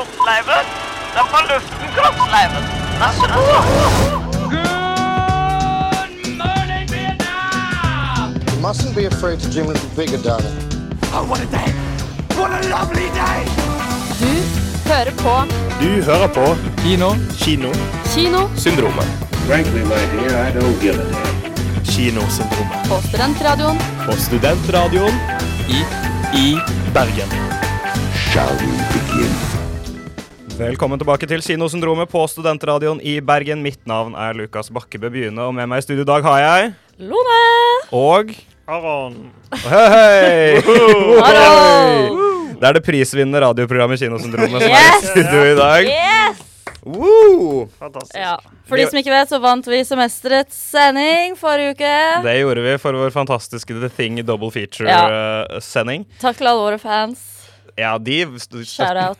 kroppsleiven. 0.00 0.64
Det 1.12 1.20
er 1.22 1.28
på 1.32 1.38
luften, 1.50 1.86
kroppsleiven. 1.96 2.64
Vær 3.00 3.12
så 3.20 3.26
god. 3.34 3.64
You 8.52 8.60
mustn't 8.68 8.94
be 8.94 9.06
afraid 9.06 9.40
to 9.40 9.48
dream 9.50 9.66
a 9.66 9.72
little 9.72 9.90
bigger, 9.96 10.18
darling. 10.28 10.56
Du 14.20 14.32
hører 14.88 15.12
på 15.18 15.34
Du 15.80 16.02
hører 16.02 16.28
på 16.28 16.56
Kino. 16.82 17.10
Kino. 17.38 17.72
Kino 18.14 18.48
Syndromet. 18.56 19.06
Frankly, 19.46 19.82
my 19.82 20.02
dear, 20.12 20.48
I 20.48 20.52
don't 20.52 20.80
give 20.80 20.94
a 20.94 21.04
damn. 21.12 21.84
Kinosyndromet. 21.84 22.88
på 22.88 23.08
Studentradioen 23.08 23.78
På 24.06 24.12
studentradioen 24.12 25.14
i, 25.68 25.80
i 26.38 26.58
Bergen. 26.94 27.30
Shall 28.14 28.52
we 28.60 28.66
begin? 28.92 28.99
Velkommen 30.60 31.00
tilbake 31.00 31.24
til 31.24 31.40
Kinosyndromet 31.40 32.10
på 32.12 32.20
Studentradioen 32.28 32.98
i 33.00 33.14
Bergen. 33.24 33.62
Mitt 33.64 33.80
navn 33.88 34.12
er 34.12 34.36
Lukas 34.36 34.68
Bakkebø 34.68 35.08
Byene, 35.14 35.46
og 35.46 35.54
med 35.56 35.70
meg 35.70 35.80
i 35.80 35.84
studio 35.86 36.04
i 36.04 36.08
dag 36.10 36.26
har 36.26 36.40
jeg 36.42 36.66
Lone! 37.08 37.38
Og 37.96 38.34
Aron. 38.68 39.16
Hei, 39.62 39.86
hei! 39.94 40.60
Hallo! 41.24 42.18
Det 42.60 42.68
er 42.68 42.76
det 42.76 42.84
prisvinnende 42.84 43.40
radioprogrammet 43.46 44.04
Kinosyndromet 44.04 44.66
som 44.66 44.76
er 44.82 44.90
i 44.90 45.08
studio 45.08 45.48
i 45.48 45.56
dag. 45.62 45.88
Yes! 45.94 46.44
Woo! 46.84 47.64
Fantastisk. 47.80 48.20
Ja. 48.20 48.36
For 48.68 48.76
de 48.76 48.84
som 48.92 49.00
ikke 49.00 49.16
vet, 49.16 49.32
så 49.32 49.40
vant 49.40 49.72
vi 49.72 49.80
semesterets 49.88 50.60
sending 50.76 51.40
forrige 51.40 51.72
uke. 51.78 51.96
Det 52.28 52.36
gjorde 52.36 52.68
vi 52.68 52.76
for 52.84 53.00
vår 53.00 53.16
fantastiske 53.16 53.80
The 53.80 53.88
Thing 53.96 54.20
double 54.28 54.52
feature-sending. 54.52 56.04
Takk 56.20 56.36
til 56.36 56.52
alle 56.52 56.68
våre 56.68 56.84
fans. 56.84 57.39
Ja, 57.80 57.94
de, 57.98 58.18
støt, 58.42 58.68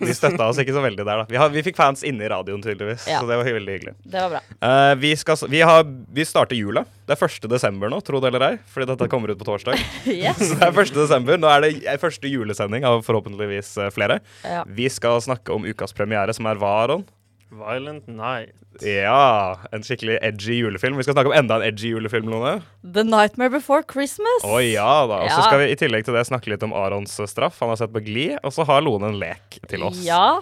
de 0.01 0.15
støtta 0.17 0.47
oss 0.51 0.61
ikke 0.61 0.75
så 0.77 0.83
veldig 0.85 1.05
der, 1.07 1.23
da. 1.23 1.27
Vi, 1.31 1.39
har, 1.41 1.51
vi 1.55 1.63
fikk 1.67 1.79
fans 1.81 2.05
inne 2.07 2.27
i 2.27 2.31
radioen, 2.31 2.63
tydeligvis, 2.65 3.07
Ja. 3.09 3.23
så 3.23 3.29
det 3.31 3.39
var 3.41 3.49
veldig 3.49 3.77
hyggelig. 3.79 3.95
Det 4.05 4.25
var 4.27 4.35
bra. 4.37 4.43
Uh, 4.61 4.95
vi, 5.01 5.15
skal, 5.19 5.41
vi, 5.51 5.63
har, 5.67 5.85
vi 5.87 6.27
starter 6.29 6.59
jula. 6.59 6.85
Det 7.09 7.17
er 7.17 7.25
1. 7.27 7.49
desember 7.51 7.91
nå, 7.91 8.01
tro 8.07 8.21
det 8.23 8.31
eller 8.31 8.47
ei, 8.53 8.59
fordi 8.71 8.91
dette 8.93 9.09
kommer 9.11 9.33
ut 9.33 9.41
på 9.41 9.49
torsdag. 9.49 9.81
Yes. 10.21 10.39
Så 10.43 10.59
det 10.61 10.69
er 10.69 10.83
1. 10.85 10.93
desember. 10.97 11.39
Nå 11.41 11.49
er 11.51 11.65
det 11.71 11.97
første 12.03 12.29
julesending 12.29 12.85
av 12.89 13.01
forhåpentligvis 13.07 13.73
eh, 13.81 13.91
flere. 13.95 14.21
Ja. 14.45 14.63
Vi 14.69 14.89
skal 14.93 15.21
snakke 15.25 15.55
om 15.55 15.65
ukas 15.67 15.95
premiere, 15.97 16.35
som 16.37 16.49
er 16.51 16.61
hva, 16.61 16.75
Aron? 16.85 17.07
Violent 17.51 18.07
Night. 18.07 18.55
Ja, 18.87 19.57
en 19.75 19.83
skikkelig 19.83 20.19
edgy 20.23 20.61
julefilm. 20.61 20.97
Vi 20.97 21.03
skal 21.03 21.17
snakke 21.17 21.33
om 21.33 21.37
enda 21.37 21.57
en 21.59 21.65
edgy 21.67 21.91
julefilm, 21.91 22.29
Lone. 22.31 22.61
The 22.85 23.03
Nightmare 23.05 23.51
Before 23.51 23.83
Christmas. 23.91 24.45
Å 24.47 24.61
ja 24.63 25.07
da. 25.11 25.23
Og 25.25 25.31
så 25.33 25.41
Ja. 25.41 25.47
skal 25.49 25.59
vi 25.65 25.71
i 25.73 25.77
tillegg 25.81 26.05
til 26.07 26.15
det 26.15 26.27
snakke 26.29 26.47
litt 26.53 26.63
om 26.63 26.73
Arons 26.73 27.19
straff. 27.27 27.59
Han 27.61 27.69
har 27.73 27.77
sett 27.77 27.93
på 27.93 28.05
Gli, 28.07 28.29
og 28.45 28.53
så 28.55 28.65
har 28.67 28.81
Lone 28.87 29.09
en 29.11 29.19
lek 29.19 29.59
til 29.69 29.83
oss. 29.83 29.99
Ja, 30.07 30.41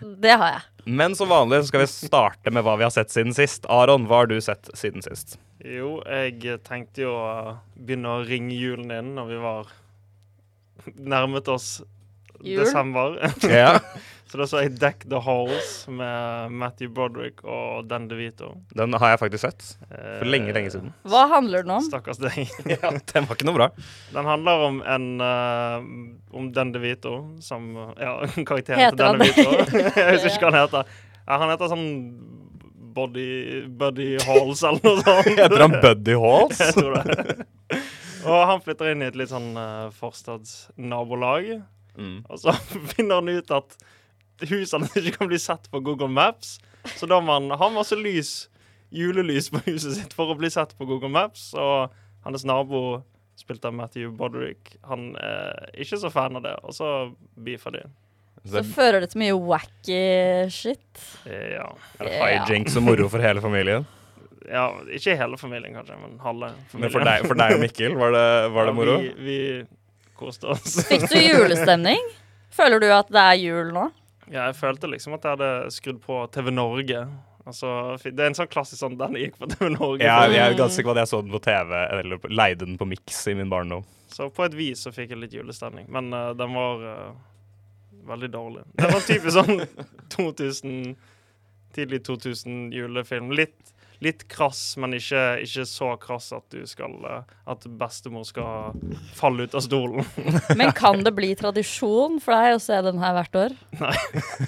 det 0.00 0.32
har 0.38 0.52
jeg. 0.56 0.62
Men 0.86 1.14
som 1.14 1.28
vanlig 1.28 1.64
skal 1.68 1.80
vi 1.82 1.86
starte 1.92 2.50
med 2.52 2.64
hva 2.64 2.76
vi 2.78 2.84
har 2.84 2.90
sett 2.94 3.08
siden 3.10 3.34
sist. 3.34 3.66
Aron, 3.68 4.06
hva 4.06 4.22
har 4.22 4.26
du 4.26 4.40
sett 4.40 4.70
siden 4.74 5.02
sist? 5.02 5.36
Jo, 5.64 6.00
jeg 6.06 6.40
tenkte 6.64 7.02
jo 7.02 7.10
å 7.12 7.58
begynne 7.76 8.06
å 8.16 8.24
ringe 8.26 8.54
julen 8.54 8.90
inn 8.96 9.14
når 9.16 9.26
vi 9.28 9.36
var 9.42 9.66
nærmet 10.96 11.48
oss 11.48 11.82
Jul? 12.42 12.60
desember. 12.64 13.16
Ja, 13.42 13.78
Så 14.26 14.40
da 14.40 14.46
så 14.50 14.58
jeg 14.64 14.72
Deck 14.80 15.04
the 15.06 15.20
Halls 15.22 15.84
med 15.86 16.50
Matthew 16.58 16.90
Broderick 16.94 17.44
og 17.46 17.86
Dan 17.86 18.08
DeVito. 18.10 18.48
Den 18.74 18.96
har 18.98 19.12
jeg 19.12 19.20
faktisk 19.20 19.44
sett. 19.44 19.66
Eh, 19.86 20.16
For 20.18 20.26
lenge, 20.26 20.50
lenge 20.56 20.72
siden. 20.74 20.90
Hva 21.06 21.26
handler 21.30 21.62
den 21.62 21.74
om? 21.76 21.84
Stakkars 21.86 22.18
deg. 22.18 22.40
Ja, 22.74 22.90
Den 23.12 23.28
var 23.28 23.38
ikke 23.38 23.46
noe 23.46 23.54
bra. 23.54 23.68
Den 24.16 24.26
handler 24.26 24.64
om 24.66 24.80
en 24.82 25.06
uh, 25.22 25.86
Om 26.36 26.48
Dan 26.56 26.72
DeVito, 26.74 27.12
som 27.44 27.68
Ja, 28.00 28.16
karakteren 28.48 28.82
Heter 28.82 28.96
til 28.96 29.04
Dan? 29.04 29.22
DeVito. 29.22 29.78
jeg 30.02 30.16
husker 30.16 30.32
ikke 30.32 30.48
hva 30.48 30.50
han 30.50 30.60
heter. 30.64 30.98
Ja, 31.26 31.38
han 31.44 31.52
heter 31.54 31.70
sånn 31.70 31.86
Body 32.96 33.28
Buddy 33.78 34.16
Halls 34.24 34.62
eller 34.66 34.82
noe 34.82 35.04
sånt. 35.04 35.38
Heter 35.38 35.62
han 35.68 35.78
Buddy 35.84 36.16
Halls? 36.18 36.62
Jeg 36.64 36.74
tror 36.80 36.96
det. 36.98 37.38
Og 38.26 38.40
han 38.50 38.62
flytter 38.64 38.90
inn 38.90 39.04
i 39.04 39.10
et 39.10 39.18
litt 39.20 39.30
sånn 39.30 39.52
uh, 39.54 39.92
forstadsnabolag. 39.94 41.52
Mm. 41.96 42.16
Og 42.26 42.40
så 42.42 42.54
finner 42.94 43.20
han 43.20 43.30
ut 43.36 43.52
at 43.54 43.76
husene 44.44 44.88
ikke 44.98 45.16
kan 45.18 45.30
bli 45.30 45.38
sett 45.40 45.70
på 45.72 45.80
Google 45.84 46.10
Maps. 46.12 46.56
Så 46.96 47.08
da 47.10 47.18
må 47.24 47.38
han 47.38 47.50
ha 47.58 47.68
masse 47.74 47.96
lys, 47.98 48.48
julelys 48.94 49.50
på 49.50 49.62
huset 49.66 49.96
sitt 49.98 50.14
for 50.16 50.30
å 50.30 50.38
bli 50.38 50.50
sett 50.52 50.76
på 50.78 50.86
Google 50.88 51.10
Maps. 51.12 51.48
Og 51.58 51.92
hans 52.26 52.46
nabo, 52.46 53.02
spilt 53.38 53.64
av 53.68 53.74
Matthew 53.76 54.12
Boderick, 54.16 54.76
han 54.88 55.10
er 55.20 55.70
ikke 55.76 55.98
så 56.02 56.10
fan 56.12 56.38
av 56.38 56.46
det. 56.46 56.54
Og 56.66 56.76
så 56.76 56.90
beefer 57.36 57.78
de. 57.78 57.84
Så 58.46 58.62
fører 58.62 59.02
det 59.02 59.10
til 59.10 59.24
mye 59.24 59.34
wacky 59.34 60.00
shit. 60.54 61.02
Ja. 61.26 61.66
Er 61.98 62.06
det 62.06 62.18
hijinks 62.20 62.76
og 62.78 62.84
moro 62.86 63.08
for 63.10 63.22
hele 63.24 63.42
familien? 63.42 63.86
ja. 64.56 64.68
Ikke 64.94 65.16
hele 65.18 65.38
familien, 65.40 65.74
kanskje, 65.74 65.98
men 65.98 66.20
halve 66.22 66.52
familien. 66.70 66.84
Men 66.84 66.94
for 66.94 67.08
deg, 67.08 67.26
for 67.26 67.40
deg 67.42 67.56
og 67.56 67.64
Mikkel, 67.64 67.96
var 67.98 68.14
det, 68.14 68.28
var 68.54 68.68
det 68.68 68.74
Ja, 68.74 68.78
moro? 68.78 68.96
Vi, 69.02 69.10
vi 69.26 69.40
koste 70.16 70.52
oss. 70.54 70.78
Fikk 70.86 71.08
du 71.10 71.18
julestemning? 71.18 71.98
Føler 72.56 72.80
du 72.80 72.86
at 72.94 73.10
det 73.12 73.22
er 73.34 73.40
jul 73.42 73.72
nå? 73.74 73.88
Ja, 74.30 74.48
jeg 74.48 74.56
følte 74.58 74.90
liksom 74.90 75.14
at 75.16 75.26
jeg 75.26 75.36
hadde 75.36 75.72
skrudd 75.74 75.98
på 76.02 76.18
TV 76.34 76.50
Norge. 76.54 77.02
Altså, 77.46 77.68
det 78.02 78.18
er 78.18 78.32
en 78.32 78.34
sånn 78.34 78.48
klassisk 78.50 78.80
sånn 78.80 78.96
Den 78.98 79.14
gikk 79.20 79.36
på 79.38 79.46
TV 79.52 79.68
Norge. 79.70 80.02
Ja, 80.02 80.24
jeg 80.26 80.42
er 80.42 80.56
ganske 80.58 80.80
sikker 80.80 80.90
på 80.90 80.96
at 80.96 81.04
jeg 81.04 81.12
så 81.12 81.20
den 81.22 81.34
på 81.36 81.42
TV, 81.44 81.76
eller 81.94 82.30
leide 82.32 82.64
den 82.64 82.78
på 82.80 82.88
Mix 82.90 83.20
i 83.30 83.36
min 83.38 83.52
barndom. 83.52 83.86
Så 84.10 84.26
på 84.34 84.46
et 84.46 84.56
vis 84.56 84.82
så 84.82 84.90
fikk 84.94 85.14
jeg 85.14 85.22
litt 85.22 85.36
julestemning. 85.36 85.86
Men 85.92 86.10
uh, 86.14 86.32
den 86.34 86.56
var 86.56 86.82
uh, 86.82 87.12
veldig 88.10 88.30
dårlig. 88.34 88.64
Det 88.80 88.90
var 88.90 89.06
typisk 89.06 89.36
sånn 89.38 89.62
2000 90.16 90.96
Tidlig 91.76 91.98
2000 92.06 92.70
julefilm. 92.72 93.34
Litt, 93.36 93.74
litt 94.04 94.26
krass, 94.32 94.76
men 94.80 94.96
ikke, 94.96 95.22
ikke 95.44 95.66
så 95.68 95.92
krass 96.00 96.30
at 96.36 96.44
du 96.52 96.62
skal 96.68 96.96
eh, 97.08 97.34
At 97.48 97.66
bestemor 97.78 98.26
skal 98.28 98.74
falle 99.16 99.46
ut 99.46 99.54
av 99.56 99.62
stolen. 99.64 100.06
Men 100.58 100.72
kan 100.76 101.04
det 101.06 101.12
bli 101.16 101.30
tradisjon 101.38 102.18
for 102.22 102.34
deg 102.36 102.56
å 102.56 102.62
se 102.62 102.80
den 102.86 102.98
her 103.02 103.14
hvert 103.16 103.38
år? 103.46 103.54
Nei. 103.78 103.94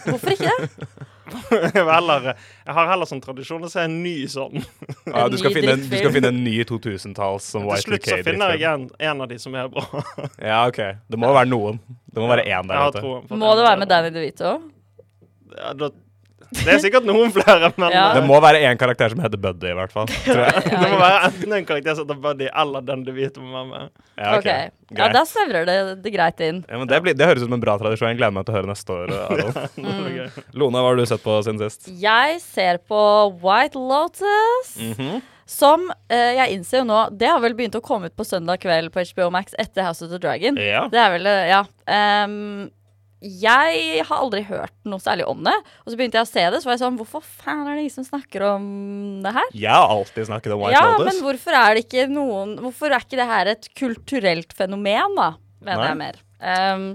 Hvorfor 0.05 0.35
ikke 0.35 0.51
det? 0.51 0.89
jeg, 1.29 1.85
heller, 1.85 2.31
jeg 2.33 2.75
har 2.79 2.89
heller 2.89 3.09
sånn 3.09 3.21
tradisjon 3.23 3.65
å 3.65 3.71
se 3.71 3.85
en 3.85 3.99
ny 4.05 4.17
sånn. 4.31 4.59
Ja, 5.09 5.25
du, 5.31 5.39
skal 5.41 5.53
ny 5.53 5.57
finne, 5.57 5.77
du 5.81 5.95
skal 5.95 6.13
finne 6.13 6.31
en 6.33 6.43
ny 6.45 6.57
2000-talls 6.69 7.47
som 7.55 7.65
Til 7.71 7.85
slutt 7.87 8.09
så 8.11 8.19
finner 8.27 8.59
jeg 8.59 8.69
en, 8.69 8.89
en 9.09 9.23
av 9.25 9.31
de 9.31 9.39
som 9.41 9.55
er 9.57 9.71
bra. 9.73 9.85
Ja, 10.51 10.65
OK. 10.69 10.83
Det 11.09 11.21
må 11.21 11.31
være 11.33 11.49
noen. 11.49 11.81
Det 12.13 12.21
må 12.21 12.29
være 12.31 12.45
én 12.49 12.69
der 12.69 13.01
Må 13.31 13.55
det 13.57 13.65
være 13.65 13.79
med. 13.81 13.89
Danny 13.91 14.13
DeVito? 14.15 14.59
Ja, 15.55 15.73
da, 15.79 15.91
det 16.51 16.73
er 16.73 16.81
sikkert 16.83 17.07
noen 17.09 17.33
flere, 17.35 17.71
men 17.77 17.93
Ja. 17.93 18.07
Det 18.17 18.23
må 18.27 18.39
være 18.41 18.63
én 18.65 18.79
karakter 18.81 19.13
som 19.13 19.21
heter 19.21 19.41
Buddy, 19.41 19.71
i 19.71 19.77
hvert 19.77 19.93
fall. 19.93 20.09
Tror 20.25 20.43
jeg. 20.47 20.65
det 20.83 20.91
må 20.91 20.99
være 21.01 21.21
enten 21.29 21.57
en 21.59 21.69
karakter 21.69 21.99
som 21.99 22.07
heter 22.07 22.21
Buddy, 22.25 22.49
eller 22.65 22.85
den 22.89 23.05
du 23.07 23.13
vet 23.17 23.39
om 23.41 23.57
er. 23.59 23.89
Ja, 24.17 24.35
OK. 24.35 24.41
okay. 24.41 24.71
Ja, 24.97 25.09
da 25.13 25.25
snevrer 25.29 25.69
det, 25.69 25.79
det 26.05 26.13
greit 26.15 26.41
inn. 26.45 26.63
Ja, 26.69 26.81
men 26.81 26.89
det, 26.89 27.01
blir, 27.05 27.17
det 27.19 27.29
høres 27.29 27.45
ut 27.45 27.51
som 27.51 27.57
en 27.59 27.65
bra 27.65 27.77
tradisjon. 27.81 28.09
Jeg 28.15 28.21
gleder 28.21 28.37
meg 28.39 28.47
til 28.49 28.55
å 28.55 28.61
høre 28.61 28.71
neste 28.73 28.97
år. 28.97 29.13
Det. 29.79 30.45
Lone, 30.59 30.81
hva 30.81 30.91
har 30.91 30.99
du 30.99 31.05
sett 31.09 31.23
på 31.23 31.35
siden 31.45 31.61
sist? 31.61 31.89
Jeg 32.01 32.39
ser 32.43 32.81
på 32.89 33.01
White 33.43 33.79
Lotus. 33.79 34.77
Mhm. 34.81 35.21
Som 35.49 35.87
eh, 36.13 36.35
jeg 36.37 36.59
innser 36.59 36.83
jo 36.83 36.89
nå 36.91 36.97
Det 37.17 37.25
har 37.31 37.39
vel 37.41 37.55
begynt 37.57 37.79
å 37.79 37.81
komme 37.81 38.11
ut 38.11 38.17
på 38.19 38.27
søndag 38.29 38.61
kveld 38.61 38.93
på 38.93 39.01
HBO 39.15 39.31
Max 39.33 39.57
etter 39.57 39.87
House 39.87 40.05
of 40.05 40.13
the 40.13 40.21
Dragon. 40.21 40.59
Ja. 40.61 40.85
Det 40.93 41.01
er 41.01 41.15
vel 41.15 41.29
eh, 41.31 41.47
Ja. 41.49 41.63
Ehm, 41.89 42.69
jeg 43.19 44.05
har 44.07 44.21
aldri 44.23 44.45
hørt 44.47 44.75
noe 44.87 45.03
særlig 45.03 45.27
om 45.27 45.41
det. 45.43 45.55
Og 45.83 45.91
så 45.91 45.99
begynte 45.99 46.21
jeg 46.21 46.27
å 46.27 46.31
se 46.31 46.45
det, 46.45 46.61
så 46.63 46.69
var 46.69 46.77
jeg 46.77 46.83
sånn 46.85 46.99
Hvorfor 47.01 47.25
faen 47.25 47.65
er 47.65 47.75
det 47.75 47.85
ingen 47.85 47.95
som 47.97 48.07
snakker 48.07 48.45
om 48.53 48.67
det 49.25 49.33
her? 49.35 49.49
Jeg 49.59 49.75
har 49.75 49.95
alltid 49.95 50.29
snakket 50.31 50.55
om 50.55 50.63
White 50.63 50.77
ja, 50.77 50.85
Lotus. 50.93 51.09
men 51.09 51.23
hvorfor 51.27 51.59
er 51.59 51.75
det 51.75 51.85
ikke 51.87 52.07
noen 52.13 52.57
Hvorfor 52.63 52.95
er 52.95 53.07
ikke 53.07 53.19
det 53.19 53.29
her 53.31 53.53
et 53.55 53.71
kulturelt 53.79 54.55
fenomen, 54.55 55.19
da? 55.19 55.33
Mener 55.67 55.83
Nei. 55.83 55.89
jeg 55.89 56.01
mer. 56.05 56.21
Um, 56.39 56.91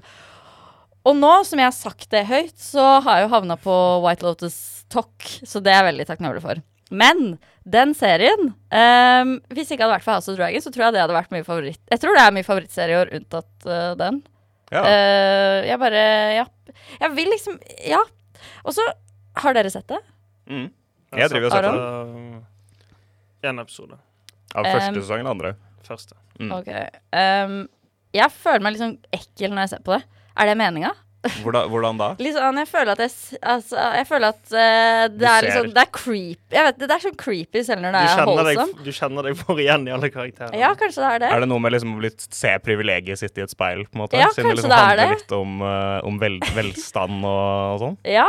og 1.04 1.18
nå 1.20 1.31
som 1.44 1.60
jeg 1.60 1.68
har 1.68 1.75
sagt 1.75 2.08
det 2.16 2.24
høyt, 2.30 2.56
så 2.56 2.86
har 3.04 3.19
jeg 3.19 3.26
jo 3.26 3.34
havna 3.34 3.58
på 3.60 3.74
White 4.06 4.24
Lotus 4.24 4.58
Talk, 4.94 5.28
så 5.44 5.60
det 5.60 5.74
er 5.74 5.81
jeg 5.81 5.90
veldig 5.92 6.06
takknemlig 6.08 6.44
for. 6.46 6.62
Men 6.94 7.36
den 7.64 7.94
serien 7.98 8.52
um, 8.54 9.31
Hvis 9.50 9.69
det 9.69 9.76
ikke 9.76 9.86
hadde 9.86 9.96
vært 9.96 10.06
for 10.06 10.16
House 10.16 10.31
of 10.31 10.38
Dragon, 10.38 10.64
så 10.64 10.72
tror 10.72 10.88
jeg 10.88 10.96
det 10.96 11.04
hadde 11.04 11.18
vært 11.18 11.34
min 11.36 11.48
favoritt. 11.48 11.81
Jeg 11.92 12.00
tror 12.00 12.16
det 12.16 12.24
er 12.24 12.36
min 12.36 12.48
favorittserie 12.48 12.96
i 12.96 13.02
år, 13.02 13.12
unntatt 13.19 13.68
uh, 13.68 13.92
den. 14.00 14.24
Ja. 14.74 14.84
Eh, 14.90 15.68
jeg 15.70 15.80
bare 15.80 16.04
Ja. 16.40 16.46
Jeg 17.00 17.12
vil 17.16 17.30
liksom 17.30 17.60
Ja. 17.88 18.02
Og 18.66 18.74
så 18.74 18.81
Har 19.36 19.54
dere 19.54 19.70
sett 19.74 19.88
det? 19.90 20.00
Mm. 20.50 20.68
Jeg 21.14 21.30
driver 21.30 21.46
og 21.48 21.52
ser 21.52 21.62
på 21.64 21.70
Aron? 21.70 22.42
det. 23.42 23.50
En 23.50 23.60
episode. 23.60 23.98
Av 24.56 24.66
første 24.66 24.90
Um, 24.94 25.02
sesong 25.02 25.20
eller 25.20 25.31
andre. 25.34 25.52
Første. 25.88 26.16
Mm. 26.40 26.52
Ok. 26.54 26.70
Um, 27.14 27.56
jeg 28.14 28.30
føler 28.31 28.62
meg 28.62 28.74
litt 28.75 28.81
sånn 28.84 28.98
ekkel 29.14 29.52
når 29.54 29.62
jeg 29.66 29.70
ser 29.74 29.84
på 29.86 29.96
det. 29.98 30.04
Er 30.38 30.46
det 30.52 30.58
meninga? 30.58 30.92
Hvordan, 31.24 31.70
hvordan 31.72 32.00
da? 32.02 32.08
Litt 32.20 32.36
sånn, 32.36 32.58
jeg 32.60 32.68
føler 32.68 32.92
at 32.98 33.02
jeg, 33.06 33.14
altså, 33.54 33.78
jeg 33.96 34.08
føler 34.10 34.28
at 34.34 34.42
uh, 34.52 35.04
det 35.16 35.30
er 35.31 35.46
liksom, 35.48 35.70
Det 35.74 35.84
er 35.86 35.92
creepy. 35.96 36.56
Jeg 36.58 36.66
vet, 36.68 36.80
det 36.84 36.90
er 36.98 37.04
sånn 37.06 37.16
creepy 37.24 37.64
selv 37.64 37.81
når 37.86 37.94
Du 37.96 37.98
det 37.98 38.04
er 38.04 38.28
holdsom. 38.28 38.74
du 38.84 38.92
kjenner 39.00 39.30
deg 39.30 39.38
for 39.40 39.62
igjen 39.64 39.88
i 39.88 39.94
alle 39.96 40.10
karakterene. 40.12 40.60
Ja, 40.60 40.74
kanskje 40.80 41.00
det 41.06 41.12
er 41.14 41.24
det. 41.24 41.31
Er 41.38 41.46
det 41.46 41.50
noe 41.54 41.64
med 41.64 41.72
liksom 41.78 41.96
å 41.96 42.02
bli- 42.04 42.12
se 42.20 42.52
privilegiet 42.66 43.24
sitt 43.24 43.38
i 43.40 43.46
et 43.46 43.54
speil, 43.56 43.86
på 43.88 43.96
en 43.96 44.04
måte? 44.04 44.20
Ja, 44.20 44.28
Siden 44.36 44.52
kanskje 44.52 44.58
liksom 44.60 44.74
det 44.75 44.80
er 44.81 44.90
handler 44.92 45.14
det. 45.14 45.22
litt 45.24 45.38
om, 45.40 45.62
uh, 45.64 46.00
om 46.12 46.20
vel, 46.20 46.40
velstand 46.60 47.24
og, 47.24 47.46
og 47.76 47.80
sånn? 47.86 47.98
Ja, 48.19 48.28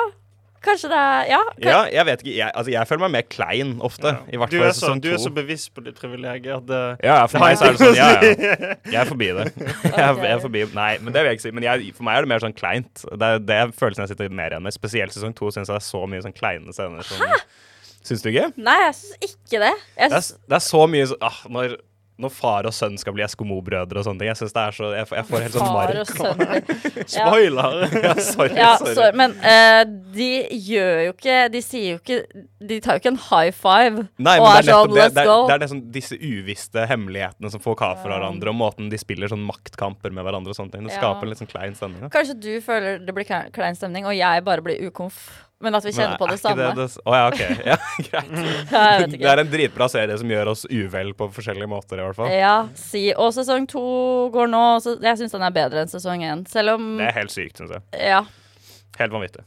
kanskje 0.64 0.88
det 0.92 0.98
er 0.98 1.28
Ja. 1.30 1.40
kan- 1.44 1.68
Ja, 1.70 1.80
jeg 1.92 2.06
vet 2.06 2.22
ikke. 2.24 2.34
Jeg, 2.36 2.50
altså, 2.54 2.70
jeg 2.72 2.88
føler 2.88 3.00
meg 3.04 3.10
mer 3.12 3.22
klein 3.30 3.72
ofte. 3.80 4.06
Ja. 4.12 4.16
I 4.32 4.36
hvert 4.40 4.50
du, 4.50 4.58
fall 4.58 4.66
er 4.68 4.72
så, 4.78 4.92
du 5.00 5.08
er 5.12 5.20
så 5.22 5.30
bevisst 5.34 5.72
på 5.74 5.84
ditt 5.84 6.00
privilegium 6.00 6.56
at 6.62 6.66
det, 6.66 6.82
Ja, 7.04 7.14
ja, 7.20 7.26
for 7.26 7.38
meg 7.44 7.56
så 7.60 7.68
er 7.68 7.76
det 7.76 7.80
sånn 7.80 7.94
Ja, 7.96 8.08
ja. 8.20 8.74
Jeg 8.90 9.00
er 9.00 9.08
forbi 9.10 9.28
det. 9.36 9.46
Jeg 9.84 10.00
er, 10.00 10.14
jeg 10.24 10.32
er 10.32 10.40
forbi 10.42 10.64
Nei, 10.74 10.98
men 10.98 11.12
det 11.12 11.22
vil 11.22 11.30
jeg 11.30 11.38
ikke 11.38 11.46
si. 11.48 11.50
Men 11.54 11.62
jeg, 11.68 11.92
for 11.94 12.02
meg 12.08 12.16
er 12.16 12.20
det 12.26 12.28
mer 12.34 12.38
sånn 12.44 12.56
kleint. 12.56 13.04
Det 13.12 13.22
er 13.22 13.38
det 13.38 13.60
følelsen 13.78 14.04
jeg 14.06 14.08
sitter 14.14 14.28
mer 14.30 14.50
igjen 14.50 14.62
med. 14.64 14.72
Spesielt 14.74 15.12
sesong 15.14 15.34
to 15.36 15.50
syns 15.54 15.68
jeg 15.68 15.74
det 15.76 15.82
er 15.82 15.86
så 15.86 16.02
mye 16.08 16.22
sånn 16.24 16.34
kleine 16.36 16.72
scener. 16.74 17.02
Hæ? 17.04 17.40
syns 18.04 18.22
du 18.22 18.28
ikke? 18.30 18.50
Nei, 18.60 18.76
jeg 18.84 18.94
syns 18.98 19.16
ikke 19.30 19.60
det. 19.62 19.72
Jeg 19.96 20.10
Det 20.10 20.18
er, 20.20 20.30
det 20.48 20.56
er 20.58 20.64
så 20.64 20.82
mye 20.90 21.06
sånn 21.08 21.22
ah, 21.24 21.38
når, 21.48 21.76
når 22.16 22.30
far 22.30 22.66
og 22.68 22.74
sønn 22.76 22.94
skal 23.00 23.12
bli 23.16 23.24
Eskimo-brødre 23.26 23.98
og 23.98 24.04
sånne 24.06 24.20
ting. 24.22 24.28
Jeg 24.30 24.38
synes 24.38 24.52
det 24.54 24.62
er 24.62 24.76
så 24.76 24.90
Jeg, 24.94 25.06
får- 25.10 25.16
jeg 25.18 25.26
får 25.26 25.42
helt 25.42 25.56
sånn 25.58 25.72
mark. 25.74 26.74
Spoiler! 27.16 27.88
Ja, 28.04 28.14
sorry. 28.22 28.50
Ja, 28.56 28.76
sorry. 28.78 28.94
sorry, 28.94 29.12
men 29.18 29.34
uh, 29.42 29.82
de 30.14 30.28
gjør 30.68 31.00
jo 31.08 31.12
ikke 31.14 31.36
De 31.52 31.60
sier 31.64 31.86
jo 31.94 31.98
ikke 32.00 32.18
De 32.68 32.78
tar 32.84 32.96
jo 32.98 33.02
ikke 33.02 33.12
en 33.14 33.20
high 33.30 33.50
five 33.56 34.04
Nei, 34.22 34.36
og 34.40 34.46
er 34.50 34.62
det 34.66 34.70
sånn 34.74 34.92
det. 34.94 35.00
Let's 35.00 35.16
Det 35.16 35.24
er, 35.24 35.30
go. 35.30 35.38
det 35.50 35.56
er 35.58 35.72
sånn, 35.72 35.82
disse 35.94 36.18
uvisste 36.20 36.86
hemmelighetene 36.90 37.50
som 37.52 37.62
folk 37.64 37.82
har 37.84 37.96
for 38.00 38.12
hverandre, 38.12 38.52
og 38.52 38.58
måten 38.60 38.90
de 38.92 38.98
spiller 39.00 39.30
sånn 39.32 39.42
maktkamper 39.46 40.14
med 40.14 40.24
hverandre 40.26 40.54
og 40.54 40.58
sånne 40.58 40.74
ting. 40.76 40.86
Det 40.88 40.94
skaper 40.96 41.26
en 41.26 41.32
litt 41.34 41.42
sånn 41.42 41.50
klein 41.50 41.74
stemning. 41.78 42.04
Da. 42.06 42.12
Kanskje 42.14 42.36
du 42.40 42.52
føler 42.64 43.02
det 43.04 43.14
blir 43.16 43.26
klein 43.54 43.76
stemning, 43.78 44.06
og 44.08 44.14
jeg 44.16 44.44
bare 44.46 44.64
blir 44.64 44.80
ukomf. 44.88 45.18
Men 45.64 45.78
at 45.78 45.86
vi 45.88 45.92
kjenner 45.96 46.18
på 46.20 46.28
det 46.30 46.36
samme. 46.42 46.68
det- 46.76 47.00
oh, 47.04 47.16
ja, 47.16 47.28
OK. 47.30 47.40
Ja, 47.70 47.78
greit. 48.10 49.14
Det 49.18 49.30
er 49.32 49.42
en 49.44 49.50
dritbra 49.52 49.88
serie 49.92 50.18
som 50.20 50.30
gjør 50.30 50.52
oss 50.52 50.66
uvel 50.70 51.14
på 51.16 51.30
forskjellige 51.34 51.70
måter, 51.70 51.98
i 52.00 52.04
hvert 52.06 52.18
fall. 52.20 52.30
Ja, 52.34 52.54
si. 52.78 53.06
Og 53.16 53.32
sesong 53.36 53.66
to 53.70 53.84
går 54.34 54.52
nå, 54.52 54.62
så 54.84 54.98
jeg 55.00 55.22
syns 55.22 55.34
den 55.36 55.46
er 55.48 55.56
bedre 55.56 55.84
enn 55.86 55.90
sesong 55.92 56.22
én. 56.26 56.44
Selv 56.50 56.76
om 56.76 56.94
Det 57.00 57.08
er 57.10 57.18
helt 57.22 57.34
sykt, 57.34 57.58
syns 57.62 57.74
jeg. 57.78 57.84
Ja. 58.12 58.22
Helt 59.00 59.12
vanvittig. 59.16 59.42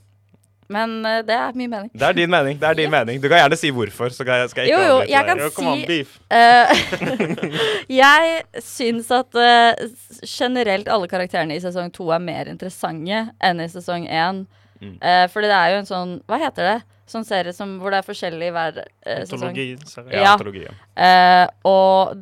Men 0.68 0.98
uh, 1.06 1.22
det 1.24 1.32
er 1.32 1.54
min 1.56 1.70
mening. 1.72 1.88
Det 1.96 2.04
er 2.04 2.16
din 2.18 2.28
mening. 2.30 2.58
det 2.60 2.68
er 2.68 2.76
din 2.76 2.92
mening 2.92 3.22
Du 3.24 3.30
kan 3.32 3.40
gjerne 3.40 3.56
si 3.56 3.70
hvorfor. 3.72 4.12
Så 4.12 4.26
skal 4.26 4.42
jeg, 4.42 4.50
skal 4.52 4.66
jeg 4.66 4.74
ikke 4.74 4.82
jo, 4.84 4.98
jo, 4.98 5.06
jeg 5.08 5.24
kan 5.30 5.40
si- 5.56 5.86
beef. 5.88 6.18
Eh, 6.28 7.54
jeg 8.02 8.42
syns 8.66 9.08
at 9.16 9.38
uh, 9.40 9.88
generelt 10.28 10.90
alle 10.92 11.08
karakterene 11.08 11.56
i 11.56 11.64
sesong 11.64 11.92
to 11.96 12.10
er 12.12 12.20
mer 12.24 12.52
interessante 12.52 13.22
enn 13.40 13.64
i 13.64 13.70
sesong 13.72 14.10
én. 14.12 14.44
Mm. 14.82 14.96
Uh, 15.02 15.26
fordi 15.34 15.48
det 15.50 15.58
er 15.58 15.72
jo 15.74 15.78
en 15.82 15.88
sånn 15.90 16.12
Hva 16.30 16.38
heter 16.42 16.68
det? 16.72 16.78
Sånn 17.08 17.24
serie 17.24 17.54
som, 17.56 17.78
hvor 17.80 17.94
det 17.94 18.02
er 18.02 18.06
forskjellig 18.06 18.50
hver 18.52 18.82
uh, 18.84 19.22
sesong. 19.26 19.48
Antologi. 19.48 19.78
Ja, 20.12 20.24
Ja. 20.26 20.32
antologi, 20.36 20.64
ja. 20.66 20.74
Eh, 21.00 21.46
og 21.64 22.18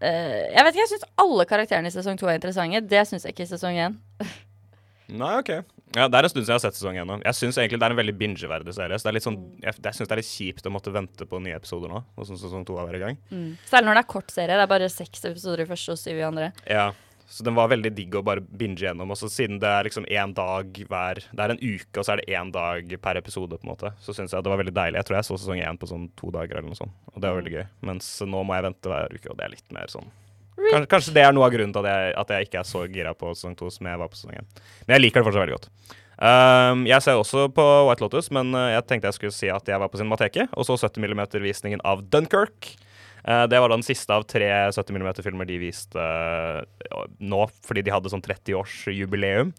eh, 0.00 0.44
Jeg 0.54 0.62
vet 0.64 0.74
ikke, 0.76 0.84
jeg 0.84 0.92
syns 0.92 1.08
alle 1.18 1.44
karakterene 1.50 1.90
i 1.90 1.96
sesong 1.96 2.16
to 2.20 2.28
er 2.30 2.38
interessante. 2.38 2.80
Det 2.86 3.02
syns 3.10 3.26
jeg 3.26 3.34
ikke 3.34 3.48
i 3.48 3.50
sesong 3.50 3.80
én. 3.82 3.96
Nei, 5.08 5.32
ok. 5.40 5.50
Ja, 5.96 6.04
Det 6.06 6.18
er 6.20 6.26
en 6.28 6.30
stund 6.30 6.44
siden 6.44 6.52
jeg 6.52 6.60
har 6.60 6.64
sett 6.68 6.76
sesong 6.78 6.98
én. 7.00 7.06
nå. 7.08 7.16
Jeg 7.24 7.34
syns 7.34 7.56
egentlig 7.58 7.80
det 7.80 7.86
er 7.88 7.94
en 7.96 8.00
veldig 8.02 8.14
bingeverdig 8.20 8.74
serie. 8.76 8.98
Så 9.00 9.08
det 9.08 9.10
er 9.10 9.16
litt 9.18 9.24
sånn, 9.26 9.38
jeg, 9.64 9.74
jeg 9.82 9.96
synes 9.96 10.08
det 10.10 10.14
er 10.14 10.20
litt 10.20 10.30
kjipt 10.30 10.66
å 10.68 10.72
måtte 10.74 10.92
vente 10.92 11.26
på 11.26 11.40
nye 11.42 11.56
episoder 11.56 11.88
nå. 11.88 12.02
Og 12.14 12.28
sånn 12.28 12.38
sesong 12.38 12.66
to 12.68 12.76
er 12.82 12.94
i 12.94 13.00
gang. 13.02 13.16
Særlig 13.70 13.88
når 13.88 13.98
det 13.98 14.04
er 14.04 14.10
kort 14.12 14.30
serie. 14.34 14.54
Det 14.54 14.66
er 14.66 14.70
bare 14.70 14.90
seks 14.92 15.24
episoder 15.32 15.64
i 15.64 15.68
første 15.70 15.96
og 15.96 15.98
syv 15.98 16.20
i 16.20 16.26
andre. 16.28 16.52
Ja, 16.68 16.90
Så 17.28 17.44
den 17.44 17.56
var 17.58 17.68
veldig 17.68 17.90
digg 17.92 18.14
å 18.16 18.22
bare 18.24 18.40
binge 18.40 18.80
gjennom. 18.80 19.10
Og 19.12 19.18
så 19.20 19.28
siden 19.28 19.58
det 19.60 19.68
er 19.68 19.84
liksom 19.84 20.06
én 20.08 20.32
dag 20.36 20.78
hver 20.88 21.20
Det 21.20 21.44
er 21.44 21.52
en 21.52 21.60
uke, 21.60 22.00
og 22.00 22.06
så 22.06 22.14
er 22.14 22.22
det 22.22 22.32
én 22.32 22.52
dag 22.54 22.94
per 23.04 23.20
episode, 23.20 23.58
på 23.58 23.68
en 23.68 23.72
måte. 23.74 23.92
Så 24.00 24.14
syns 24.16 24.32
jeg 24.32 24.46
det 24.46 24.52
var 24.52 24.62
veldig 24.62 24.74
deilig. 24.78 25.02
Jeg 25.02 25.08
tror 25.10 25.18
jeg 25.18 25.28
så 25.28 25.36
sesong 25.36 25.60
én 25.60 25.80
på 25.80 25.90
sånn 25.90 26.08
to 26.16 26.32
dager 26.32 26.56
eller 26.56 26.70
noe 26.72 26.78
sånt. 26.78 26.96
Og 27.12 27.20
det 27.20 27.28
var 27.28 27.42
veldig 27.42 27.54
gøy. 27.58 27.66
Mens 27.90 28.08
nå 28.24 28.40
må 28.48 28.56
jeg 28.56 28.66
vente 28.70 28.92
hver 28.92 29.12
uke, 29.12 29.28
og 29.28 29.36
det 29.36 29.46
er 29.46 29.54
litt 29.58 29.76
mer 29.76 29.92
sånn 29.92 30.08
Kanskje, 30.58 30.88
kanskje 30.90 31.12
det 31.14 31.22
er 31.22 31.30
noe 31.32 31.46
av 31.46 31.52
grunnen 31.54 31.70
til 31.70 31.86
at 31.86 31.92
jeg, 31.94 32.14
at 32.18 32.30
jeg 32.34 32.46
ikke 32.48 32.58
er 32.58 32.66
så 32.66 32.80
gira 32.90 33.12
på 33.14 33.30
sesong 33.30 33.54
to 33.56 33.68
som 33.70 33.86
jeg 33.86 34.00
var 34.00 34.10
på 34.10 34.18
sesong 34.18 34.40
én. 34.40 34.48
Men 34.88 34.96
jeg 34.96 35.04
liker 35.04 35.22
det 35.22 35.28
fortsatt 35.28 35.44
veldig 35.44 35.54
godt. 35.54 35.68
Um, 36.18 36.82
jeg 36.90 37.04
ser 37.04 37.20
også 37.20 37.44
på 37.54 37.64
White 37.86 38.02
Lotus, 38.02 38.26
men 38.34 38.50
uh, 38.56 38.72
jeg 38.72 38.88
tenkte 38.90 39.06
jeg 39.06 39.18
skulle 39.20 39.36
si 39.36 39.52
at 39.54 39.70
jeg 39.70 39.78
var 39.78 39.86
på 39.92 40.00
Cinemateket 40.00 40.50
og 40.58 40.66
så 40.66 40.74
70 40.74 41.14
mm-visningen 41.14 41.84
av 41.86 42.02
Dunkerque. 42.10 42.74
Uh, 43.26 43.46
det 43.50 43.58
var 43.60 43.68
da 43.72 43.78
den 43.78 43.86
siste 43.86 44.14
av 44.14 44.26
tre 44.28 44.48
70 44.74 44.94
mm-filmer 45.00 45.48
de 45.48 45.58
viste 45.62 45.98
uh, 45.98 46.62
nå, 47.18 47.44
fordi 47.66 47.82
de 47.86 47.94
hadde 47.94 48.12
sånn 48.12 48.24
30-årsjubileum. 48.24 49.52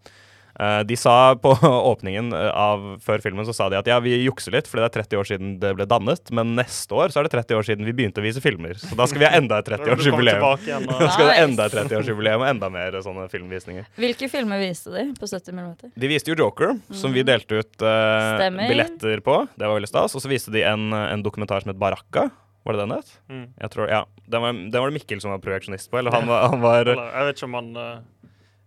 Uh, 0.59 0.81
de 0.83 0.95
sa 0.99 1.35
på 1.39 1.53
åpningen 1.91 2.33
av 2.35 2.97
før 3.05 3.21
filmen 3.23 3.45
så 3.47 3.53
sa 3.55 3.69
de 3.71 3.77
at 3.79 3.87
ja, 3.87 3.95
vi 4.03 4.17
jukser 4.25 4.51
litt, 4.57 4.67
fordi 4.67 4.81
det 4.83 4.87
er 4.89 4.95
30 5.05 5.19
år 5.21 5.27
siden 5.29 5.53
det 5.61 5.69
ble 5.77 5.85
dannet, 5.87 6.31
men 6.35 6.51
neste 6.57 6.97
år 6.97 7.13
så 7.13 7.21
er 7.21 7.29
det 7.29 7.31
30 7.37 7.59
år 7.61 7.67
siden 7.69 7.87
vi 7.87 7.93
begynte 7.95 8.19
å 8.19 8.25
vise 8.25 8.43
filmer. 8.43 8.75
Så 8.81 8.97
da 8.99 9.07
skal 9.07 9.21
vi 9.23 9.27
ha 9.29 9.37
enda 9.39 9.61
et 9.61 9.69
30-årsjubileum. 9.71 10.43
Da 10.49 10.51
og- 10.57 10.65
skal 11.15 11.29
det 11.29 11.37
Nice. 11.37 11.45
enda 11.45 11.69
et 11.69 11.77
30-årsjubileum 11.77 12.43
og 12.43 12.49
enda 12.49 12.71
mer 12.73 12.99
sånne 13.05 13.29
filmvisninger. 13.31 13.87
Hvilke 14.01 14.27
filmer 14.31 14.59
viste 14.65 14.91
de 14.91 15.05
på 15.15 15.29
70 15.31 15.55
mm? 15.55 15.71
De 15.95 16.11
viste 16.11 16.33
jo 16.33 16.35
Joker, 16.41 16.75
som 16.91 17.15
vi 17.15 17.23
delte 17.27 17.61
ut 17.61 17.83
uh, 17.85 18.43
billetter 18.59 19.23
på. 19.23 19.39
Det 19.55 19.63
var 19.67 19.79
veldig 19.79 19.91
stas. 19.91 20.15
Og 20.17 20.23
så 20.23 20.31
viste 20.31 20.51
de 20.51 20.65
en, 20.67 20.89
en 20.91 21.23
dokumentar 21.23 21.63
som 21.63 21.71
het 21.71 21.79
Baracca. 21.79 22.27
Var 22.67 22.75
det 22.75 22.81
den 22.83 22.93
het? 22.93 23.11
Mm. 23.31 23.45
Jeg 23.61 23.71
tror, 23.73 23.89
ja. 23.89 24.03
Den 24.29 24.43
var, 24.43 24.53
den 24.53 24.75
var 24.75 24.91
det 24.91 24.97
Mikkel 24.99 25.21
som 25.23 25.31
var 25.31 25.41
projeksjonist 25.43 25.89
på. 25.91 25.99
Eller 26.01 26.13
han 26.13 26.27
var, 26.27 26.49
han 26.51 26.61
var 26.63 26.81
jeg 26.83 27.27
vet 27.29 27.39
ikke 27.39 27.47
om 27.49 27.57
han 27.59 27.69
eh, 27.79 28.01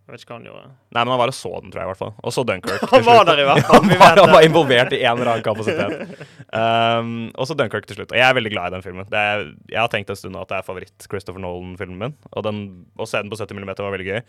Jeg 0.03 0.11
vet 0.17 0.23
ikke 0.25 0.33
hva 0.33 0.37
han 0.41 0.47
gjorde. 0.49 0.63
Nei, 0.93 1.01
men 1.05 1.11
han 1.13 1.19
var 1.21 1.31
og 1.31 1.35
så 1.37 1.49
den, 1.63 1.71
tror 1.71 1.79
jeg 1.79 1.87
i 1.87 1.91
hvert 1.93 1.99
fall. 2.01 2.09
Og 2.27 2.33
så 2.35 2.43
Dunkerque. 2.43 2.87
Han 2.91 2.99
til 2.99 3.05
var 3.07 3.19
slutt. 3.21 3.29
der 3.29 3.39
i 3.39 3.45
hvert 3.47 3.63
fall. 3.69 3.77
Han 3.79 3.87
Vi 3.87 3.97
var, 4.01 4.09
vet 4.11 4.19
han 4.19 4.33
var 4.33 4.41
det. 4.43 4.49
involvert 4.49 4.95
i 4.97 4.99
en 5.07 5.13
eller 5.17 5.31
annen 5.33 5.45
kapasitet. 5.47 6.27
Um, 6.53 7.07
og 7.33 7.47
så 7.49 7.55
Dunkerque 7.57 7.87
til 7.89 7.97
slutt. 7.97 8.11
Og 8.13 8.17
jeg 8.19 8.25
er 8.27 8.35
veldig 8.37 8.51
glad 8.53 8.69
i 8.69 8.73
den 8.75 8.83
filmen. 8.85 9.07
Det 9.09 9.17
er, 9.17 9.39
jeg 9.71 9.79
har 9.81 9.87
tenkt 9.89 10.11
en 10.13 10.17
stund 10.19 10.35
nå 10.35 10.43
at 10.43 10.51
det 10.51 10.57
er 10.59 10.65
favoritt-Christopher 10.67 11.41
Nolan-filmen 11.41 11.97
min. 11.97 12.13
Og 12.37 12.43
den, 12.45 12.59
å 13.01 13.07
se 13.09 13.17
den 13.23 13.31
på 13.31 13.39
70 13.39 13.57
mm 13.57 13.71
var 13.79 13.95
veldig 13.95 14.05
gøy. 14.05 14.19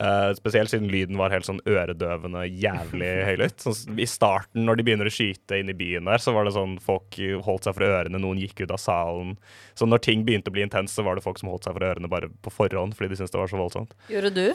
Uh, 0.00 0.30
spesielt 0.38 0.72
siden 0.72 0.88
lyden 0.88 1.18
var 1.20 1.34
helt 1.34 1.44
sånn 1.44 1.60
øredøvende 1.68 2.46
jævlig 2.48 3.10
høylytt. 3.28 3.66
Sånn, 3.66 4.00
I 4.00 4.06
starten, 4.08 4.64
når 4.64 4.80
de 4.80 4.86
begynner 4.88 5.10
å 5.10 5.12
skyte 5.12 5.58
inn 5.60 5.68
i 5.72 5.76
byen 5.76 6.08
der, 6.08 6.22
så 6.24 6.32
var 6.32 6.48
det 6.48 6.54
sånn 6.56 6.78
folk 6.80 7.18
holdt 7.44 7.68
seg 7.68 7.76
for 7.76 7.84
ørene, 7.90 8.22
noen 8.24 8.40
gikk 8.40 8.64
ut 8.64 8.72
av 8.72 8.80
salen. 8.80 9.34
Så 9.76 9.84
når 9.90 10.00
ting 10.08 10.24
begynte 10.24 10.48
å 10.48 10.56
bli 10.56 10.64
intense, 10.64 10.96
så 10.96 11.04
var 11.04 11.20
det 11.20 11.26
folk 11.28 11.42
som 11.42 11.52
holdt 11.52 11.68
seg 11.68 11.76
for 11.76 11.84
ørene 11.90 12.08
bare 12.08 12.32
på 12.40 12.54
forhånd 12.56 12.96
fordi 12.96 13.12
de 13.12 13.20
syntes 13.20 13.36
det 13.36 13.42
var 13.42 13.52
så 13.52 13.60
voldsomt. 13.60 13.92
Gjorde 14.12 14.32
du? 14.32 14.46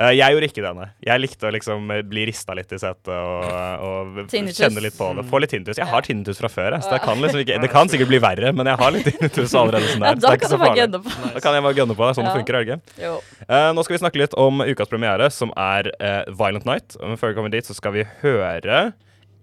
Eh, 0.00 0.14
jeg 0.16 0.32
gjorde 0.32 0.48
ikke 0.48 0.62
det, 0.64 0.70
nei. 0.78 0.86
Jeg 1.04 1.20
likte 1.20 1.48
å 1.48 1.52
liksom 1.52 1.90
eh, 1.92 2.00
bli 2.08 2.22
rista 2.30 2.54
litt 2.56 2.70
i 2.72 2.78
setet 2.80 3.10
og, 3.12 3.48
og 3.84 4.20
kjenne 4.32 4.80
litt 4.80 4.96
på 4.96 5.10
det. 5.18 5.24
Få 5.28 5.40
litt 5.42 5.52
tinnitus. 5.52 5.76
Jeg 5.76 5.88
har 5.90 6.06
tinnitus 6.06 6.40
fra 6.40 6.48
før, 6.52 6.78
så 6.80 6.94
det 6.94 7.02
kan, 7.04 7.20
liksom 7.20 7.42
ikke, 7.42 7.58
det 7.64 7.70
kan 7.72 7.90
sikkert 7.92 8.08
bli 8.12 8.20
verre, 8.24 8.52
men 8.56 8.70
jeg 8.70 8.80
har 8.80 8.94
litt 8.96 9.10
tinnitus 9.10 9.52
allerede. 9.52 9.90
Sånn 9.92 10.06
Ja, 10.06 10.14
der, 10.14 10.22
så 10.22 10.24
da 10.24 10.30
det 10.30 10.30
er 10.30 10.38
ikke 10.38 10.46
kan 10.46 10.54
så 10.54 10.60
farlig. 10.62 11.34
Da 11.36 11.44
kan 11.44 11.58
jeg 11.58 11.66
bare 11.68 11.78
gønne 11.82 11.98
på. 11.98 12.06
Det 12.06 12.16
sånn 12.16 12.30
Ja. 12.30 12.36
funker, 12.38 12.56
er 12.56 12.64
det 12.64 12.78
ikke? 12.78 13.12
Eh, 13.44 13.68
nå 13.76 13.84
skal 13.84 13.96
vi 13.96 14.00
snakke 14.06 14.22
litt 14.22 14.38
om 14.40 14.64
ukas 14.64 14.92
premiere, 14.92 15.28
som 15.34 15.52
er 15.58 15.90
uh, 16.00 16.22
Violent 16.32 16.68
Night. 16.68 16.96
Men 17.02 17.20
før 17.20 17.34
vi 17.34 17.40
kommer 17.40 17.52
dit, 17.52 17.68
så 17.68 17.76
skal 17.76 17.92
vi 17.98 18.06
høre 18.22 18.80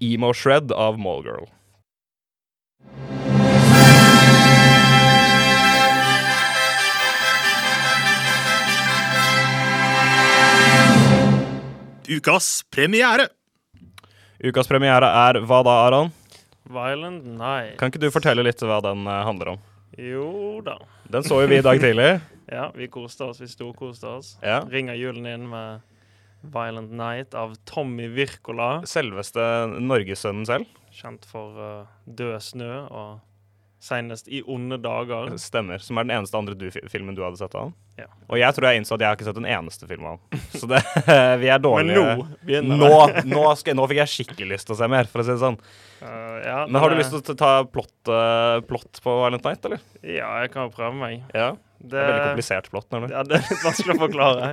Emo 0.01 0.33
Shred 0.33 0.73
av 0.73 0.97
Mallgirl. 1.01 1.45
Ukas 12.07 12.63
premiere. 12.71 13.27
Ukas 14.39 14.69
premiere 14.69 15.09
er 15.27 15.41
hva 15.43 15.59
da, 15.65 15.73
Aron? 15.87 16.11
Violent 16.71 17.25
Night. 17.25 17.75
Kan 17.79 17.91
ikke 17.91 17.99
du 17.99 18.07
fortelle 18.13 18.45
litt 18.47 18.63
hva 18.63 18.77
den 18.85 19.03
eh, 19.03 19.23
handler 19.27 19.55
om? 19.55 19.65
Jo 19.99 20.61
da. 20.63 20.77
Den 21.11 21.25
så 21.27 21.41
jo 21.41 21.49
vi 21.51 21.59
i 21.59 21.65
dag 21.65 21.83
tidlig. 21.83 22.17
Ja, 22.47 22.69
vi 22.71 22.85
koste 22.87 23.25
oss. 23.25 23.41
Vi 23.43 23.47
storkoste 23.51 24.07
oss. 24.07 24.27
Ja. 24.39 24.61
Ringer 24.71 24.95
julen 24.95 25.25
inn 25.27 25.49
med 25.51 25.81
Violent 26.47 26.93
Night 26.95 27.35
av 27.35 27.57
Tommy 27.67 28.05
Wirkola. 28.15 28.85
Selveste 28.87 29.43
norgessønnen 29.83 30.47
selv. 30.47 30.69
Kjent 30.95 31.27
for 31.27 31.59
uh, 31.59 31.89
Død 32.07 32.37
snø 32.45 32.69
og 32.87 33.17
senest 33.87 34.27
I 34.27 34.41
onde 34.45 34.77
dager. 34.81 35.31
Stemmer. 35.41 35.81
Som 35.83 35.97
er 35.99 36.07
den 36.07 36.13
eneste 36.17 36.37
andre 36.39 36.55
du 36.57 36.67
filmen 36.91 37.15
du 37.15 37.23
hadde 37.23 37.39
sett 37.39 37.55
av 37.55 37.67
han. 37.67 37.75
Ja. 37.97 38.07
Og 38.27 38.37
jeg 38.37 38.53
tror 38.53 38.67
jeg 38.67 38.81
innså 38.81 38.95
at 38.97 39.03
jeg 39.03 39.09
har 39.09 39.17
ikke 39.17 39.27
sett 39.27 39.39
en 39.41 39.49
eneste 39.49 39.87
film 39.89 40.05
av 40.05 40.17
han. 40.17 40.41
Så 40.53 40.69
det, 40.69 40.81
vi 41.41 41.51
er 41.53 41.61
dårlige. 41.63 42.03
Men 42.03 42.21
nå 42.21 42.39
begynner 42.47 42.81
nå, 42.83 42.91
nå, 43.35 43.43
skal, 43.59 43.77
nå 43.79 43.87
fikk 43.89 44.01
jeg 44.03 44.13
skikkelig 44.13 44.49
lyst 44.53 44.69
til 44.69 44.75
å 44.75 44.79
se 44.81 44.89
mer, 44.91 45.09
for 45.11 45.23
å 45.23 45.27
si 45.27 45.33
det 45.33 45.43
sånn. 45.43 45.59
Uh, 46.01 46.09
ja, 46.43 46.57
Men 46.67 46.81
har 46.83 46.93
du 46.93 46.99
lyst 46.99 47.15
til 47.15 47.35
å 47.35 47.39
ta 47.39 47.53
plott, 47.71 47.95
uh, 48.11 48.59
plott 48.67 49.01
på 49.03 49.15
Violent 49.23 49.47
Night, 49.47 49.69
eller? 49.69 49.85
Ja, 50.03 50.33
jeg 50.43 50.53
kan 50.53 50.67
jo 50.67 50.75
prøve 50.75 50.93
meg. 50.99 51.23
Ja. 51.33 51.53
Det, 51.77 51.93
Det 51.93 52.01
er 52.01 52.11
veldig 52.11 52.27
komplisert 52.31 52.69
plott. 52.73 52.89
nemlig. 52.93 53.13
Ja, 53.15 53.23
det 53.25 53.39
er 53.39 53.47
litt 53.47 53.65
vanskelig 53.65 53.97
å 53.97 54.03
forklare. 54.05 54.51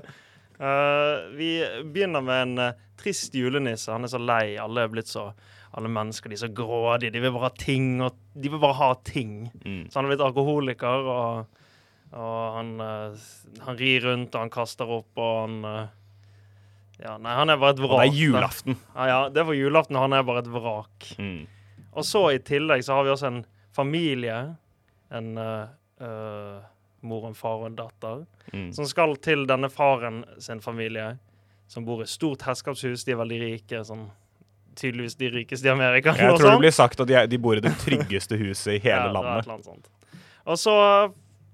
Uh, 0.55 1.35
vi 1.35 1.50
begynner 1.91 2.25
med 2.25 2.47
en 2.47 2.73
trist 3.00 3.35
julenisse. 3.37 3.91
Han 3.93 4.07
er 4.07 4.12
så 4.12 4.21
lei. 4.23 4.55
Alle 4.61 4.87
er 4.87 4.93
blitt 4.93 5.11
så 5.11 5.33
Alle 5.75 5.90
mennesker 5.90 6.31
de 6.31 6.37
er 6.37 6.43
så 6.45 6.52
grådige. 6.54 7.11
De 7.14 7.21
vil 7.25 7.33
bare 7.35 7.49
ha 7.49 7.54
ting, 7.59 7.88
og 8.07 8.14
de 8.38 8.49
vil 8.52 8.61
bare 8.62 8.76
ha 8.78 8.88
ting. 9.04 9.50
Mm. 9.64 9.81
Så 9.90 9.99
han 9.99 10.07
er 10.07 10.12
blitt 10.14 10.23
alkoholiker, 10.26 11.09
og, 11.11 11.61
og 12.14 12.37
han, 12.59 12.69
eh, 12.85 13.25
han 13.66 13.78
rir 13.81 14.07
rundt, 14.07 14.35
og 14.37 14.45
han 14.45 14.52
kaster 14.54 14.93
opp, 15.00 15.11
og 15.19 15.35
han 15.43 15.57
eh, 15.73 15.85
Ja, 17.02 17.16
nei, 17.19 17.33
han 17.35 17.50
er 17.50 17.59
bare 17.59 17.75
et 17.75 17.81
Og 17.83 17.88
vrak. 17.90 18.04
det 18.04 18.12
er 18.12 18.21
julaften. 18.23 18.76
Ja, 18.95 19.07
ja, 19.11 19.16
det 19.35 19.43
var 19.49 19.57
julaften, 19.59 19.97
og 19.99 20.04
han 20.07 20.12
er 20.14 20.23
bare 20.28 20.45
et 20.45 20.52
vrak. 20.54 21.09
Mm. 21.19 21.40
Og 21.95 22.04
så 22.07 22.23
i 22.31 22.38
tillegg 22.38 22.85
så 22.87 22.95
har 23.00 23.04
vi 23.09 23.11
også 23.16 23.26
en 23.33 23.40
familie, 23.75 24.37
en 25.11 25.33
uh, 25.38 25.66
uh, 25.99 26.62
mor, 27.02 27.26
en 27.26 27.35
far 27.35 27.64
og 27.64 27.73
en 27.73 27.81
datter, 27.83 28.25
Mm. 28.54 28.69
som 28.76 28.85
skal 28.87 29.16
til 29.25 29.47
denne 29.49 29.66
faren 29.73 30.19
sin 30.38 30.61
familie, 30.62 31.16
som 31.66 31.83
bor 31.87 32.02
i 32.04 32.07
stort 32.07 32.43
herskapshus. 32.47 33.02
De 33.09 33.14
er 33.14 33.16
veldig 33.19 33.38
rike, 33.40 33.81
sånn 33.88 34.04
tydeligvis 34.76 35.16
de 35.21 35.31
rikeste 35.31 35.69
i 35.69 35.73
Amerika. 35.73 36.12
Jeg 36.16 36.35
tror 36.35 36.38
det 36.43 36.52
sånn. 36.52 36.62
blir 36.62 36.75
sagt 36.75 37.00
at 37.00 37.09
de, 37.11 37.19
de 37.31 37.38
bor 37.38 37.57
i 37.57 37.62
det 37.64 37.73
tryggeste 37.83 38.37
huset 38.40 38.76
i 38.76 38.78
hele 38.85 39.09
Ja, 39.09 39.12
det 39.12 39.45
et 39.45 39.49
landet. 39.50 39.64
sånt. 39.64 39.90
Og 40.45 40.59
så 40.61 40.75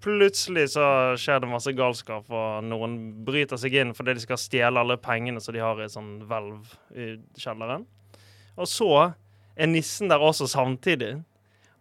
plutselig 0.00 0.70
så 0.74 0.84
skjer 1.20 1.42
det 1.42 1.48
masse 1.50 1.72
galskap, 1.76 2.24
og 2.32 2.64
noen 2.64 2.94
bryter 3.26 3.60
seg 3.60 3.74
inn 3.82 3.90
fordi 3.96 4.14
de 4.16 4.22
skal 4.24 4.38
stjele 4.40 4.80
alle 4.80 4.96
pengene 4.96 5.40
som 5.44 5.52
de 5.54 5.60
har 5.60 5.76
i 5.80 5.84
et 5.84 5.92
sånn 5.92 6.22
hvelv 6.28 6.70
i 6.96 7.10
kjelleren. 7.38 7.84
Og 8.56 8.68
så 8.68 8.88
er 9.60 9.68
nissen 9.68 10.08
der 10.08 10.22
også 10.24 10.48
samtidig. 10.48 11.18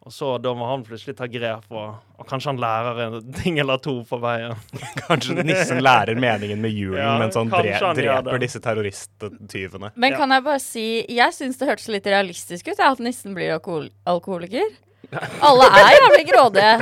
Og 0.09 0.13
så 0.15 0.27
da 0.41 0.49
må 0.57 0.65
han 0.65 0.81
plutselig 0.81 1.13
ta 1.19 1.27
grep, 1.29 1.67
og, 1.69 1.99
og 2.17 2.25
kanskje 2.25 2.49
han 2.49 2.57
lærer 2.63 3.01
en 3.03 3.17
ting 3.37 3.59
eller 3.61 3.77
to 3.77 3.99
på 4.09 4.17
veien. 4.23 4.55
Kanskje 5.05 5.43
nissen 5.45 5.83
lærer 5.85 6.17
meningen 6.17 6.57
med 6.63 6.73
julen 6.73 6.97
Ja, 7.03 7.11
mens 7.21 7.37
han 7.37 7.51
dre 7.53 7.75
han 7.77 7.93
dreper 7.99 8.41
disse 8.41 8.57
terroristtyvene. 8.65 9.91
Men 9.93 10.11
Ja. 10.15 10.17
kan 10.17 10.33
jeg 10.33 10.43
bare 10.49 10.59
si 10.63 11.05
Jeg 11.13 11.33
syns 11.37 11.59
det 11.61 11.69
hørtes 11.69 11.87
litt 11.93 12.09
realistisk 12.09 12.71
ut, 12.73 12.79
at 12.81 12.99
nissen 13.05 13.37
blir 13.37 13.53
alkohol 13.59 13.91
alkoholiker. 14.09 14.65
Alle 15.45 15.69
er 15.77 15.93
jævlig 15.99 16.25
grådige. 16.31 16.73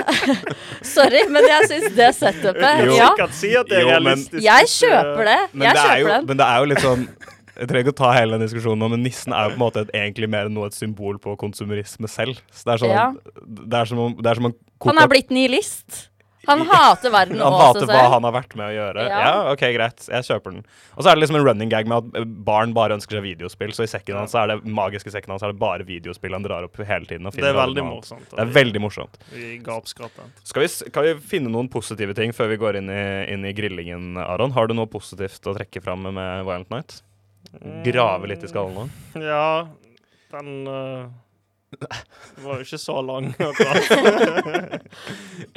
Sorry, 0.96 1.26
men 1.32 1.44
jeg 1.52 1.68
syns 1.74 1.94
det 2.00 2.10
setupet 2.16 2.86
Jo. 2.88 2.96
Ja, 2.96 3.12
det 3.68 3.84
Jo, 3.84 4.00
men- 4.08 4.24
jeg 4.40 4.72
kjøper 4.72 5.24
det. 5.34 5.40
Men 5.52 5.68
Jeg 5.68 5.76
det, 5.76 5.84
er 5.84 5.92
kjøper 5.92 6.00
jo, 6.00 6.08
den. 6.16 6.26
men 6.32 6.38
det 6.40 6.48
er 6.48 6.64
jo 6.64 6.72
litt 6.72 6.86
sånn 6.88 7.10
Jeg 7.58 7.68
trenger 7.72 7.86
ikke 7.88 7.96
å 7.96 8.02
ta 8.04 8.12
hele 8.14 8.38
den 8.38 8.46
diskusjonen 8.48 8.80
nå, 8.86 8.90
men 8.94 9.04
nissen 9.04 9.34
er 9.34 9.48
jo 9.50 9.56
på 9.56 9.60
en 9.60 9.64
måte 9.66 9.82
et, 9.88 9.94
egentlig 9.98 10.30
mer 10.30 10.46
enn 10.50 10.54
noe 10.58 10.68
et 10.70 10.78
symbol 10.78 11.18
på 11.24 11.34
konsumerisme 11.42 12.08
selv. 12.12 12.38
Så 12.52 12.64
det 12.70 12.76
er 12.78 12.84
sånn 12.86 12.94
Ja. 12.94 13.08
Det 13.48 13.74
er 13.82 13.86
som 13.90 14.00
om, 14.00 14.16
det 14.22 14.30
er 14.30 14.36
som 14.36 14.46
om 14.52 14.56
Han 14.86 14.98
er 15.02 15.08
blitt 15.10 15.30
nihilist. 15.34 16.06
Han 16.48 16.62
hater 16.64 17.12
verden 17.12 17.40
Han 17.44 17.52
og 17.52 17.60
hater 17.60 17.82
seg 17.84 17.90
hva 17.90 17.96
selv. 18.06 18.12
han 18.14 18.24
har 18.24 18.32
vært 18.38 18.54
med 18.56 18.70
å 18.70 18.76
gjøre. 18.78 19.04
Ja. 19.10 19.18
Ja. 19.20 19.32
OK, 19.52 19.64
greit. 19.76 20.06
Jeg 20.08 20.24
kjøper 20.30 20.54
den. 20.54 20.62
Og 20.96 21.04
så 21.04 21.10
er 21.12 21.18
det 21.18 21.24
liksom 21.26 21.36
en 21.42 21.44
running 21.44 21.68
gag 21.74 21.90
med 21.92 21.98
at 21.98 22.22
eh, 22.22 22.28
barn 22.48 22.72
bare 22.78 22.96
ønsker 22.96 23.18
seg 23.18 23.26
videospill, 23.26 23.74
så 23.76 23.84
i 23.84 23.90
sekken 23.92 24.16
hans 24.16 24.32
så 24.32 24.46
er 24.46 24.54
det 24.54 24.64
magiske 24.64 25.12
sekken 25.12 25.34
hans 25.36 25.44
er 25.44 25.52
det 25.52 25.60
bare 25.60 25.84
videospill 25.84 26.32
han 26.38 26.46
drar 26.46 26.64
opp 26.70 26.80
hele 26.80 27.04
tiden. 27.10 27.28
Og 27.28 27.34
Det 27.36 27.42
finner 27.42 27.52
er 27.52 27.60
aldri 27.66 27.82
veldig 27.82 27.84
noe 27.84 27.98
annet. 27.98 28.08
morsomt. 28.08 28.30
Det 28.38 28.46
er 28.46 28.54
veldig 28.62 28.84
morsomt. 28.86 29.20
Vi 29.34 29.50
gapskratter. 29.66 30.30
Skal 30.48 30.64
vi, 30.64 30.70
s- 30.72 30.84
kan 30.96 31.04
vi 31.10 31.16
finne 31.36 31.52
noen 31.52 31.68
positive 31.74 32.16
ting 32.16 32.32
før 32.32 32.48
vi 32.54 32.62
går 32.64 32.80
inn 32.80 32.94
i, 32.96 33.04
inn 33.34 33.44
i 33.44 33.52
grillingen, 33.58 34.16
Aron? 34.24 34.56
Har 34.56 34.68
du 34.72 34.74
noe 34.80 34.88
positivt 34.88 35.52
å 35.52 35.58
trekke 35.60 35.84
fram 35.84 36.08
med 36.08 36.16
Violent 36.48 36.72
Night? 36.72 37.02
Grave 37.86 38.28
litt 38.34 38.44
i 38.44 38.50
skallen 38.52 38.76
nå? 38.76 38.88
Ja, 39.24 39.68
den 40.34 40.68
uh, 40.68 41.08
var 42.44 42.60
jo 42.60 42.66
ikke 42.66 42.80
så 42.82 43.02
lang. 43.06 43.32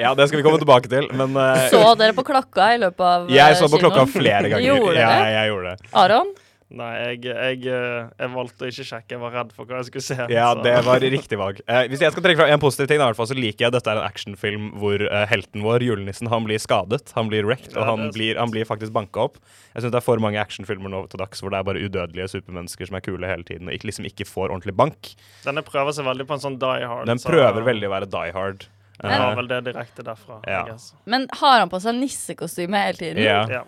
Ja, 0.01 0.15
det 0.17 0.29
skal 0.29 0.39
vi 0.41 0.45
komme 0.45 0.59
tilbake 0.61 0.89
til, 0.89 1.09
men 1.17 1.35
uh, 1.37 1.69
Så 1.73 1.81
dere 2.01 2.15
på 2.17 2.25
klokka 2.27 2.71
i 2.75 2.79
løpet 2.81 3.03
av 3.05 3.27
jeg 3.33 3.53
eh, 3.53 3.59
så 3.59 3.69
på 3.69 3.81
klokka 3.83 4.07
flere 4.09 4.49
ganger. 4.49 4.65
Gjorde 4.65 4.95
ja, 4.97 5.11
jeg 5.29 5.59
det. 5.67 5.75
Aron? 5.93 6.33
Nei, 6.71 6.91
jeg, 7.03 7.25
jeg, 7.27 7.65
øh, 7.67 8.11
jeg 8.21 8.31
valgte 8.31 8.63
å 8.63 8.69
ikke 8.71 8.85
sjekke. 8.87 9.11
Jeg 9.17 9.19
var 9.19 9.33
redd 9.35 9.49
for 9.57 9.67
hva 9.67 9.81
jeg 9.81 9.87
skulle 9.89 10.05
se. 10.07 10.15
Ja, 10.31 10.53
så- 10.55 10.63
det 10.63 10.75
var 10.87 11.01
riktig 11.03 11.39
valg. 11.41 11.59
Eh, 11.67 11.89
hvis 11.91 11.99
jeg 12.05 12.13
skal 12.15 12.23
trekke 12.23 12.39
fra 12.39 12.47
en 12.55 12.61
positiv 12.63 12.87
ting, 12.87 13.01
da, 13.03 13.09
i 13.09 13.11
hvert 13.11 13.19
fall, 13.19 13.27
så 13.27 13.35
liker 13.35 13.65
jeg 13.65 13.73
at 13.73 13.75
dette 13.75 13.91
er 13.91 13.99
en 13.99 14.07
actionfilm 14.07 14.69
hvor 14.79 15.03
eh, 15.03 15.25
helten 15.33 15.65
vår, 15.67 15.83
julenissen, 15.83 16.31
han 16.31 16.47
blir 16.47 16.63
skadet. 16.63 17.11
Han 17.17 17.27
blir 17.33 17.43
wrecked, 17.49 17.75
Ja, 17.75 17.81
og 17.83 17.89
han 17.91 18.11
blir, 18.15 18.39
han 18.39 18.55
blir 18.55 18.69
faktisk 18.71 18.95
banka 18.95 19.27
opp. 19.27 19.41
Jeg 19.75 19.83
syns 19.83 19.91
det 19.97 19.99
er 19.99 20.07
for 20.07 20.23
mange 20.23 20.39
actionfilmer 20.39 20.95
nå 20.95 21.03
til 21.11 21.19
dags 21.25 21.43
hvor 21.43 21.51
det 21.51 21.59
er 21.59 21.67
bare 21.73 21.83
udødelige 21.83 22.29
supermennesker 22.37 22.87
som 22.87 23.01
er 23.01 23.05
kule 23.09 23.27
hele 23.27 23.43
tiden, 23.51 23.67
og 23.67 23.75
ikke, 23.75 23.91
liksom 23.91 24.07
ikke 24.07 24.29
får 24.31 24.55
ordentlig 24.55 24.77
bank. 24.79 25.11
Denne 25.43 25.67
prøver 25.67 25.91
seg 25.99 26.07
veldig 26.07 26.29
på 26.31 26.39
en 26.39 26.45
sånn 26.47 26.61
Die 26.63 26.87
Hard. 26.87 27.07
Den 27.11 27.19
så- 27.19 27.33
prøver 27.35 27.67
veldig 27.67 27.91
å 27.91 27.95
være 27.99 28.11
die 28.15 28.31
hard. 28.39 28.69
Den 29.01 29.11
Eh, 29.11 29.17
har 29.17 29.35
vel 29.35 29.47
det 29.49 29.65
direkte 29.73 30.03
derfra. 30.05 30.39
Ja. 30.47 30.63
Men 31.09 31.27
har 31.41 31.59
han 31.65 31.71
på 31.73 31.81
seg 31.83 31.95
nissekostyme 31.99 32.77
hele 32.87 32.99
tiden? 33.01 33.23
ja. 33.25 33.43
Ja. 33.49 33.63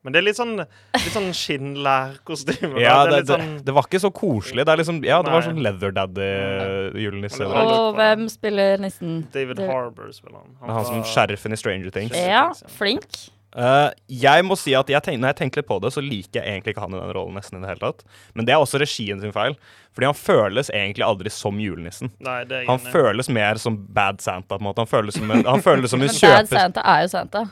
Men 0.00 0.14
det 0.14 0.20
er 0.22 0.24
litt 0.30 0.38
sånn, 0.38 0.54
litt 0.96 1.12
sånn 1.12 1.28
skinnlærkostyme. 1.36 2.78
Ja, 2.80 3.02
det 3.04 3.10
det, 3.10 3.16
er 3.16 3.20
litt 3.20 3.32
sånn 3.34 3.50
det 3.66 3.74
var 3.76 3.84
ikke 3.88 4.00
så 4.00 4.10
koselig. 4.16 4.64
Det 4.64 4.72
er 4.72 4.80
liksom, 4.80 5.02
ja, 5.04 5.18
det 5.26 5.34
var 5.34 5.44
sånn 5.44 5.60
leather 5.60 5.92
daddy-julenisse. 5.98 7.44
Og 7.44 7.98
hvem 7.98 8.24
spiller 8.32 8.80
nissen? 8.80 9.26
David 9.34 9.60
Harbour 9.66 10.08
spiller 10.16 10.40
han. 10.40 10.56
Han, 10.62 10.72
han 10.78 10.88
som 10.88 11.02
var- 11.02 11.12
sheriffen 11.12 11.52
i 11.52 11.60
Stranger 11.60 11.92
Things. 11.92 12.16
Ja, 12.16 12.48
flink. 12.78 13.06
Uh, 13.50 13.90
jeg 14.06 14.44
må 14.46 14.54
si 14.54 14.76
at 14.78 14.86
jeg 14.86 15.02
tenk, 15.02 15.18
Når 15.18 15.32
jeg 15.32 15.36
tenker 15.40 15.58
litt 15.58 15.66
på 15.66 15.80
det, 15.82 15.90
så 15.90 15.98
liker 15.98 16.38
jeg 16.38 16.46
egentlig 16.46 16.70
ikke 16.70 16.84
han 16.84 16.94
i 16.94 17.00
den 17.00 17.10
rollen 17.16 17.34
nesten 17.34 17.58
i 17.58 17.60
det 17.64 17.72
hele 17.72 17.80
tatt. 17.82 18.04
Men 18.38 18.46
det 18.46 18.54
er 18.54 18.62
også 18.62 18.78
regien 18.78 19.18
sin 19.20 19.32
feil. 19.34 19.56
Fordi 19.90 20.06
han 20.06 20.14
føles 20.14 20.70
egentlig 20.70 21.02
aldri 21.02 21.32
som 21.34 21.58
julenissen. 21.58 22.12
Nei, 22.22 22.44
det 22.46 22.60
er 22.62 22.68
Han 22.70 22.78
føles 22.78 23.28
mer 23.28 23.58
som 23.58 23.74
Bad 23.90 24.22
Santa, 24.22 24.54
på 24.54 24.62
en 24.62 24.68
måte. 24.68 24.84
Han 24.84 24.86
føles 24.86 25.18
som 25.18 25.30
en, 25.34 25.42
han 25.44 25.64
føles 25.66 25.90
som 25.90 25.98
en 25.98 26.06
Men 26.14 26.20
Bad. 26.22 26.52
Santa 26.52 26.84
er 26.86 27.02
jo 27.02 27.08
Santa. 27.10 27.42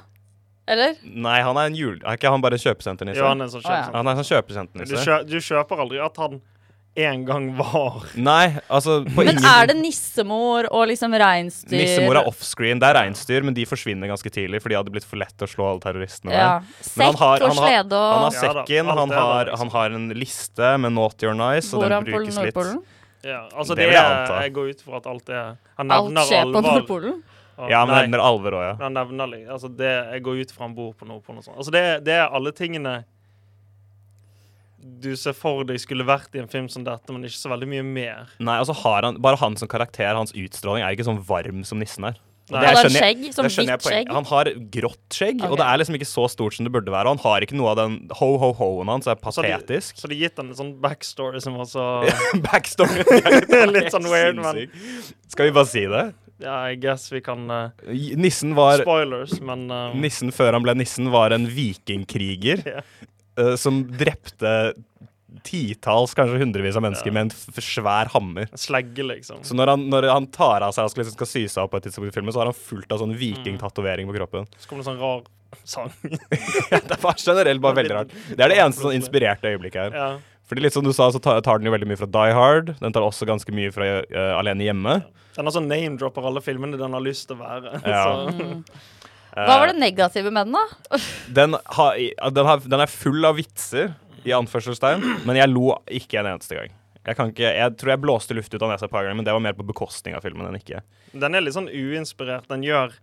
Eller? 0.68 0.94
Nei, 1.04 1.38
han 1.46 1.56
er 1.56 1.70
en 1.72 1.78
jul... 1.78 1.96
Er 2.04 2.18
ikke 2.18 2.30
han 2.34 2.44
bare 2.44 2.58
kjøpesenternisse? 2.60 3.22
Ja, 3.22 3.30
han 3.32 3.40
er 3.40 3.48
en 3.48 3.54
sånn 3.56 3.64
kjøpsenter. 3.64 3.96
Han 3.96 4.06
er 4.06 4.12
en 4.12 4.20
sånn 4.20 4.28
Du, 4.28 4.34
kjøpesenternisse. 4.34 5.04
kjø, 5.06 5.18
du 5.30 5.36
kjøper 5.40 5.84
aldri 5.86 6.00
at 6.04 6.16
han 6.24 6.40
en 6.98 7.20
gang 7.28 7.44
var 7.54 8.08
Nei, 8.18 8.56
altså 8.74 8.96
på 9.06 9.22
Men 9.22 9.28
ingen 9.36 9.44
er 9.46 9.68
det 9.70 9.76
nissemor 9.78 10.66
og 10.74 10.88
liksom 10.90 11.12
reinsdyr? 11.22 11.76
Nissemor 11.78 12.18
er 12.18 12.26
offscreen. 12.26 12.80
Det 12.82 12.88
er 12.88 12.96
reinsdyr, 12.98 13.44
men 13.46 13.54
de 13.54 13.62
forsvinner 13.70 14.10
ganske 14.10 14.32
tidlig, 14.34 14.58
for 14.64 14.72
de 14.72 14.78
hadde 14.80 14.90
blitt 14.90 15.06
for 15.06 15.20
lett 15.20 15.44
å 15.44 15.46
slå 15.46 15.68
alle 15.70 15.84
terroristene 15.84 16.34
Ja. 16.34 16.48
Sekk 16.82 17.04
han 17.12 17.20
har- 17.20 17.44
og 17.44 17.52
han 17.52 17.54
og 17.54 17.60
slede 17.62 18.00
Han 18.00 18.18
har 18.18 18.26
og 18.26 18.72
Ja 18.74 18.82
da, 18.82 18.94
han 18.98 19.14
har, 19.14 19.52
han 19.62 19.70
har 19.76 19.94
en 20.00 20.08
liste 20.18 20.72
med 20.82 20.96
Naughty 20.96 21.26
or 21.30 21.34
Nice, 21.38 21.70
og 21.72 21.82
Bor 21.84 21.88
den 21.88 21.92
han 22.00 22.04
på 22.08 22.18
brukes 22.18 22.40
litt. 22.48 22.84
Ja, 23.28 23.40
altså 23.54 23.74
Det 23.76 23.82
det, 23.84 23.86
vil 23.92 23.94
jeg 23.94 24.04
anta. 24.18 24.42
jeg 24.42 24.52
går 24.58 24.68
ut 24.74 24.82
fra 24.82 24.96
at 24.98 25.06
alt 25.06 25.28
er 25.28 25.56
Han 25.78 25.90
Alt 25.90 26.10
nevner 26.10 26.26
skjer 26.26 26.42
på 26.50 26.58
alvor. 26.58 26.80
Nordpolen? 26.80 27.22
Og- 27.58 27.68
Ja, 27.70 27.80
han 27.84 27.88
nei, 27.92 28.00
nevner 28.06 28.22
alver 28.24 28.54
òg, 28.54 28.64
ja. 28.70 28.74
han 28.84 28.94
nevner 28.94 29.26
litt. 29.34 29.48
Altså 29.50 29.68
det, 29.76 29.92
jeg 30.14 30.22
går 30.22 30.40
ut 30.44 30.52
fra 30.54 30.64
han 30.68 30.74
bor 30.78 30.92
på 30.94 31.06
noe. 31.06 31.20
på 31.20 31.34
noe 31.34 31.42
sånt. 31.42 31.56
Altså 31.58 31.74
det, 31.74 32.04
det 32.06 32.14
er 32.14 32.28
alle 32.30 32.52
tingene 32.52 33.04
du 34.78 35.10
ser 35.18 35.34
for 35.34 35.64
deg 35.66 35.80
skulle 35.82 36.04
vært 36.06 36.34
i 36.38 36.40
en 36.42 36.48
film 36.50 36.68
som 36.70 36.84
dette, 36.86 37.10
men 37.12 37.26
ikke 37.26 37.38
så 37.40 37.50
veldig 37.50 37.66
mye 37.70 37.82
mer. 37.84 38.28
Nei, 38.38 38.54
altså 38.62 38.74
har 38.84 39.02
han, 39.08 39.18
Bare 39.22 39.36
han 39.40 39.56
som 39.58 39.68
karakter, 39.70 40.14
hans 40.14 40.30
utstråling, 40.38 40.84
er 40.86 40.94
ikke 40.94 41.06
sånn 41.08 41.18
varm 41.26 41.64
som 41.66 41.80
nissen 41.82 42.06
er. 42.08 42.16
Nei. 42.48 42.62
det 42.62 42.68
han 42.70 42.76
har 42.78 42.88
skjegg? 42.94 43.24
Som 43.34 43.44
det 43.44 43.50
jeg 43.58 43.66
hvitt 43.68 43.84
skjegg? 43.84 44.12
Han 44.14 44.24
har 44.30 44.48
grått 44.72 45.12
skjegg, 45.18 45.42
og 45.44 45.58
det 45.60 45.66
er 45.66 45.80
liksom 45.82 45.98
ikke 45.98 46.08
så 46.08 46.24
stort 46.32 46.54
som 46.56 46.64
det 46.64 46.72
burde 46.72 46.88
være. 46.94 47.10
Og 47.10 47.18
han 47.18 47.24
har 47.26 47.44
ikke 47.44 47.58
noe 47.58 47.74
av 47.74 47.80
den 47.82 47.98
ho-ho-hoen 48.16 48.88
hans, 48.88 49.10
er 49.10 49.18
Så 49.18 49.42
de- 49.44 49.50
patetisk. 49.50 49.98
Så 50.00 50.08
de 50.08 50.16
gitt 50.22 50.38
han 50.40 50.48
en 50.48 50.56
sånn 50.56 50.70
backstory 50.80 51.42
som 51.44 51.58
også 51.60 51.84
Backstory. 52.46 53.04
Litt 53.74 53.90
sånn 53.92 54.08
weird, 54.08 54.40
men 54.40 54.62
Skal 55.28 55.50
vi 55.50 55.56
bare 55.58 55.68
si 55.68 55.84
det? 55.90 56.06
Ja, 56.38 56.70
I 56.70 56.76
guess 56.78 57.08
vi 57.12 57.20
kan 57.24 57.48
uh, 57.50 57.70
Nissen 58.18 58.54
var 58.54 58.84
Spoilers, 58.84 59.40
men 59.42 59.66
uh, 59.74 59.94
Nissen 59.98 60.30
før 60.34 60.54
han 60.58 60.62
ble 60.66 60.76
nissen, 60.78 61.10
var 61.10 61.34
en 61.34 61.48
vikingkriger 61.50 62.62
yeah. 62.68 62.84
uh, 63.40 63.56
som 63.58 63.82
drepte 63.98 64.52
titalls, 65.44 66.14
kanskje 66.16 66.38
hundrevis 66.40 66.76
av 66.78 66.82
mennesker 66.86 67.10
Ja. 67.10 67.14
med 67.18 67.28
en 67.28 67.62
svær 67.62 68.08
hammer. 68.14 68.48
slegge, 68.56 69.04
liksom. 69.04 69.42
Så 69.44 69.54
når 69.58 69.74
han, 69.74 69.84
når 69.90 70.08
han 70.10 70.26
tar 70.34 70.64
av 70.66 70.72
seg 70.72 70.86
og 70.88 70.90
skal, 70.94 71.04
liksom, 71.04 71.16
skal 71.18 71.30
sy 71.30 71.42
seg 71.48 71.64
opp 71.66 71.74
på 71.74 71.80
et 71.82 71.88
tidspunkt 71.88 72.10
i 72.12 72.14
filmen, 72.16 72.32
så 72.32 72.42
har 72.42 72.50
han 72.50 72.56
fullt 72.56 72.92
av 72.92 73.02
sånn 73.02 73.12
vikingtatovering 73.18 74.08
på 74.08 74.16
kroppen. 74.16 74.48
Så 74.56 74.70
kommer 74.70 74.82
det 74.86 74.88
en 74.88 74.96
sånn 74.96 75.02
rar 75.04 75.26
sang. 75.68 75.92
det 76.90 76.98
var 77.02 77.14
generelt 77.20 77.62
bare 77.64 77.78
veldig 77.82 77.94
rart. 77.98 78.16
Det 78.30 78.40
er 78.40 78.54
det 78.54 78.58
eneste 78.62 78.84
sånn 78.86 78.96
inspirerte 78.98 79.52
øyeblikket 79.52 79.88
her. 79.88 79.96
ja. 79.98 80.10
Fordi 80.48 80.64
litt 80.64 80.74
som 80.74 80.84
du 80.86 80.94
sa, 80.96 81.10
så 81.12 81.20
tar, 81.22 81.40
tar 81.44 81.60
den 81.60 81.68
jo 81.68 81.74
veldig 81.74 81.88
mye 81.90 82.00
fra 82.00 82.08
Die 82.08 82.34
Hard. 82.36 82.72
Den 82.80 82.94
tar 82.96 83.04
også 83.04 83.28
ganske 83.28 83.52
mye 83.52 83.72
fra 83.74 83.88
uh, 84.00 84.38
Alene 84.38 84.64
hjemme. 84.64 84.94
Den 85.36 85.50
sånn 85.54 85.68
name-dropper 85.70 86.24
alle 86.30 86.40
filmene 86.44 86.80
den 86.80 86.96
har 86.96 87.04
lyst 87.04 87.28
til 87.28 87.36
å 87.36 87.42
være. 87.44 87.80
Ja. 87.84 88.04
Så, 89.28 89.44
Hva 89.44 89.58
var 89.60 89.70
det 89.70 89.78
negative 89.78 90.32
med 90.34 90.48
den, 90.48 90.56
da? 90.56 90.98
Den, 91.36 91.52
har, 91.76 91.98
den, 92.32 92.48
har, 92.48 92.62
den 92.64 92.82
er 92.82 92.90
full 92.90 93.28
av 93.28 93.36
vitser, 93.38 93.92
i 94.26 94.32
anførselstegn, 94.34 95.04
men 95.28 95.38
jeg 95.38 95.50
lo 95.52 95.70
ikke 95.94 96.18
en 96.20 96.32
eneste 96.32 96.56
gang. 96.58 96.72
Jeg, 97.06 97.16
kan 97.16 97.30
ikke, 97.32 97.52
jeg 97.54 97.76
tror 97.80 97.92
jeg 97.94 98.02
blåste 98.02 98.36
luft 98.36 98.52
ut 98.52 98.64
av 98.64 98.72
nesa 98.72 98.88
et 98.88 98.92
par 98.92 99.06
ganger, 99.06 99.16
men 99.20 99.28
det 99.28 99.32
var 99.36 99.44
mer 99.44 99.54
på 99.56 99.64
bekostning 99.68 100.16
av 100.18 100.24
filmen 100.26 100.48
enn 100.48 100.58
ikke. 100.58 100.82
den 101.14 101.38
er 101.38 101.44
litt 101.44 101.56
sånn 101.56 101.70
uinspirert. 101.70 102.48
Den 102.50 102.66
gjør 102.66 102.96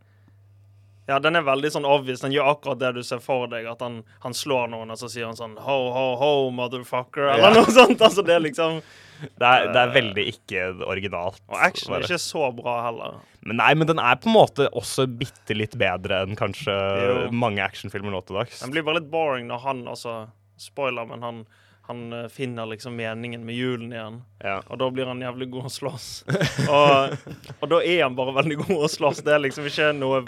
Ja, 1.08 1.20
den 1.22 1.36
er 1.38 1.44
veldig 1.46 1.70
sånn 1.70 1.86
obvious. 1.86 2.24
Den 2.24 2.34
gjør 2.34 2.48
akkurat 2.56 2.80
det 2.82 2.90
du 2.96 3.04
ser 3.06 3.20
for 3.22 3.46
deg. 3.52 3.68
At 3.70 3.82
han, 3.86 4.00
han 4.24 4.34
slår 4.34 4.72
noen, 4.72 4.90
og 4.90 4.98
så 4.98 5.06
sier 5.12 5.28
han 5.30 5.38
sånn 5.38 5.54
ho, 5.62 5.76
ho, 5.94 6.06
ho, 6.18 6.30
motherfucker, 6.56 7.28
eller 7.36 7.52
Ja. 7.52 7.60
noe 7.60 7.74
sånt. 7.76 8.02
Altså, 8.02 8.24
det 8.26 8.34
er 8.40 8.42
liksom 8.48 8.80
Det 9.40 9.48
er, 9.48 9.70
det 9.72 9.80
er 9.80 9.92
veldig 9.96 10.24
ikke 10.28 10.64
originalt. 10.92 11.38
Og 11.48 11.56
action 11.64 11.94
er 11.96 12.04
ikke 12.04 12.18
så 12.20 12.50
bra 12.58 12.74
heller. 12.88 13.20
Men 13.48 13.62
nei, 13.62 13.70
men 13.80 13.88
den 13.88 14.02
er 14.02 14.18
på 14.20 14.28
en 14.28 14.36
måte 14.36 14.66
også 14.76 15.06
bitte 15.08 15.56
litt 15.56 15.78
bedre 15.80 16.24
enn 16.26 16.36
kanskje 16.36 16.74
Jo. 16.74 17.14
mange 17.32 17.64
actionfilmer 17.64 18.12
nå 18.12 18.20
til 18.28 18.42
dags. 18.42 18.60
Den 18.66 18.74
blir 18.74 18.84
bare 18.84 19.00
litt 19.00 19.08
boring 19.14 19.48
når 19.48 19.62
han 19.70 19.86
også 19.88 20.18
Spoiler, 20.60 21.06
men 21.08 21.24
han, 21.24 21.40
han 21.88 22.02
eh, 22.16 22.28
finner 22.32 22.68
liksom 22.72 22.94
meningen 22.96 23.42
med 23.48 23.56
julen 23.56 23.92
igjen. 23.96 24.20
Ja. 24.44 24.58
Og 24.72 24.80
da 24.80 24.88
blir 24.92 25.08
han 25.12 25.20
jævlig 25.24 25.50
god 25.52 25.68
å 25.68 25.72
slåss. 25.78 26.10
og, 26.72 27.16
og 27.60 27.66
da 27.72 27.80
er 27.84 28.06
han 28.06 28.16
bare 28.20 28.36
veldig 28.42 28.60
god 28.66 28.86
å 28.88 28.92
slåss. 28.92 29.20
Det 29.28 29.34
er 29.36 29.44
liksom 29.44 29.68
ikke 29.68 29.90
noe 29.96 30.22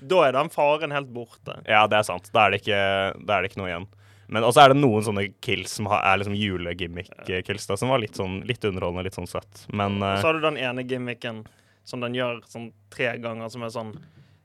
Da 0.00 0.20
er 0.26 0.36
den 0.36 0.48
faren 0.52 0.92
helt 0.94 1.10
borte. 1.12 1.58
ja, 1.66 1.86
det 1.90 2.00
er 2.00 2.06
sant. 2.08 2.30
Da 2.32 2.46
er 2.46 2.54
det 2.54 2.62
ikke, 2.62 2.82
er 3.16 3.42
det 3.42 3.50
ikke 3.50 3.60
noe 3.60 3.72
igjen. 3.72 3.88
Men 4.30 4.46
også 4.46 4.62
er 4.62 4.72
det 4.72 4.78
noen 4.78 5.02
sånne 5.02 5.24
kills 5.42 5.72
som 5.80 5.88
er 5.90 6.20
liksom 6.20 6.36
julegimmick-kills, 6.38 7.66
da, 7.66 7.76
som 7.80 7.90
var 7.90 7.98
litt 7.98 8.14
sånn 8.18 8.38
litt 8.46 8.62
underholdende, 8.62 9.08
litt 9.08 9.18
sånn 9.18 9.26
søtt. 9.26 9.64
Men 9.74 9.98
eh, 10.06 10.20
så 10.22 10.30
har 10.30 10.38
du 10.38 10.44
den 10.44 10.60
ene 10.60 10.84
gimmicken 10.86 11.42
som 11.82 12.04
den 12.04 12.14
gjør 12.14 12.38
sånn 12.46 12.68
tre 12.94 13.16
ganger, 13.18 13.50
som 13.50 13.64
er 13.66 13.72
sånn 13.74 13.90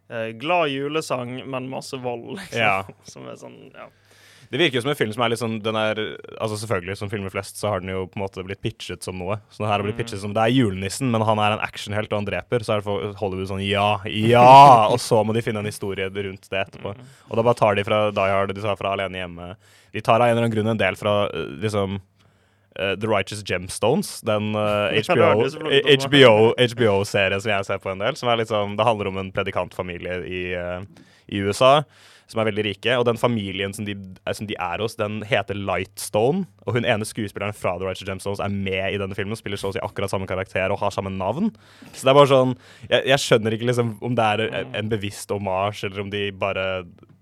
uh, 0.10 0.32
glad 0.42 0.72
julesang, 0.74 1.38
men 1.46 1.70
masse 1.70 2.00
vold, 2.02 2.32
liksom. 2.40 2.64
Ja. 2.64 2.80
Som 3.12 3.30
er 3.30 3.38
sånn, 3.38 3.60
ja. 3.76 3.86
Det 4.52 4.60
virker 4.60 4.78
jo 4.78 4.84
som 4.86 4.92
en 4.92 4.98
film 4.98 5.14
som 5.16 5.24
er 5.25 5.32
litt 5.32 5.42
sånn 5.42 5.58
den 5.64 5.78
er, 5.80 6.00
altså 6.38 6.60
Selvfølgelig, 6.62 6.98
som 7.00 7.10
filmer 7.12 7.34
flest, 7.34 7.58
så 7.60 7.72
har 7.72 7.82
den 7.84 7.92
jo 7.94 8.06
på 8.10 8.20
en 8.20 8.24
måte 8.25 8.44
blitt 8.46 8.62
pitchet 8.64 9.06
som 9.06 9.18
noe. 9.20 9.38
Så 9.50 9.64
den 9.64 9.70
her 9.70 9.80
har 9.80 9.86
blitt 9.86 9.98
pitchet 10.00 10.22
som 10.22 10.34
det 10.36 10.44
er 10.44 10.54
julenissen, 10.54 11.12
men 11.14 11.25
han 11.25 11.42
er 11.42 11.56
en 11.56 11.64
actionhelt 11.66 12.12
og 12.14 12.22
han 12.22 12.30
dreper. 12.30 12.66
Så 12.66 12.75
er 12.75 12.82
det 12.82 12.88
for 12.88 13.14
Hollywood 13.20 13.52
sånn 13.52 13.64
ja, 13.66 13.90
ja! 14.10 14.48
Og 14.94 15.00
så 15.04 15.22
må 15.25 15.36
de 15.36 15.44
finne 15.46 15.64
en 15.64 15.70
historie 15.70 16.10
rundt 16.10 16.50
det 16.52 16.62
etterpå. 16.62 16.96
Og 17.30 17.38
da 17.38 17.46
bare 17.46 17.60
tar 17.60 17.78
de 17.78 17.86
fra 17.88 18.02
Die 18.16 18.34
Hard, 18.34 18.54
de 18.56 18.66
tar 18.66 18.80
fra 18.80 18.96
Alene 18.96 19.24
hjemme. 19.24 19.54
De 19.96 20.04
tar 20.04 20.20
av 20.20 20.28
en 20.28 20.36
eller 20.36 20.46
annen 20.46 20.56
grunn 20.58 20.74
en 20.74 20.82
del 20.82 21.00
fra 21.00 21.24
eh, 21.30 21.56
liksom 21.66 22.02
Uh, 22.75 22.92
The 23.00 23.08
Righteous 23.08 23.40
Gemstones, 23.48 24.18
den 24.28 24.50
uh, 24.60 24.92
HBO 25.08 25.46
på 25.48 25.78
HBO 26.04 26.32
HBO-serien 26.60 27.40
som 27.40 27.54
jeg 27.54 27.68
ser 27.70 27.80
på 27.80 27.94
en 27.94 28.02
del. 28.04 28.18
Som 28.20 28.28
er 28.28 28.44
sånn, 28.50 28.74
Det 28.75 28.84
handler 28.84 29.08
om 29.08 29.20
en 29.22 29.30
predikantfamilie 29.32 30.18
i, 30.28 30.42
uh, 30.60 30.84
i 31.32 31.40
USA 31.40 31.86
som 32.27 32.41
er 32.41 32.48
veldig 32.50 32.65
rike. 32.65 32.96
Og 33.00 33.05
den 33.08 33.20
familien 33.22 33.74
som 33.75 33.86
de, 33.88 33.96
eh, 34.25 34.34
som 34.34 34.48
de 34.50 34.55
er 34.60 34.82
hos, 34.84 34.96
den 35.00 35.22
heter 35.27 35.58
Lightstone. 35.58 36.46
Og 36.65 36.77
hun 36.77 36.86
ene 36.86 37.05
skuespilleren 37.08 37.53
fra 37.55 37.77
The 37.77 37.86
Righteous 37.86 38.10
Gemstones 38.10 38.41
er 38.44 38.50
med 38.53 38.96
i 38.96 38.98
denne 39.01 39.15
filmen 39.17 39.36
og 39.36 39.41
spiller 39.41 39.62
så 39.62 39.70
å 39.72 39.75
si 39.75 39.84
akkurat 39.84 40.12
samme 40.13 40.27
karakter 40.29 40.74
og 40.74 40.79
har 40.82 40.91
samme 40.96 41.13
navn. 41.13 41.51
Så 41.94 42.03
det 42.03 42.12
er 42.13 42.17
bare 42.17 42.32
sånn 42.32 42.55
Jeg, 42.89 43.05
jeg 43.12 43.20
skjønner 43.20 43.55
ikke 43.55 43.70
liksom 43.70 43.96
om 44.05 44.15
det 44.17 44.25
er 44.25 44.65
en, 44.75 44.89
bevisst 44.89 45.29
hommage, 45.34 45.84
eller 45.86 46.01
om 46.01 46.10
de 46.10 46.32
bare 46.32 46.65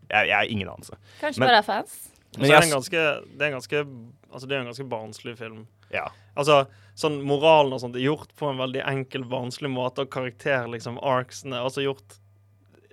Jeg, 0.09 0.27
jeg 0.27 0.35
har 0.35 0.49
ingen 0.49 0.69
anelse. 0.69 0.97
Kanskje 1.21 1.39
Men- 1.39 1.49
bare 1.49 1.61
er 1.63 1.67
fans? 1.67 2.09
Men 2.37 2.49
jeg, 2.49 2.55
er 2.55 2.61
det 2.61 2.69
en 2.71 2.77
ganske, 2.79 3.01
det 3.37 3.41
er 3.41 3.51
en 3.51 3.59
ganske 3.59 3.85
Altså, 4.33 4.47
det 4.49 4.55
er 4.55 4.61
en 4.63 4.71
ganske 4.71 4.89
barnslig 4.89 5.37
film. 5.37 5.67
Ja. 5.93 6.07
Altså, 6.35 6.63
sånn 6.97 7.19
moralen 7.21 7.75
og 7.75 7.83
sånt 7.83 7.95
er 7.99 8.01
gjort 8.01 8.31
på 8.39 8.49
en 8.49 8.57
veldig 8.57 8.81
enkel, 8.89 9.27
barnslig 9.29 9.69
måte, 9.69 10.07
og 10.07 10.09
karakter, 10.09 10.65
liksom, 10.73 10.97
arcsene 11.05 11.59
er 11.59 11.67
også 11.67 11.83
gjort 11.85 12.15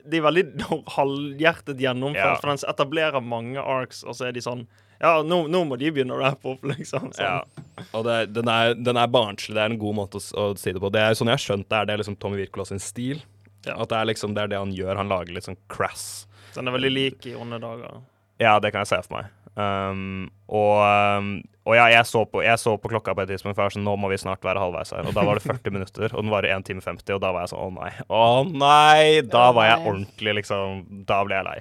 De 0.09 0.21
er 0.21 0.25
veldig 0.27 0.45
halvhjertet 0.97 1.81
gjennomført, 1.83 2.37
Ja. 2.37 2.37
for 2.41 2.53
den 2.53 2.63
etablerer 2.71 3.21
mange 3.25 3.61
arcs, 3.63 4.05
og 4.05 4.15
så 4.19 4.29
er 4.29 4.33
de 4.37 4.41
sånn 4.45 4.67
Ja, 5.01 5.23
nå, 5.25 5.47
nå 5.49 5.63
må 5.65 5.79
de 5.81 5.89
begynne 5.91 6.13
å 6.13 6.21
rappe 6.21 6.45
opp, 6.53 6.65
liksom. 6.69 7.07
Sånn. 7.17 7.25
Ja. 7.25 7.87
Og 7.97 8.05
det, 8.05 8.35
den, 8.37 8.49
er, 8.53 8.75
den 8.77 8.99
er 9.01 9.09
barnslig. 9.09 9.55
Det 9.57 9.63
er 9.63 9.73
en 9.73 9.79
god 9.81 9.97
måte 9.97 10.21
å, 10.21 10.25
å 10.37 10.57
si 10.61 10.75
det 10.77 10.83
på. 10.83 10.91
Det 10.93 11.01
er 11.01 11.15
sånn 11.17 11.31
jeg 11.33 11.39
har 11.39 11.45
skjønt 11.47 11.69
det, 11.71 11.79
er 11.79 11.89
det 11.89 11.97
liksom 12.03 12.19
Tommy 12.21 12.37
Wirkola 12.43 12.67
sin 12.69 12.83
stil. 12.85 13.23
Ja. 13.65 13.79
At 13.81 13.89
det 13.89 13.97
er 13.97 14.11
liksom 14.13 14.35
det 14.37 14.43
er 14.45 14.53
det 14.53 14.59
han 14.61 14.75
gjør. 14.77 14.99
Han 15.01 15.09
lager 15.09 15.33
litt 15.33 15.49
sånn 15.49 15.57
crass. 15.73 16.27
Så 16.53 16.61
den 16.61 16.69
er 16.69 16.77
veldig 16.77 16.91
lik 16.93 17.31
i 17.31 17.33
onde 17.33 17.57
dager. 17.65 18.03
Ja, 18.45 18.59
det 18.61 18.75
kan 18.75 18.85
jeg 18.85 18.91
se 18.93 19.01
for 19.07 19.17
meg. 19.23 19.33
Um, 19.61 20.29
og, 20.51 20.81
um, 20.81 21.31
og 21.69 21.77
ja, 21.77 21.87
jeg 21.93 22.07
så, 22.09 22.25
på, 22.27 22.43
jeg 22.45 22.59
så 22.63 22.75
på 22.81 22.91
klokka 22.93 23.15
på 23.15 23.25
et 23.25 23.33
tidspunkt, 23.35 23.55
for 23.55 23.65
jeg 23.65 23.71
var 23.71 23.77
sånn, 23.77 23.87
nå 23.87 23.97
må 24.01 24.11
vi 24.13 24.19
snart 24.21 24.45
være 24.47 24.63
halvveis 24.63 24.95
her. 24.97 25.07
Og 25.07 25.17
da 25.17 25.25
var 25.27 25.39
det 25.39 25.47
40 25.47 25.77
minutter, 25.77 26.09
og 26.15 26.25
den 26.25 26.33
varer 26.33 26.57
1 26.57 26.67
time 26.69 26.85
50, 26.85 27.17
og 27.17 27.23
da 27.23 27.33
var 27.37 27.47
jeg 27.47 27.53
sånn, 27.53 27.67
å 27.69 27.75
nei. 27.77 27.93
Å 28.09 28.25
nei! 28.49 29.23
Da 29.29 29.51
var 29.57 29.71
jeg 29.71 29.85
ordentlig, 29.85 30.37
liksom 30.41 30.85
Da 31.09 31.23
ble 31.27 31.39
jeg 31.39 31.49
lei. 31.51 31.59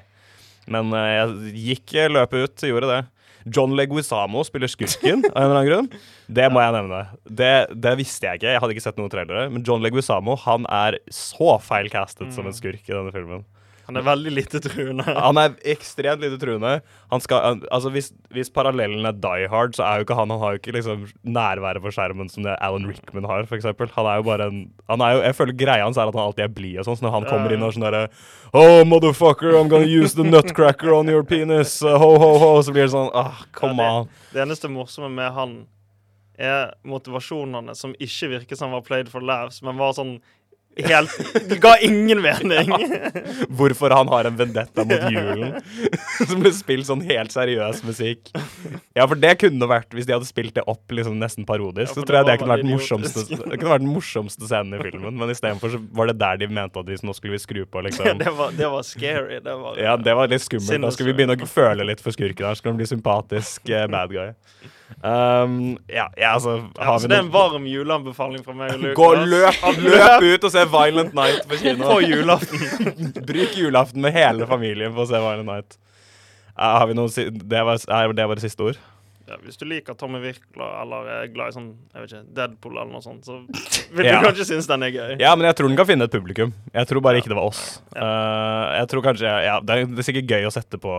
Men 0.69 0.93
uh, 0.93 1.05
jeg 1.09 1.63
gikk 1.69 1.95
eh, 1.97 2.11
løpet 2.11 2.45
ut, 2.45 2.67
gjorde 2.69 2.91
det. 2.91 3.01
John 3.49 3.73
Leguizamo 3.77 4.43
spiller 4.45 4.69
skurken 4.69 5.23
av 5.31 5.37
en 5.37 5.45
eller 5.45 5.55
annen 5.55 5.69
grunn. 5.69 5.87
Det 6.27 6.49
må 6.51 6.61
jeg 6.61 6.75
nevne. 6.75 6.99
Det, 7.23 7.53
det 7.73 7.93
visste 8.01 8.27
jeg 8.27 8.41
ikke. 8.41 8.51
Jeg 8.51 8.61
hadde 8.61 8.75
ikke 8.75 8.83
sett 8.83 8.99
noen 8.99 9.13
trailere. 9.13 9.47
Men 9.53 9.63
John 9.65 9.81
Leguizamo 9.83 10.35
han 10.43 10.67
er 10.69 10.99
så 11.13 11.55
feilcastet 11.63 12.35
som 12.35 12.49
en 12.49 12.55
skurk 12.55 12.83
i 12.83 12.93
denne 12.95 13.13
filmen. 13.15 13.45
Han 13.89 13.97
er 13.97 14.05
veldig 14.05 14.31
lite 14.35 14.59
truende. 14.61 15.03
Han 15.25 15.39
er 15.41 15.55
ekstremt 15.73 16.21
lite 16.21 16.37
truende. 16.37 16.75
Han 17.09 17.23
skal, 17.23 17.63
altså 17.73 17.89
hvis, 17.89 18.11
hvis 18.29 18.51
parallellen 18.53 19.07
er 19.09 19.15
Die 19.17 19.47
Hard, 19.49 19.73
så 19.73 19.87
er 19.87 19.97
jo 19.97 20.05
ikke 20.05 20.17
han 20.19 20.29
Han 20.29 20.43
har 20.43 20.53
jo 20.53 20.59
ikke 20.61 20.75
liksom 20.75 21.07
nærværet 21.25 21.81
på 21.81 21.93
skjermen 21.95 22.29
som 22.29 22.45
det 22.45 22.53
Alan 22.61 22.85
Rickman 22.85 23.25
har, 23.25 23.47
eksempel. 23.49 23.89
Han 23.95 24.05
er 24.05 24.21
jo 24.21 24.27
bare 24.29 24.47
en 24.51 24.59
han 24.91 25.01
jo, 25.01 25.23
Jeg 25.25 25.35
føler 25.39 25.57
greia 25.57 25.87
hans 25.87 25.97
er 25.97 26.05
at 26.05 26.13
han 26.13 26.27
alltid 26.27 26.45
er 26.45 26.53
blid 26.53 26.77
og 26.77 26.85
sånn. 26.85 26.99
Så 26.99 27.07
når 27.07 27.15
han 27.17 27.27
kommer 27.31 27.55
inn 27.55 27.65
og 27.65 27.73
sånn 27.73 27.87
derre 27.87 28.05
Oh, 28.53 28.85
motherfucker, 28.85 29.57
I'm 29.57 29.73
gonna 29.73 29.89
use 29.89 30.13
the 30.13 30.23
nutcracker 30.23 30.93
on 30.93 31.09
your 31.09 31.25
penis. 31.25 31.79
Uh, 31.81 31.97
ho, 31.97 32.13
ho, 32.21 32.31
ho. 32.41 32.53
Så 32.61 32.75
blir 32.75 32.85
det 32.85 32.93
sånn 32.93 33.09
ah, 33.17 33.41
come 33.57 33.81
Ja, 33.81 34.03
on. 34.03 34.09
Det 34.29 34.45
eneste 34.45 34.69
morsomme 34.69 35.09
med 35.17 35.33
han 35.33 35.59
er 36.39 36.75
motivasjonene 36.87 37.73
som 37.75 37.93
ikke 37.99 38.29
virker 38.37 38.57
som 38.59 38.71
var 38.71 38.85
played 38.85 39.09
for 39.11 39.25
laughs, 39.25 39.59
men 39.65 39.81
var 39.81 39.97
sånn 39.97 40.19
helt 40.87 41.13
Det 41.49 41.57
ga 41.63 41.73
ingen 41.85 42.21
mening. 42.23 42.71
Hvorfor 43.59 43.93
han 43.95 44.09
har 44.11 44.29
en 44.29 44.37
vendetta 44.39 44.85
mot 44.87 45.05
julen. 45.13 45.57
som 46.29 46.43
blir 46.43 46.53
spilt 46.55 46.87
sånn 46.89 47.03
helt 47.09 47.33
seriøs 47.33 47.81
musikk. 47.87 48.31
Ja, 48.97 49.05
for 49.07 49.15
det 49.19 49.35
kunne 49.41 49.69
vært 49.69 49.93
Hvis 49.95 50.07
de 50.09 50.15
hadde 50.15 50.27
spilt 50.27 50.55
det 50.57 50.65
opp 50.69 50.91
liksom 50.93 51.19
nesten 51.21 51.47
parodisk, 51.49 51.91
Ja, 51.91 51.97
så 51.97 52.05
tror 52.05 52.19
jeg 52.21 52.27
det 52.27 52.33
det 52.33 52.41
kunne 52.43 52.55
vært 52.55 52.65
den 52.65 52.73
morsomste, 52.73 53.25
det 53.29 53.59
kunne 53.59 53.73
vært 53.75 53.85
den 53.85 53.93
morsomste 53.93 54.49
scenen 54.49 54.79
i 54.79 54.83
filmen. 54.83 55.19
Men 55.19 55.33
istedenfor 55.33 55.75
så 55.75 55.81
var 55.99 56.11
det 56.11 56.17
der 56.21 56.41
de 56.43 56.49
mente 56.59 56.81
at 56.81 56.89
de, 56.89 56.99
nå 57.05 57.15
skulle 57.17 57.37
vi 57.37 57.43
skru 57.43 57.61
på, 57.65 57.83
liksom. 57.87 58.19
det, 58.21 58.33
var, 58.37 58.55
det 58.55 58.71
var 58.73 58.85
scary. 58.87 59.39
Det 59.45 59.55
var, 59.63 59.79
Ja, 59.81 59.95
det 59.99 60.15
var 60.17 60.31
litt 60.31 60.45
skummelt. 60.45 60.83
Da 60.85 60.91
skulle 60.95 61.13
vi 61.13 61.21
begynne 61.21 61.37
å 61.39 61.49
føle 61.49 61.87
litt 61.87 62.03
for 62.03 62.15
skurken 62.15 62.49
her. 62.49 62.59
Skulle 62.59 62.75
han 62.75 62.81
bli 62.81 62.89
sympatisk 62.89 63.69
eh, 63.73 63.87
bad 63.91 64.13
guy. 64.13 64.33
Um, 64.99 65.77
ja, 65.87 66.09
ja, 66.17 66.33
altså 66.33 66.49
Ja, 66.57 66.83
har 66.83 66.93
altså, 66.93 67.07
vi 67.07 67.13
det 67.13 67.17
er 67.19 67.23
en 67.23 67.31
varm 67.31 67.67
juleanbefaling 67.69 68.43
fra 68.43 68.55
meg 68.57 68.73
og 68.73 68.81
Lukas. 68.83 68.97
Gå 68.97 69.09
løp, 69.31 69.59
løp 69.85 70.25
ut 70.25 70.47
og 70.49 70.51
se 70.51 70.65
Violent 70.73 71.13
Night 71.15 71.45
på 71.47 71.59
kino. 71.61 71.85
På 71.87 71.99
julaften. 72.03 72.63
Bruk 73.29 73.57
julaften 73.57 74.03
med 74.03 74.17
hele 74.17 74.47
familien 74.49 74.91
for 74.95 75.05
å 75.05 75.11
se 75.11 75.21
Violent 75.23 75.47
Night. 75.47 75.79
Uh, 76.57 76.75
har 76.81 76.89
vi 76.89 76.97
noen 76.99 77.13
si 77.13 77.29
det, 77.29 77.63
var, 77.63 77.79
er 77.87 78.17
det 78.17 78.43
siste 78.43 78.71
ord? 78.71 78.81
Ja, 79.29 79.35
hvis 79.45 79.59
du 79.61 79.65
liker 79.69 79.93
Tommy 79.93 80.17
Wirkola 80.23 80.67
eller 80.81 81.09
er 81.13 81.27
glad 81.29 81.51
i 81.51 81.53
sånn 81.53 81.67
jeg 81.93 82.01
vet 82.01 82.13
ikke, 82.15 82.21
Deadpool 82.39 82.77
eller 82.79 82.89
noe 82.95 83.03
sånt, 83.03 83.27
så 83.27 83.35
vil 83.93 84.07
Ja. 84.07 84.15
du 84.17 84.25
kanskje 84.25 84.47
synes 84.49 84.69
den 84.69 84.85
er 84.87 84.93
gøy. 84.95 85.11
Ja, 85.21 85.35
men 85.37 85.45
jeg 85.45 85.57
tror 85.59 85.69
den 85.69 85.77
kan 85.77 85.85
finne 85.85 86.07
et 86.09 86.13
publikum. 86.15 86.53
Jeg 86.73 86.89
tror 86.89 87.03
bare 87.05 87.21
ikke 87.21 87.29
det 87.29 87.37
var 87.37 87.49
oss. 87.51 87.61
Eh, 87.93 88.65
jeg 88.79 88.89
tror 88.89 89.05
kanskje, 89.05 89.33
ja, 89.45 89.59
det, 89.61 89.75
er, 89.75 89.85
det 89.91 90.01
er 90.01 90.07
sikkert 90.09 90.33
gøy 90.33 90.49
å 90.49 90.53
sette 90.55 90.81
på 90.81 90.95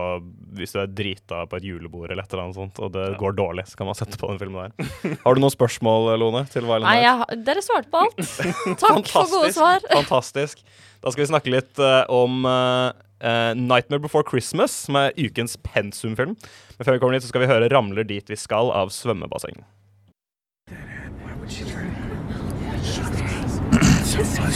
hvis 0.55 0.75
du 0.75 0.79
er 0.79 0.87
drita 0.87 1.43
på 1.51 1.59
et 1.59 1.67
julebord 1.67 2.11
eller 2.11 2.23
et 2.23 2.31
eller 2.33 2.45
annet 2.45 2.59
sånt, 2.59 2.79
og 2.79 2.91
det 2.95 3.09
går 3.19 3.35
dårlig, 3.35 3.67
så 3.67 3.79
kan 3.79 3.91
man 3.91 3.99
sette 3.99 4.19
på 4.21 4.31
den 4.31 4.39
filmen 4.39 4.71
der. 4.71 5.17
Har 5.25 5.35
du 5.35 5.43
noen 5.43 5.53
spørsmål, 5.53 6.13
Lone, 6.21 6.45
til 6.51 6.63
Violent 6.67 6.87
Nei, 6.87 7.01
jeg, 7.03 7.43
dere 7.47 7.63
svarte 7.65 7.91
på 7.91 8.05
alt. 8.05 8.23
Takk 8.83 9.11
for 9.11 9.31
gode 9.35 9.51
svar. 9.55 9.83
Fantastisk. 9.91 10.63
Da 11.01 11.11
skal 11.11 11.25
vi 11.25 11.31
snakke 11.31 11.51
litt 11.53 11.79
uh, 11.81 12.03
om 12.13 12.45
eh, 12.45 12.91
eh, 13.21 13.53
'Nightmare 13.55 14.01
Before 14.01 14.23
Christmas', 14.23 14.85
som 14.85 14.95
er 14.95 15.11
ukens 15.17 15.57
pensumfilm. 15.57 16.35
Men 16.77 16.85
før 16.85 16.93
vi 16.93 16.99
kommer 16.99 17.13
dit, 17.13 17.23
så 17.23 17.27
skal 17.29 17.41
vi 17.41 17.47
høre 17.47 17.69
'Ramler 17.69 18.03
dit 18.03 18.29
vi 18.29 18.35
skal' 18.35 18.71
av 18.73 18.89
Svømmebasseng. 18.89 19.63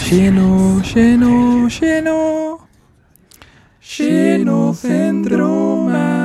Kino, 0.05 0.81
kino, 0.83 1.69
kino. 1.69 2.59
Kinosyndromet. 3.81 6.24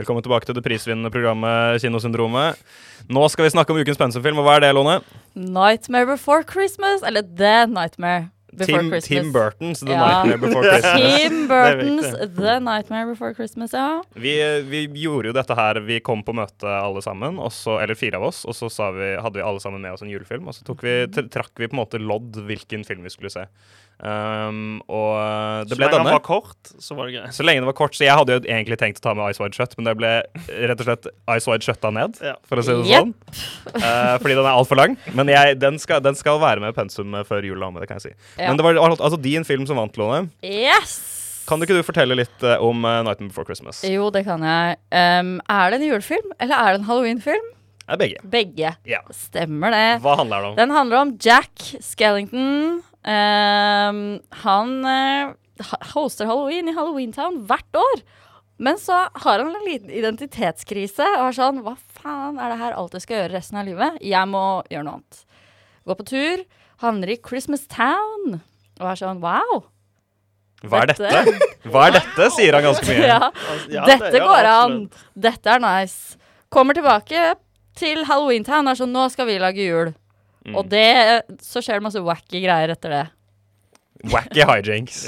Velkommen 0.00 0.24
tilbake 0.24 0.48
til 0.48 0.56
det 0.56 0.62
prisvinnende 0.64 1.10
programmet 1.12 1.82
Kinosyndromet. 1.82 2.60
Nå 3.12 3.26
skal 3.28 3.44
vi 3.44 3.50
snakke 3.52 3.74
om 3.74 3.80
ukens 3.82 3.98
pensumfilm, 4.00 4.38
og 4.40 4.46
hva 4.46 4.54
er 4.56 4.62
det, 4.64 4.70
Lone? 4.72 4.94
Nightmare 5.36 6.08
Before 6.08 6.46
Christmas, 6.48 7.02
eller 7.04 7.20
The 7.20 7.66
Nightmare 7.68 8.30
Before 8.48 8.80
Tim, 8.80 8.88
Christmas. 8.88 9.08
Tim 9.10 9.28
Burtons 9.34 9.82
The 9.84 9.92
Ja. 9.92 10.06
Nightmare 10.06 10.38
Before 10.40 10.62
Christmas. 10.64 11.04
Tim 11.04 11.36
Burtons. 11.50 12.08
The 12.38 12.54
Nightmare 12.64 13.06
Before 13.10 13.34
Christmas, 13.36 13.74
ja. 13.76 14.00
Vi, 14.16 14.32
vi 14.72 14.80
gjorde 15.02 15.28
jo 15.28 15.36
dette 15.36 15.58
her 15.58 15.82
Vi 15.84 16.00
kom 16.00 16.24
på 16.24 16.32
møte 16.32 16.64
alle 16.64 17.04
sammen, 17.04 17.36
så, 17.52 17.76
eller 17.84 17.98
fire 17.98 18.16
av 18.16 18.24
oss, 18.30 18.46
og 18.48 18.56
så 18.56 18.72
sa 18.72 18.88
vi, 18.96 19.12
hadde 19.20 19.36
vi 19.36 19.44
alle 19.44 19.60
sammen 19.60 19.84
med 19.84 19.92
oss 19.92 20.06
en 20.06 20.14
julefilm. 20.14 20.48
Og 20.48 20.56
så 20.56 20.64
vi, 20.80 20.96
trakk 21.12 21.52
vi 21.60 21.68
på 21.68 21.76
en 21.76 21.82
måte 21.84 22.00
lodd 22.00 22.40
hvilken 22.48 22.88
film 22.88 23.04
vi 23.04 23.12
skulle 23.12 23.36
se. 23.36 23.44
Um, 24.00 24.78
og 24.88 25.10
uh, 25.20 25.60
det 25.68 25.74
Så 25.74 25.76
ble 25.76 25.88
lenge 25.90 25.98
den 26.00 26.14
var 26.14 26.22
kort, 26.24 26.70
så 26.80 26.96
var 26.96 27.10
det 27.10 27.18
greit. 27.18 27.34
Så 27.36 27.44
lenge 27.44 27.60
den 27.60 27.68
var 27.68 27.76
kort, 27.76 27.96
så 27.98 28.06
jeg 28.06 28.16
hadde 28.16 28.38
jo 28.38 28.40
egentlig 28.46 28.78
tenkt 28.80 29.02
å 29.02 29.04
ta 29.04 29.12
med 29.18 29.34
Ice 29.34 29.42
Wide 29.42 29.58
Shut, 29.58 29.76
men 29.76 29.90
det 29.90 29.94
ble 30.00 30.12
rett 30.70 30.80
og 30.80 30.88
slett 30.88 31.08
Ice 31.36 31.50
Wide 31.50 31.66
Shutta 31.66 31.92
ned, 31.92 32.16
Ja. 32.24 32.32
for 32.48 32.62
å 32.62 32.64
si 32.64 32.72
det 32.78 32.88
sånn. 32.88 33.12
Yep. 33.12 33.44
uh, 33.76 34.16
fordi 34.22 34.38
den 34.38 34.46
er 34.46 34.54
altfor 34.54 34.80
lang. 34.80 34.96
Men 35.12 35.28
jeg, 35.28 35.60
den, 35.60 35.76
skal, 35.82 36.00
den 36.04 36.16
skal 36.16 36.40
være 36.40 36.64
med 36.64 36.76
pensum 36.78 37.12
før 37.28 37.44
jul, 37.44 37.60
da, 37.60 37.70
det 37.82 37.90
kan 37.90 38.00
jeg 38.00 38.08
si. 38.08 38.16
Ja. 38.40 38.48
Men 38.48 38.56
det 38.60 38.64
var 38.70 38.80
altså 38.96 39.20
din 39.20 39.44
film 39.44 39.68
som 39.68 39.76
vant, 39.80 40.00
Lone. 40.00 40.30
Yes! 40.40 40.98
Kan 41.50 41.60
du 41.60 41.66
ikke 41.66 41.76
du 41.80 41.84
fortelle 41.84 42.16
litt 42.16 42.44
uh, 42.46 42.56
om 42.62 42.84
uh, 42.86 43.00
'Nightmare 43.04 43.28
Before 43.28 43.44
Christmas'? 43.48 43.84
Jo, 43.84 44.08
det 44.14 44.24
kan 44.24 44.40
jeg. 44.46 44.78
Um, 44.94 45.40
er 45.50 45.70
det 45.72 45.80
en 45.80 45.88
julefilm, 45.90 46.36
eller 46.40 46.56
er 46.56 46.72
det 46.72 46.80
en 46.80 46.88
halloweenfilm? 46.88 47.48
Begge. 47.98 48.20
Begge. 48.22 48.70
Ja. 48.86 49.00
Stemmer 49.10 49.74
det. 49.74 49.86
Hva 50.04 50.14
handler 50.20 50.44
det 50.44 50.50
om? 50.52 50.56
Den 50.60 50.70
handler 50.70 51.00
om 51.00 51.16
Jack 51.18 51.50
Skellington. 51.82 52.78
Ehm, 53.08 54.20
han 54.42 54.72
eh, 54.84 55.32
hoster 55.94 56.28
halloween 56.28 56.68
i 56.68 56.74
Halloweentown 56.76 57.40
hvert 57.48 57.78
år. 57.80 58.02
Men 58.60 58.76
så 58.78 59.06
har 59.14 59.40
han 59.40 59.54
en 59.56 59.64
liten 59.64 59.88
identitetskrise 59.88 61.06
og 61.16 61.30
er 61.30 61.36
sånn 61.38 61.62
Hva 61.64 61.72
faen 61.96 62.36
er 62.36 62.52
det 62.52 62.58
her 62.60 62.74
alt 62.76 62.92
jeg 62.92 63.06
skal 63.06 63.16
gjøre 63.22 63.32
resten 63.38 63.56
av 63.56 63.64
livet? 63.70 63.96
Jeg 64.04 64.28
må 64.28 64.42
gjøre 64.68 64.84
noe 64.84 64.98
annet. 64.98 65.22
Gå 65.88 65.96
på 65.96 66.04
tur, 66.10 66.42
havner 66.84 67.14
i 67.14 67.16
Christmas 67.24 67.64
Town 67.72 68.40
og 68.80 68.86
er 68.88 69.00
sånn 69.00 69.20
Wow, 69.24 69.62
Hva 70.68 70.82
er 70.84 70.92
dette? 70.92 71.38
Hva 71.72 71.86
er 71.88 71.96
dette, 71.96 72.28
sier 72.36 72.56
han 72.56 72.66
ganske 72.68 72.84
mye. 72.88 73.08
Ja, 73.14 73.30
Ja, 73.72 73.86
det 73.88 73.96
dette 74.04 74.20
går 74.24 74.48
an. 74.52 74.76
Dette 75.16 75.56
er 75.56 75.64
nice. 75.64 76.18
Kommer 76.52 76.76
tilbake 76.76 77.34
til 77.80 78.04
Halloween 78.08 78.44
Town. 78.44 78.68
Er 78.68 78.76
sånn, 78.76 78.92
nå 78.92 79.06
skal 79.12 79.28
vi 79.28 79.38
lage 79.40 79.64
jul. 79.64 79.92
Mm. 80.50 80.58
Og 80.58 80.68
det, 80.70 81.40
så 81.44 81.62
skjer 81.62 81.78
det 81.78 81.86
masse 81.86 82.02
wacky 82.04 82.42
greier 82.42 82.74
etter 82.74 82.96
det. 82.96 83.04
Wacky 84.08 84.40
hijinks. 84.48 85.02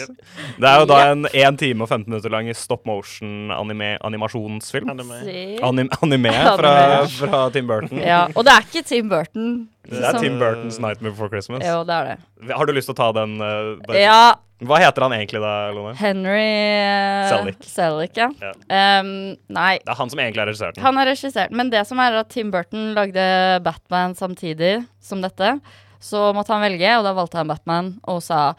Det 0.60 0.68
er 0.68 0.80
jo 0.82 0.86
da 0.90 0.98
en 1.12 1.24
1 1.32 1.56
time 1.58 1.82
og 1.86 1.88
15 1.88 2.04
minutter 2.10 2.30
lang 2.34 2.50
stop 2.56 2.84
motion-animasjonsfilm. 2.88 4.90
Anime. 4.92 5.18
Anim 5.64 5.88
anime 6.02 6.32
fra, 6.60 6.72
fra 7.08 7.40
Tim 7.54 7.66
Burton. 7.70 7.98
Ja, 8.04 8.26
og 8.34 8.44
det 8.44 8.52
er 8.52 8.60
ikke 8.68 8.82
Tim 8.88 9.08
Burton. 9.08 9.48
Det 9.88 10.04
er 10.04 10.18
Tim 10.20 10.36
Burtons 10.38 10.76
'Nightmare 10.78 11.10
Before 11.12 11.28
Christmas'. 11.32 11.64
Jo, 11.66 11.82
det 11.88 11.94
er 11.96 12.04
det. 12.12 12.16
Har 12.54 12.64
du 12.68 12.72
lyst 12.76 12.86
til 12.90 12.96
å 12.96 13.00
ta 13.00 13.08
den? 13.16 13.30
Uh, 13.40 13.96
Ja, 13.98 14.34
Hva 14.62 14.76
heter 14.78 15.02
han 15.08 15.12
egentlig 15.16 15.40
da, 15.42 15.54
Lone? 15.74 15.96
Henry 15.98 16.52
uh, 16.86 17.26
Selick. 17.32 17.64
Selick, 17.66 18.14
ja. 18.16 18.28
Ja. 18.38 18.52
Ehm, 18.70 19.34
nei, 19.50 19.78
Det 19.82 19.90
er 19.90 19.98
han 19.98 20.10
som 20.12 20.20
egentlig 20.22 20.38
har 20.44 20.48
regissert 20.52 20.74
den. 20.76 20.84
han 20.84 20.96
har 21.00 21.06
regissert. 21.10 21.50
Men 21.50 21.70
det 21.72 21.82
som 21.88 21.98
er 21.98 22.12
at 22.20 22.28
Tim 22.30 22.50
Burton 22.54 22.92
lagde 22.94 23.24
Batman 23.64 24.14
samtidig 24.14 24.84
som 25.02 25.18
dette. 25.24 25.56
Så 26.02 26.30
måtte 26.34 26.50
han 26.54 26.62
velge, 26.62 26.94
og 26.98 27.04
da 27.06 27.12
valgte 27.14 27.38
han 27.40 27.48
Batman 27.50 27.92
og 28.10 28.22
sa 28.22 28.52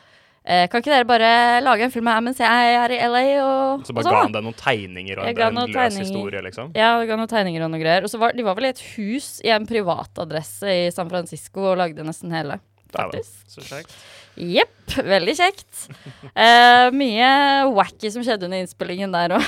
eh, 0.45 0.65
Kan 0.71 0.83
ikke 0.83 0.93
dere 0.93 1.07
bare 1.09 1.31
lage 1.63 1.87
en 1.87 1.93
film 1.93 2.09
av 2.11 2.23
mens 2.25 2.41
jeg 2.41 2.75
er 2.77 2.95
i 2.95 2.99
LA? 3.07 3.23
Og, 3.43 3.85
Så 3.87 3.93
og 3.93 3.99
bare 3.99 4.07
sånn, 4.07 4.17
ga 4.17 4.23
han 4.25 4.35
deg 4.35 4.47
noen 4.47 4.59
tegninger 4.59 5.21
og 5.21 5.29
en, 5.29 5.61
løs 5.61 5.75
tegninger. 5.75 6.03
historie, 6.07 6.43
liksom? 6.49 6.73
Ja, 6.77 6.93
det 6.99 7.09
ga 7.11 7.19
noen 7.19 7.31
tegninger 7.31 7.65
og 7.65 7.73
noe 7.73 7.83
greier. 7.83 8.07
Og 8.07 8.13
så 8.13 8.21
var 8.21 8.35
de 8.37 8.45
var 8.45 8.59
vel 8.59 8.69
i 8.69 8.73
et 8.73 8.83
hus 8.95 9.37
i 9.43 9.53
en 9.55 9.69
privatadresse 9.69 10.77
i 10.87 10.91
San 10.95 11.11
Francisco 11.11 11.71
og 11.71 11.79
lagde 11.81 12.05
nesten 12.07 12.33
hele. 12.35 12.59
Faktisk. 12.93 13.39
Så 13.49 13.63
kjekt. 13.65 13.95
Jepp. 14.33 14.95
Veldig 15.05 15.35
kjekt. 15.37 15.71
Eh, 16.33 16.87
mye 16.97 17.27
wacky 17.75 18.09
som 18.09 18.23
skjedde 18.25 18.47
under 18.47 18.63
innspillingen 18.63 19.11
der 19.13 19.35
òg. 19.37 19.43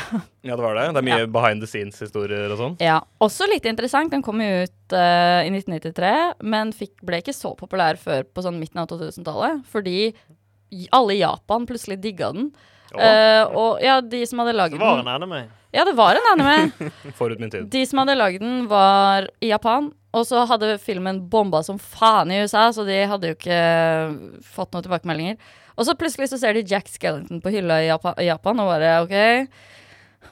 Ja, 0.45 0.53
det 0.53 0.61
var 0.61 0.77
det. 0.77 0.83
Det 0.93 1.01
er 1.01 1.05
mye 1.07 1.25
behind 1.33 1.63
the 1.63 1.69
scenes-historier 1.69 2.51
og 2.53 2.59
sånn. 2.59 2.75
Ja. 2.83 2.99
Også 3.25 3.47
litt 3.49 3.65
interessant. 3.65 4.13
Den 4.13 4.21
kom 4.25 4.37
jo 4.43 4.61
ut 4.67 4.93
uh, 4.93 5.41
i 5.41 5.49
1993, 5.49 6.11
men 6.45 6.73
fikk, 6.77 6.93
ble 7.07 7.23
ikke 7.23 7.33
så 7.33 7.55
populær 7.57 7.97
før 7.97 8.27
på 8.29 8.45
sånn 8.45 8.59
midten 8.61 8.83
av 8.83 8.91
2000-tallet. 8.91 9.65
Fordi 9.73 9.97
alle 10.91 11.15
i 11.15 11.21
Japan 11.21 11.67
plutselig 11.69 11.99
digga 12.03 12.31
den. 12.35 12.49
Uh, 12.95 13.43
og 13.51 13.83
ja, 13.83 13.99
de 13.99 14.21
som 14.27 14.39
hadde 14.39 14.55
Det 14.55 14.79
var 14.79 15.01
en 15.01 15.11
anime. 15.11 15.45
Ja, 15.75 15.83
det 15.83 15.95
var 15.97 16.15
en 16.15 16.31
anime. 16.31 16.89
Forut 17.19 17.39
min 17.39 17.51
tid. 17.51 17.67
De 17.71 17.83
som 17.87 17.99
hadde 18.01 18.15
lagd 18.15 18.39
den, 18.43 18.65
var 18.71 19.27
i 19.43 19.51
Japan. 19.51 19.91
Og 20.15 20.23
så 20.29 20.45
hadde 20.47 20.77
filmen 20.79 21.19
bomba 21.29 21.59
som 21.65 21.79
faen 21.81 22.31
i 22.31 22.39
USA, 22.45 22.69
så 22.71 22.85
de 22.87 23.01
hadde 23.11 23.31
jo 23.31 23.35
ikke 23.35 23.61
fått 24.55 24.71
noen 24.71 24.85
tilbakemeldinger. 24.85 25.39
Og 25.75 25.87
så 25.87 25.95
plutselig 25.99 26.29
så 26.31 26.39
ser 26.39 26.55
de 26.55 26.63
Jack 26.63 26.87
Skellington 26.87 27.41
på 27.43 27.51
hylla 27.51 27.81
i 27.83 27.89
Japan, 27.89 28.15
i 28.23 28.29
Japan 28.29 28.61
og 28.63 28.69
bare 28.69 28.93
OK, 29.03 29.15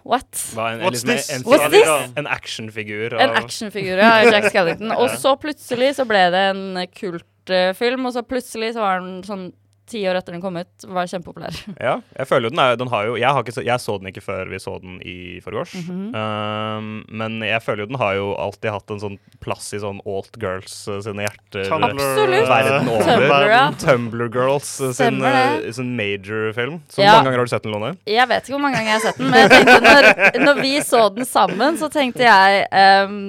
what? 0.08 0.30
En, 0.56 0.86
What's 0.86 1.04
en, 1.04 1.12
this? 1.12 1.28
en, 1.36 1.44
What's 1.44 1.68
this? 1.74 2.14
en 2.16 2.30
actionfigur. 2.32 3.18
En 3.20 3.36
actionfigur 3.42 4.00
ja. 4.00 4.14
Jack 4.30 4.48
Skellington. 4.54 4.96
Og 5.02 5.12
så 5.20 5.36
plutselig 5.42 5.98
så 6.00 6.08
ble 6.08 6.24
det 6.32 6.46
en 6.54 6.64
kultfilm, 6.96 8.08
og 8.08 8.16
så 8.16 8.24
plutselig 8.24 8.72
så 8.78 8.86
var 8.86 9.04
den 9.04 9.20
sånn 9.28 9.50
ti 9.94 10.02
år 10.10 10.18
etter 10.20 10.36
den 10.36 10.42
kom 10.44 10.58
ut, 10.60 10.88
var 10.90 11.08
kjempepopulær. 11.10 11.56
Ja, 11.88 11.96
jeg 12.18 12.28
føler 12.30 12.50
jo 12.50 12.54
den 12.56 12.62
er 12.64 12.76
den 12.80 12.90
har 12.92 13.08
jo 13.08 13.16
jeg, 13.20 13.30
har 13.30 13.44
ikke, 13.46 13.64
jeg 13.66 13.82
så 13.84 13.96
den 14.02 14.10
ikke 14.12 14.24
før 14.26 14.50
vi 14.52 14.60
så 14.62 14.76
den 14.84 14.98
i 15.06 15.16
forgårs. 15.46 15.74
Mhm. 15.80 16.12
um, 16.18 16.90
men 17.14 17.38
jeg 17.46 17.62
føler 17.64 17.86
jo 17.86 17.90
den 17.94 18.00
har 18.02 18.18
jo 18.18 18.28
alltid 18.42 18.72
hatt 18.74 18.94
en 18.96 19.02
sånn 19.04 19.18
plass 19.44 19.70
i 19.76 19.82
sånn 19.84 20.02
alt 20.10 20.38
girls 20.42 20.76
uh, 20.90 21.00
sine 21.06 21.26
hjerter. 21.28 21.68
Tumblr, 21.70 21.94
Absolutt. 21.94 22.50
Verden 22.50 22.92
over. 22.94 23.08
Tumblr, 23.14 23.48
ja. 23.54 23.64
Tumblr 23.84 24.30
Girls 24.34 24.74
uh, 24.82 24.92
sin, 24.96 25.20
uh, 25.24 25.72
sin 25.76 25.94
major-film. 26.00 26.82
Så 26.90 27.02
Ja. 27.04 27.14
mange 27.18 27.30
ganger 27.30 27.44
har 27.44 27.46
du 27.50 27.54
sett 27.54 27.64
den, 27.68 27.74
Lone? 27.76 27.94
Jeg 28.10 28.28
vet 28.32 28.44
ikke 28.48 28.56
hvor 28.58 28.64
mange 28.66 28.80
ganger 28.80 28.94
jeg 28.94 29.00
har 29.02 29.08
sett 29.12 29.20
den, 29.22 29.30
men 29.30 29.44
jeg 29.44 29.52
tenkte 29.54 29.80
når, 29.84 30.46
når 30.48 30.62
vi 30.64 30.74
så 30.86 31.04
den 31.16 31.28
sammen, 31.30 31.78
så 31.82 31.90
tenkte 31.94 32.24
jeg 32.26 32.64
ehm, 32.72 33.20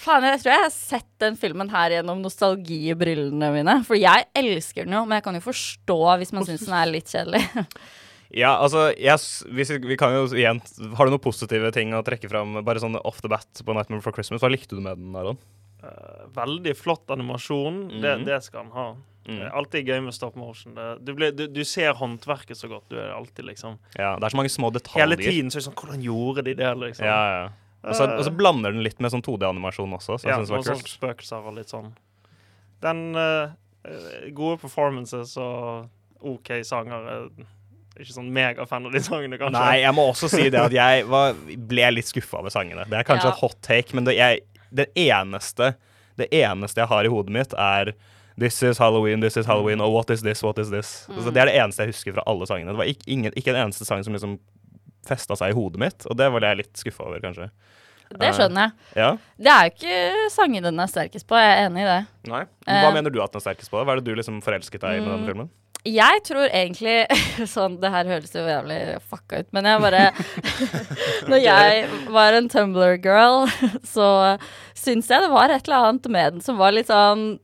Faen, 0.00 0.24
jeg 0.26 0.40
tror 0.42 0.50
jeg 0.52 0.62
har 0.64 0.72
sett 0.74 1.10
den 1.22 1.36
filmen 1.38 1.68
her 1.70 1.90
gjennom 1.98 2.22
nostalgibrillene 2.24 3.50
mine. 3.54 3.76
For 3.86 3.94
jeg 3.98 4.26
elsker 4.36 4.84
den 4.88 4.96
jo, 4.96 5.04
men 5.06 5.20
jeg 5.20 5.24
kan 5.28 5.36
jo 5.38 5.44
forstå 5.44 5.98
hvis 6.20 6.32
man 6.34 6.46
syns 6.48 6.64
den 6.66 6.74
er 6.80 6.90
litt 6.94 7.12
kjedelig. 7.12 7.44
Ja, 8.34 8.56
altså 8.58 8.88
yes, 8.98 9.44
hvis 9.46 9.68
vi, 9.70 9.76
vi 9.92 9.96
kan 10.00 10.10
jo 10.10 10.24
igjen 10.34 10.58
Har 10.98 11.06
du 11.06 11.12
noen 11.12 11.22
positive 11.22 11.68
ting 11.76 11.92
å 11.94 12.00
trekke 12.02 12.26
fram? 12.26 12.56
Bare 12.66 12.80
sånn 12.82 12.96
off 13.06 13.20
the 13.22 13.28
bat 13.30 13.46
på 13.62 13.76
Nightmare 13.76 14.00
Before 14.00 14.16
Christmas. 14.16 14.40
Hva 14.42 14.48
likte 14.50 14.74
du 14.74 14.80
med 14.82 14.98
den, 14.98 15.12
Aron? 15.14 15.38
Uh, 15.84 16.24
veldig 16.34 16.72
flott 16.74 17.06
animasjon. 17.14 18.00
det, 18.02 18.16
Mhm. 18.16 18.24
det 18.26 18.40
skal 18.42 18.64
han 18.64 18.72
ha. 18.74 18.86
Mm. 19.28 19.36
Det 19.38 19.44
er 19.46 19.54
alltid 19.60 19.86
gøy 19.92 20.00
med 20.08 20.14
stop 20.16 20.34
motion. 20.40 20.74
Det, 20.74 20.88
du, 21.06 21.12
blir- 21.14 21.36
du, 21.36 21.44
du 21.46 21.62
ser 21.64 21.94
håndverket 21.94 22.58
så 22.58 22.66
godt. 22.72 22.88
Du 22.90 22.98
er 22.98 23.12
alltid 23.14 23.46
liksom 23.52 23.78
Ja, 23.94 24.16
det 24.18 24.26
er 24.26 24.34
så 24.34 24.40
mange 24.40 24.50
små 24.56 24.72
detaljer. 24.74 25.04
Hele 25.04 25.20
tiden 25.20 25.52
så 25.54 25.60
er 25.60 25.62
det 25.62 25.68
sånn 25.68 25.78
Hvordan 25.84 26.02
gjorde 26.08 26.44
de 26.48 26.54
det, 26.58 26.72
liksom? 26.88 27.06
Ja, 27.06 27.20
ja. 27.36 27.48
Og 27.84 27.96
så, 27.98 28.06
og 28.16 28.24
så 28.24 28.32
blander 28.32 28.72
den 28.72 28.84
litt 28.84 29.00
med 29.02 29.12
sånn 29.12 29.22
2D-animasjon 29.24 29.92
også, 29.98 30.16
så 30.18 30.28
jeg 30.28 30.32
ja, 30.32 30.38
synes 30.40 30.50
det 30.50 30.56
var 30.56 30.64
sånn 30.68 30.80
kult. 30.80 30.94
spøkelser 30.94 31.48
og 31.50 31.56
litt 31.58 31.72
sånn. 31.72 31.90
Den 32.84 33.02
eh, 33.20 33.52
eh, 33.88 34.30
Gode 34.36 34.58
performances 34.62 35.36
og 35.40 35.90
OK 36.24 36.50
sanger. 36.64 37.10
er 37.94 38.00
ikke 38.00 38.16
sånn 38.16 38.32
megafan 38.34 38.88
av 38.88 38.94
de 38.96 39.02
sangene, 39.04 39.38
kanskje. 39.38 39.58
Nei, 39.60 39.76
jeg 39.84 39.94
må 39.94 40.08
også 40.10 40.30
si 40.32 40.48
det 40.50 40.58
at 40.64 40.72
jeg 40.74 41.04
var, 41.12 41.36
ble 41.70 41.90
litt 41.94 42.08
skuffa 42.10 42.40
over 42.40 42.50
sangene. 42.50 42.86
Det 42.90 42.98
er 43.02 43.06
kanskje 43.06 43.28
Ja. 43.30 43.34
et 43.36 43.42
hot 43.44 43.60
take, 43.62 43.94
men 43.94 44.08
det, 44.08 44.16
jeg, 44.18 44.40
det, 44.74 44.88
eneste, 44.98 45.74
det 46.18 46.28
eneste 46.32 46.82
jeg 46.82 46.90
har 46.90 47.04
i 47.06 47.12
hodet 47.12 47.36
mitt, 47.36 47.54
er 47.54 47.92
This 48.36 48.56
is 48.66 48.80
Halloween, 48.82 49.20
this 49.22 49.36
is 49.36 49.46
Halloween, 49.46 49.78
og 49.80 49.92
what 49.94 50.10
is 50.10 50.24
this, 50.26 50.42
what 50.42 50.58
is 50.58 50.72
this. 50.72 51.04
Mm. 51.08 51.14
Altså, 51.20 51.30
det 51.30 51.40
er 51.44 51.46
det 51.46 51.54
eneste 51.54 51.84
jeg 51.84 51.92
husker 51.92 52.16
fra 52.16 52.24
alle 52.26 52.48
sangene. 52.50 52.72
Det 52.74 52.80
var 52.80 52.90
ikke, 52.90 53.06
ingen, 53.06 53.32
ikke 53.38 53.52
en 53.54 53.60
eneste 53.68 53.86
sang 53.86 54.02
som 54.02 54.16
liksom 54.16 54.40
festa 55.08 55.36
seg 55.38 55.52
i 55.52 55.56
hodet 55.56 55.80
mitt, 55.82 56.06
og 56.10 56.16
det 56.20 56.28
var 56.34 56.46
jeg 56.48 56.62
litt 56.64 56.80
skuffa 56.80 57.06
over, 57.08 57.22
kanskje. 57.24 57.50
Det 58.14 58.30
skjønner 58.36 58.68
jeg. 58.68 59.00
Ja? 59.00 59.10
Det 59.40 59.50
er 59.50 59.66
jo 59.66 59.72
ikke 59.74 60.30
sangene 60.30 60.68
den 60.70 60.82
er 60.84 60.90
sterkest 60.92 61.26
på, 61.26 61.38
jeg 61.40 61.50
er 61.56 61.66
enig 61.66 61.82
i 61.82 61.88
det. 61.88 62.00
Nei. 62.30 62.42
Men 62.68 62.80
Hva 62.84 62.90
uh, 62.92 62.96
mener 62.98 63.10
du 63.14 63.20
at 63.24 63.32
den 63.32 63.40
er 63.40 63.46
sterkest 63.48 63.72
på? 63.72 63.80
Hva 63.80 63.94
er 63.96 64.02
det 64.02 64.06
du 64.10 64.18
liksom 64.18 64.40
forelsket 64.44 64.84
deg 64.84 65.00
i 65.00 65.04
med 65.04 65.14
Mm. 65.18 65.28
filmen? 65.30 65.48
Jeg 65.84 66.22
tror 66.24 66.46
egentlig 66.48 66.94
Sånn, 67.54 67.74
det 67.82 67.90
her 67.92 68.08
høres 68.08 68.32
jo 68.32 68.40
jævlig 68.46 68.78
fucka 69.04 69.42
ut, 69.42 69.48
men 69.52 69.66
jeg 69.68 69.82
bare 69.82 70.04
Når 71.30 71.42
jeg 71.44 71.88
var 72.14 72.36
en 72.38 72.48
Tumblr-girl, 72.48 73.44
så 73.94 74.06
syns 74.78 75.10
jeg 75.12 75.24
det 75.26 75.32
var 75.32 75.52
et 75.52 75.66
eller 75.68 75.90
annet 75.90 76.08
med 76.14 76.36
den 76.38 76.44
som 76.44 76.56
var 76.60 76.72
litt 76.76 76.88
sånn 76.92 77.34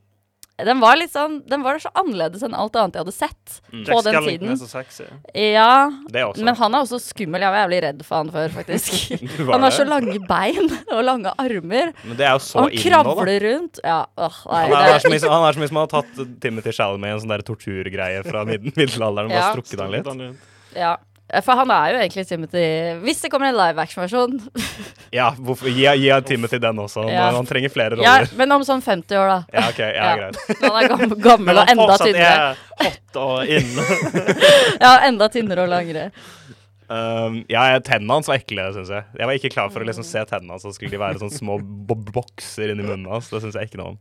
den 0.65 0.81
var 0.81 0.97
litt 0.97 1.13
sånn 1.13 1.41
Den 1.49 1.63
var 1.63 1.79
så 1.79 1.91
annerledes 1.95 2.43
enn 2.43 2.55
alt 2.55 2.75
annet 2.77 2.95
jeg 2.95 3.05
hadde 3.05 3.15
sett 3.15 3.61
på 3.71 3.73
Mm. 3.73 3.85
Jack 3.87 4.05
den 4.05 4.15
Skellington 4.15 4.49
tiden. 4.49 4.51
er 4.51 4.57
så 4.57 4.69
sexy. 4.69 5.05
Ja, 5.35 5.91
Det 6.11 6.23
også. 6.25 6.43
men 6.45 6.55
han 6.57 6.75
er 6.75 6.79
også 6.85 6.99
skummel. 7.01 7.41
Jeg 7.41 7.51
var 7.55 7.61
jævlig 7.69 7.83
redd 7.83 8.05
for 8.05 8.17
han 8.17 8.31
før, 8.31 8.49
faktisk. 8.59 9.47
Han 9.51 9.63
har 9.63 9.71
så 9.71 9.87
lange 9.87 10.19
bein 10.27 10.71
og 10.95 11.05
lange 11.05 11.33
armer. 11.39 11.93
Men 12.05 12.17
det 12.17 12.27
er 12.27 12.33
jo 12.33 12.43
så 12.45 12.57
Og 12.65 12.71
han 12.71 12.79
kravler 12.83 13.27
nå, 13.27 13.27
da. 13.27 13.47
rundt. 13.49 13.81
Ja, 13.85 14.01
åh, 14.19 14.39
nei, 14.51 14.61
Han 14.61 14.71
er, 14.71 14.77
det- 14.77 14.87
han 14.87 14.95
er 14.95 14.99
som 15.01 15.63
hvis 15.63 15.69
som 15.69 15.77
har 15.77 15.87
tatt 15.87 16.41
Timothy 16.41 16.73
Chalamet 16.73 17.07
i 17.07 17.13
en 17.15 17.21
sånn 17.21 17.29
der 17.37 17.43
torturgreie 17.47 18.25
fra 18.27 18.45
middelalderen 18.45 19.31
og 19.31 19.31
bare 19.31 19.41
Ja. 19.41 19.53
strukket 19.55 19.81
han 19.81 19.91
litt. 19.93 20.37
Ja. 20.77 20.97
For 21.45 21.55
han 21.61 21.71
er 21.71 21.93
jo 21.93 21.99
egentlig 22.01 22.25
Timothy 22.27 22.63
Hvis 23.05 23.21
det 23.23 23.31
kommer 23.31 23.51
en 23.53 23.59
live 23.59 23.79
action-versjon 23.85 24.33
Ja, 25.19 25.29
hvorfor, 25.39 25.71
gi, 25.71 25.85
gi 26.03 26.11
Timothy 26.27 26.59
den 26.63 26.79
også. 26.83 27.05
Ja. 27.11 27.29
han 27.37 27.47
trenger 27.47 27.71
flere 27.71 27.95
roller. 27.99 28.27
Ja, 28.27 28.37
men 28.39 28.53
om 28.55 28.65
sånn 28.67 28.83
50 28.83 29.19
år, 29.19 29.31
da. 29.31 29.39
Ja, 29.55 29.65
OK. 29.71 29.81
Ja, 29.85 29.93
Ja. 29.95 30.13
greit. 30.21 30.41
Han 30.65 30.77
er 30.81 30.89
gammel, 30.91 31.15
gammel 31.23 31.59
og 31.63 31.63
Men 31.63 31.63
han 31.63 31.73
enda 31.75 31.87
fortsatt 31.87 32.11
tynnere. 32.11 32.51
er 32.51 32.91
hot 32.91 33.19
og 33.25 33.51
in. 33.51 33.73
Ja, 34.81 34.93
enda 35.09 35.29
tynnere 35.35 35.65
og 35.67 35.73
langere. 35.73 36.09
Um, 36.91 37.37
ja, 37.51 37.65
tennene 37.87 38.17
hans 38.19 38.27
var 38.31 38.41
ekle, 38.41 38.65
syns 38.75 38.89
jeg. 38.91 39.05
Jeg 39.19 39.29
var 39.31 39.37
ikke 39.39 39.53
klar 39.55 39.69
for 39.71 39.83
å 39.85 39.87
liksom 39.87 40.07
se 40.07 40.25
tennene 40.27 40.57
hans, 40.57 40.65
så 40.67 40.73
skulle 40.75 40.91
de 40.95 40.99
være 41.03 41.21
sånne 41.23 41.37
små 41.39 41.59
bokser 42.11 42.73
inni 42.73 42.83
munnen 42.87 43.07
hans. 43.13 43.29
Det 43.31 43.43
syns 43.45 43.55
jeg 43.59 43.71
ikke 43.71 43.79
noe 43.83 43.93
om. 43.95 44.01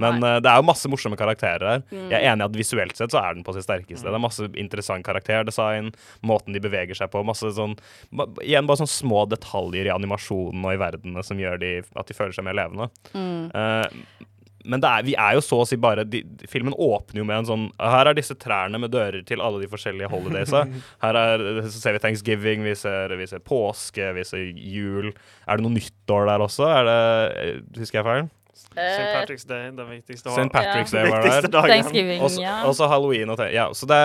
Men 0.00 0.22
uh, 0.22 0.36
det 0.42 0.50
er 0.50 0.60
jo 0.60 0.68
masse 0.68 0.90
morsomme 0.92 1.18
karakterer 1.20 1.66
her. 1.66 1.84
Jeg 1.90 2.18
er 2.20 2.28
enig 2.30 2.44
i 2.44 2.48
at 2.48 2.58
visuelt 2.58 2.98
sett 2.98 3.14
så 3.14 3.22
er 3.22 3.36
den 3.36 3.44
på 3.46 3.54
sitt 3.56 3.66
sterkeste. 3.66 4.06
Det 4.06 4.16
er 4.16 4.22
masse 4.22 4.50
interessant 4.60 5.06
karakterdesign, 5.06 5.92
måten 6.26 6.56
de 6.56 6.62
beveger 6.62 6.98
seg 6.98 7.12
på, 7.12 7.24
masse 7.26 7.52
sånn 7.56 7.76
Igjen 8.44 8.66
bare 8.68 8.80
sånne 8.80 8.92
små 8.92 9.24
detaljer 9.30 9.88
i 9.88 9.92
animasjonen 9.94 10.64
og 10.66 10.74
i 10.74 10.80
verdenene 10.80 11.22
som 11.26 11.38
gjør 11.40 11.60
de, 11.62 11.72
at 11.98 12.10
de 12.10 12.16
føler 12.16 12.34
seg 12.36 12.46
mer 12.46 12.58
levende. 12.58 12.90
Uh, 13.14 13.86
men 14.68 14.82
det 14.82 14.88
er, 14.88 15.04
vi 15.06 15.14
er 15.16 15.36
jo 15.38 15.44
så 15.44 15.60
å 15.62 15.66
si 15.68 15.78
bare 15.80 16.04
de, 16.08 16.22
Filmen 16.50 16.74
åpner 16.76 17.22
jo 17.22 17.26
med 17.28 17.42
en 17.42 17.48
sånn 17.48 17.62
Her 17.80 18.10
er 18.10 18.18
disse 18.18 18.36
trærne 18.40 18.80
med 18.82 18.92
dører 18.92 19.22
til 19.26 19.42
alle 19.44 19.62
de 19.62 19.70
forskjellige 19.70 20.10
holidaysa. 20.12 20.66
Her 21.04 21.20
er, 21.20 21.46
så 21.68 21.78
ser 21.78 21.96
vi 21.96 22.02
thanksgiving, 22.04 22.66
vi 22.66 22.74
ser, 22.78 23.14
vi 23.20 23.28
ser 23.30 23.44
påske, 23.44 24.10
vi 24.16 24.26
ser 24.28 24.44
jul. 24.50 25.12
Er 25.46 25.58
det 25.58 25.66
noe 25.66 25.76
nyttår 25.78 26.28
der 26.28 26.44
også? 26.44 26.68
Er 26.68 26.90
det, 26.90 27.00
Husker 27.80 28.02
jeg 28.02 28.08
feil? 28.10 28.28
St. 28.54 28.74
Patrick's 29.14 29.46
Day, 29.46 29.70
den 29.70 29.88
viktigste 29.90 30.30
St. 30.34 30.50
Patrick's 30.52 30.92
Day 30.92 31.10
var 31.10 31.22
der. 31.22 31.48
Thanksgiving, 31.68 32.22
ja. 32.42 32.56
også 32.66 32.88
halloween 32.90 33.30
og 33.30 33.38
te- 33.38 33.50
ja, 33.54 33.68
så 33.74 33.86
det 33.88 34.00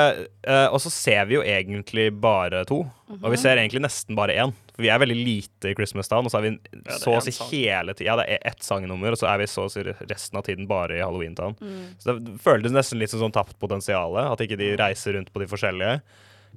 eh, 0.48 0.68
Og 0.74 0.80
så 0.84 0.92
ser 0.94 1.26
vi 1.30 1.36
jo 1.38 1.42
egentlig 1.44 2.12
bare 2.22 2.64
to. 2.66 2.84
Og 3.22 3.32
vi 3.34 3.38
ser 3.42 3.58
egentlig 3.58 3.82
nesten 3.86 4.16
bare 4.18 4.36
én. 4.46 4.54
For 4.76 4.84
vi 4.84 4.90
er 4.92 5.00
veldig 5.00 5.16
lite 5.16 5.72
i 5.72 5.76
Christmas 5.78 6.10
Town, 6.12 6.26
og 6.28 6.32
så 6.34 6.40
er 6.42 6.48
vi 6.48 6.52
ja, 6.52 6.80
er 6.84 7.00
så 7.00 7.14
å 7.16 7.22
si 7.24 7.32
hele 7.52 7.94
tiden 7.96 8.10
Ja, 8.10 8.16
det 8.20 8.26
er 8.36 8.50
ett 8.52 8.64
sangnummer, 8.66 9.16
og 9.16 9.20
så 9.22 9.30
er 9.32 9.40
vi 9.40 9.48
så 9.48 9.66
å 9.70 9.72
si 9.72 9.84
resten 9.86 10.38
av 10.40 10.44
tiden 10.48 10.68
bare 10.68 10.98
i 10.98 11.04
Halloween 11.04 11.36
Town. 11.38 11.56
Mm. 11.62 11.96
Så 12.02 12.18
det 12.18 12.38
føltes 12.44 12.76
nesten 12.76 13.00
litt 13.00 13.14
som 13.14 13.22
sånn 13.24 13.36
tapt 13.36 13.58
potensial. 13.62 14.18
At 14.26 14.44
ikke 14.44 14.60
de 14.60 14.74
reiser 14.80 15.16
rundt 15.18 15.32
på 15.34 15.42
de 15.44 15.48
forskjellige. 15.52 16.02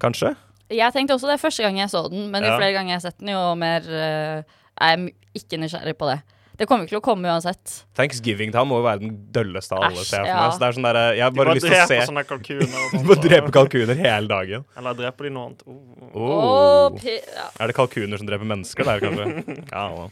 Kanskje? 0.02 0.34
Jeg 0.68 0.92
tenkte 0.92 1.16
også 1.16 1.30
det 1.30 1.38
første 1.40 1.64
gang 1.64 1.78
jeg 1.80 1.88
så 1.92 2.04
den, 2.12 2.26
men 2.32 2.44
jo 2.44 2.50
Ja. 2.50 2.58
flere 2.58 2.74
ganger 2.76 2.92
jeg 2.92 3.00
har 3.00 3.06
sett 3.10 3.18
den, 3.22 3.30
jo 3.32 3.54
mer 3.56 3.86
uh, 3.88 4.58
er 4.84 4.96
jeg 4.96 5.14
ikke 5.40 5.60
nysgjerrig 5.62 5.96
på 5.96 6.10
det. 6.10 6.18
Det 6.58 6.66
kommer 6.66 6.84
ikke 6.88 6.90
til 6.96 6.98
å 6.98 7.04
komme 7.06 7.30
uansett. 7.30 7.74
Thanksgiving 7.94 8.50
Town 8.54 8.66
må 8.66 8.80
jo 8.80 8.86
være 8.88 8.98
den 9.04 9.12
dølleste 9.34 9.76
av 9.76 9.84
alle. 9.88 10.02
Æsj, 10.02 10.08
ser 10.10 10.24
jeg 10.24 10.26
for 10.26 10.32
ja. 10.32 10.38
meg. 10.42 10.54
Så 10.56 10.58
det 10.62 10.66
er 10.68 10.76
sånn 10.78 10.86
der, 10.88 10.98
jeg 11.14 11.22
har 11.22 11.34
bare 11.36 11.54
lyst 11.54 11.66
til 11.68 11.76
å 11.76 11.84
se 11.92 11.98
sånne 12.10 12.24
kalkuner 12.26 12.64
og 12.66 12.88
sånt. 12.94 13.04
Bare 13.10 13.22
drepe 13.28 13.52
kalkuner 13.54 14.00
hele 14.02 14.30
dagen. 14.32 14.64
Eller 14.80 14.96
dreper 14.98 15.28
de 15.28 15.32
noe 15.36 15.44
annet. 15.50 15.62
Oh. 15.70 16.08
Oh. 16.10 16.32
Åh, 16.48 16.98
pi- 16.98 17.14
ja, 17.22 17.46
Er 17.62 17.70
det 17.70 17.76
kalkuner 17.78 18.18
som 18.18 18.26
dreper 18.30 18.50
mennesker 18.54 18.90
der, 18.90 19.04
kanskje? 19.06 19.56
Ja, 19.76 20.08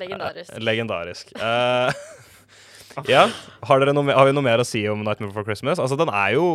legendarisk. 0.00 0.54
Legendarisk. 0.64 1.32
Eh, 1.36 2.04
ja, 3.12 3.26
har, 3.68 3.82
dere 3.84 3.92
noe, 3.96 4.06
me- 4.08 4.16
har 4.16 4.30
vi 4.30 4.32
noe 4.36 4.44
mer 4.48 4.64
å 4.64 4.66
si 4.68 4.80
om 4.88 5.04
Nightmare 5.04 5.28
Before 5.34 5.44
Christmas? 5.48 5.76
Altså, 5.82 5.98
Den 6.00 6.08
er 6.12 6.38
jo 6.38 6.46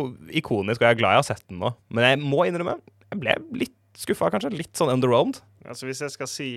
ikonisk, 0.42 0.82
og 0.82 0.88
jeg 0.88 0.96
er 0.96 1.00
glad 1.04 1.14
jeg 1.14 1.22
har 1.22 1.28
sett 1.30 1.44
den 1.46 1.62
nå. 1.62 1.70
Men 1.94 2.10
jeg 2.10 2.20
må 2.26 2.42
innrømme, 2.50 2.80
jeg 3.12 3.22
ble 3.22 3.38
litt 3.62 3.76
skuffa, 3.98 4.32
kanskje. 4.34 4.50
Litt 4.58 4.74
sånn 4.78 4.90
underwhelmed. 4.96 5.38
Altså, 5.68 5.86
hvis 5.86 6.02
jeg 6.02 6.10
skal 6.14 6.30
si 6.30 6.50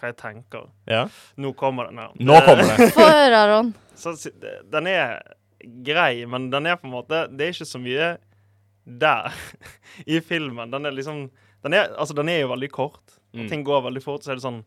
hva 0.00 0.10
jeg 0.10 0.18
tenker 0.20 0.66
Ja. 0.88 1.04
Nå 1.40 1.52
kommer 1.58 1.90
den 1.90 2.00
her. 2.02 2.16
Nå 2.16 2.40
kommer 2.46 2.64
det. 2.66 2.90
Få 2.96 3.06
høre, 3.06 3.44
Aron. 3.44 3.70
Så, 4.00 4.14
den 4.72 4.88
er 4.88 5.18
grei, 5.84 6.24
men 6.26 6.48
den 6.50 6.66
er 6.70 6.78
på 6.80 6.88
en 6.88 6.94
måte 6.94 7.26
Det 7.28 7.44
er 7.44 7.52
ikke 7.52 7.68
så 7.68 7.80
mye 7.82 8.14
der 8.84 9.34
i 10.16 10.20
filmen. 10.24 10.72
Den 10.72 10.88
er 10.88 10.96
liksom 10.96 11.26
Den 11.62 11.76
er, 11.76 11.90
altså, 12.00 12.16
den 12.16 12.30
er 12.32 12.40
jo 12.40 12.52
veldig 12.54 12.70
kort. 12.72 13.18
Mm. 13.36 13.48
ting 13.48 13.64
går 13.64 13.84
veldig 13.84 14.02
fort. 14.02 14.24
Så 14.24 14.32
er 14.32 14.40
det 14.40 14.46
sånn 14.46 14.62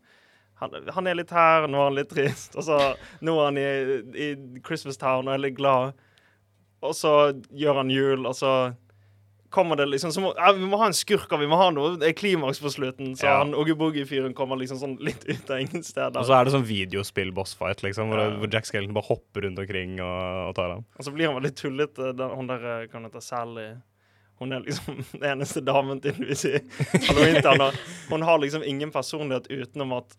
han, 0.62 0.74
han 0.94 1.08
er 1.10 1.16
litt 1.18 1.32
her, 1.34 1.66
nå 1.66 1.80
er 1.80 1.88
han 1.88 1.96
litt 1.98 2.12
trist. 2.14 2.54
Og 2.54 2.64
så 2.64 2.78
nå 3.26 3.34
er 3.40 3.48
han 3.48 3.58
i, 3.58 3.66
i 4.14 4.28
Christmas 4.64 5.00
Town 5.00 5.26
og 5.26 5.34
er 5.34 5.42
litt 5.48 5.58
glad. 5.58 5.98
Og 6.84 6.94
så 6.96 7.14
gjør 7.50 7.80
han 7.82 7.90
jul, 7.92 8.26
og 8.28 8.36
så 8.38 8.52
kommer 9.54 9.78
det 9.78 9.86
liksom 9.92 10.10
så 10.14 10.20
må, 10.24 10.32
ja, 10.36 10.50
Vi 10.56 10.66
må 10.66 10.78
ha 10.82 10.88
en 10.90 10.96
skurk, 10.96 11.30
og 11.32 11.40
vi 11.40 11.46
må 11.50 11.56
ha 11.60 11.70
noe. 11.74 11.94
Det 12.00 12.08
er 12.10 12.16
klimaks 12.18 12.58
på 12.62 12.72
slutten. 12.74 13.14
Så 13.16 13.24
Ja. 13.28 13.38
han 13.40 13.54
Oogie-Boogie-fyren 13.54 14.34
kommer 14.34 14.58
liksom 14.60 14.80
sånn 14.82 14.96
litt 15.00 15.24
ut 15.32 15.50
av 15.54 15.62
ingen 15.62 15.82
steder. 15.86 16.18
Og 16.20 16.26
så 16.28 16.34
er 16.40 16.44
det 16.48 16.54
sånn 16.56 16.66
videospill-bossfight, 16.68 17.82
liksom, 17.86 18.10
hvor, 18.10 18.18
Ja. 18.24 18.30
hvor 18.38 18.50
Jack 18.52 18.66
Skellington 18.66 18.94
bare 18.98 19.08
hopper 19.08 19.46
rundt 19.46 19.58
omkring 19.62 20.00
og, 20.00 20.48
og 20.50 20.54
tar 20.58 20.70
ham. 20.74 20.84
Og 20.98 21.04
så 21.06 21.14
blir 21.14 21.30
han 21.30 21.40
veldig 21.40 21.54
tullete, 21.54 22.12
den- 22.16 22.34
hun 22.36 22.46
der 22.50 22.64
eh, 22.82 22.86
kan 22.92 23.04
hete 23.04 23.22
Sally. 23.22 23.68
Hun 24.40 24.52
er 24.52 24.60
liksom 24.66 24.96
den 25.20 25.22
eneste 25.38 25.62
damen 25.64 26.00
tydeligvis 26.02 26.44
i 26.50 26.58
Halloween 27.06 27.72
Hun 28.10 28.22
har 28.22 28.38
liksom 28.42 28.64
ingen 28.66 28.90
personlighet 28.90 29.46
utenom 29.48 29.92
at 29.98 30.16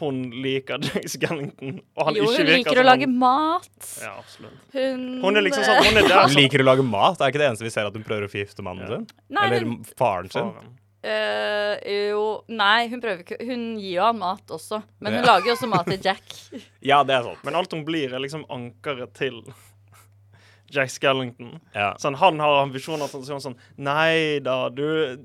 hun 0.00 0.18
liker 0.44 0.78
Jack 0.82 1.08
Skellington. 1.08 1.80
Og 1.96 2.06
han 2.08 2.14
Jo, 2.18 2.24
ikke 2.24 2.36
hun 2.36 2.46
virker 2.46 2.70
liker 2.70 2.80
å 2.82 2.86
lage 2.86 3.06
han- 3.08 3.18
mat. 3.18 3.90
Ja, 4.02 4.12
absolutt. 4.18 4.60
Hun 4.72 5.20
Hun 5.22 5.36
er 5.36 5.42
liksom 5.46 5.64
sånn 5.64 5.84
Hun 5.84 5.96
er 6.02 6.08
der 6.08 6.22
Hun 6.28 6.36
liker 6.38 6.58
å 6.64 6.68
lage 6.70 6.84
mat. 6.86 7.18
Det 7.18 7.26
er 7.26 7.32
ikke 7.34 7.42
det 7.44 7.48
eneste 7.50 7.62
vi 7.68 7.70
ser 7.70 7.86
at 7.86 7.94
hun 7.94 8.04
prøver 8.04 8.24
å 8.28 8.30
forgifte 8.32 8.62
mannen 8.62 8.88
Ja. 8.88 8.96
sin. 8.96 9.06
Nei, 9.30 9.46
Eller 9.46 9.60
hun, 9.68 9.84
faren 9.98 10.30
sin. 10.32 10.50
faren. 10.52 10.72
Uh, 11.04 11.76
jo 11.84 12.44
Nei, 12.48 12.88
hun 12.88 13.00
prøver 13.02 13.20
ikke 13.26 13.36
Hun 13.44 13.76
gir 13.76 13.98
jo 13.98 14.02
han 14.06 14.18
mat 14.18 14.46
også. 14.48 14.82
Men 15.00 15.12
hun 15.12 15.24
Ja. 15.24 15.34
lager 15.34 15.46
jo 15.46 15.52
også 15.56 15.68
mat 15.68 15.84
til 15.86 16.00
Jack. 16.00 16.22
Ja, 16.82 17.02
det 17.04 17.14
er 17.14 17.22
sant. 17.22 17.44
Men 17.44 17.54
alt 17.54 17.70
hun 17.72 17.84
blir, 17.84 18.12
er 18.14 18.18
liksom 18.20 18.46
ankeret 18.48 19.12
til 19.14 19.42
Jack 20.74 20.88
Skellington. 20.90 21.60
Ja. 21.74 21.92
Sånn, 22.00 22.16
han 22.16 22.40
har 22.40 22.62
ambisjoner 22.64 23.06
til 23.10 23.20
å 23.20 23.24
si 23.24 23.36
sånn 23.48 23.56
Nei 23.78 24.38
da, 24.40 24.68
du 24.70 25.18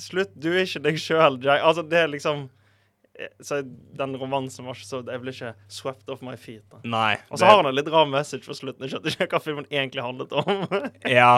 Slutt, 0.00 0.32
du 0.40 0.48
er 0.56 0.64
ikke 0.64 0.82
deg 0.82 0.96
sjøl, 0.98 1.36
Jack. 1.44 1.60
Altså, 1.62 1.84
det 1.88 1.98
er 2.00 2.08
liksom 2.08 2.46
eh, 2.48 2.48
Så 3.40 3.62
den 3.96 4.12
romansen 4.20 4.66
var 4.66 4.74
ikke 4.76 4.84
så 4.84 4.98
Jeg 5.08 5.20
ble 5.22 5.32
ikke 5.32 5.52
swept 5.72 6.10
off 6.12 6.20
my 6.20 6.34
feet. 6.36 6.60
da 6.68 6.80
Nei. 6.84 7.14
Og 7.30 7.38
så 7.40 7.46
har 7.48 7.56
han 7.62 7.68
en 7.70 7.74
litt 7.78 7.88
rar 7.88 8.04
message 8.10 8.44
på 8.44 8.52
slutten. 8.58 8.84
Jeg 8.84 8.92
skjønte 8.92 9.12
ikke 9.14 9.28
hva 9.32 9.40
filmen 9.40 9.66
egentlig 9.72 10.04
handlet 10.04 10.34
om. 10.36 10.66
Ja. 11.16 11.30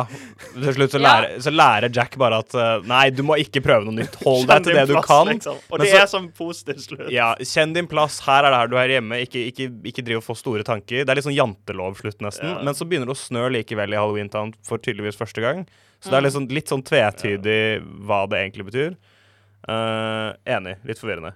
Til 0.56 0.72
slutt 0.74 0.96
så 0.96 0.98
lærer, 1.02 1.36
så 1.44 1.52
lærer 1.54 1.92
Jack 1.94 2.16
bare 2.18 2.40
at 2.42 2.54
eh, 2.58 2.86
Nei, 2.88 3.04
du 3.14 3.22
må 3.26 3.36
ikke 3.38 3.62
prøve 3.62 3.86
noe 3.86 3.94
nytt. 4.00 4.16
Hold 4.24 4.48
deg 4.50 4.64
til 4.66 4.74
det 4.74 4.86
det 4.88 4.96
du 4.96 5.00
kan. 5.06 5.30
Liksom. 5.30 5.60
Og 5.70 5.78
Men 5.78 5.84
det 5.86 5.92
så- 5.92 6.00
er 6.02 6.10
sånn 6.14 6.28
positiv 6.34 6.80
slutt. 6.82 7.04
Ja, 7.14 7.28
Kjenn 7.38 7.74
din 7.76 7.86
plass. 7.90 8.18
Her 8.26 8.48
er 8.48 8.50
det 8.50 8.58
her 8.64 8.72
du 8.72 8.76
er 8.82 8.94
hjemme. 8.96 9.20
Ikke, 9.28 9.44
ikke, 9.52 9.68
ikke 9.92 10.04
driv 10.08 10.22
og 10.22 10.26
få 10.26 10.36
store 10.40 10.66
tanker. 10.66 11.04
Det 11.04 11.14
er 11.14 11.20
litt 11.20 11.28
sånn 11.28 11.36
jantelov-slutt, 11.38 12.18
nesten. 12.26 12.50
Ja. 12.56 12.62
Men 12.66 12.74
så 12.74 12.88
begynner 12.88 13.06
det 13.12 13.14
å 13.14 13.22
snø 13.22 13.46
likevel 13.54 13.94
i 13.94 14.00
Halloween 14.00 14.28
Town 14.32 14.54
for 14.66 14.82
tydeligvis 14.82 15.18
første 15.20 15.44
gang. 15.44 15.66
Så 16.02 16.10
det 16.10 16.24
er 16.26 16.34
sånn, 16.34 16.50
litt 16.50 16.70
sånn 16.70 16.82
tvetydig 16.86 17.60
hva 18.06 18.24
det 18.30 18.42
egentlig 18.42 18.66
betyr. 18.70 18.96
Uh, 19.68 20.32
enig. 20.46 20.76
Litt 20.88 20.98
forvirrende. 21.00 21.34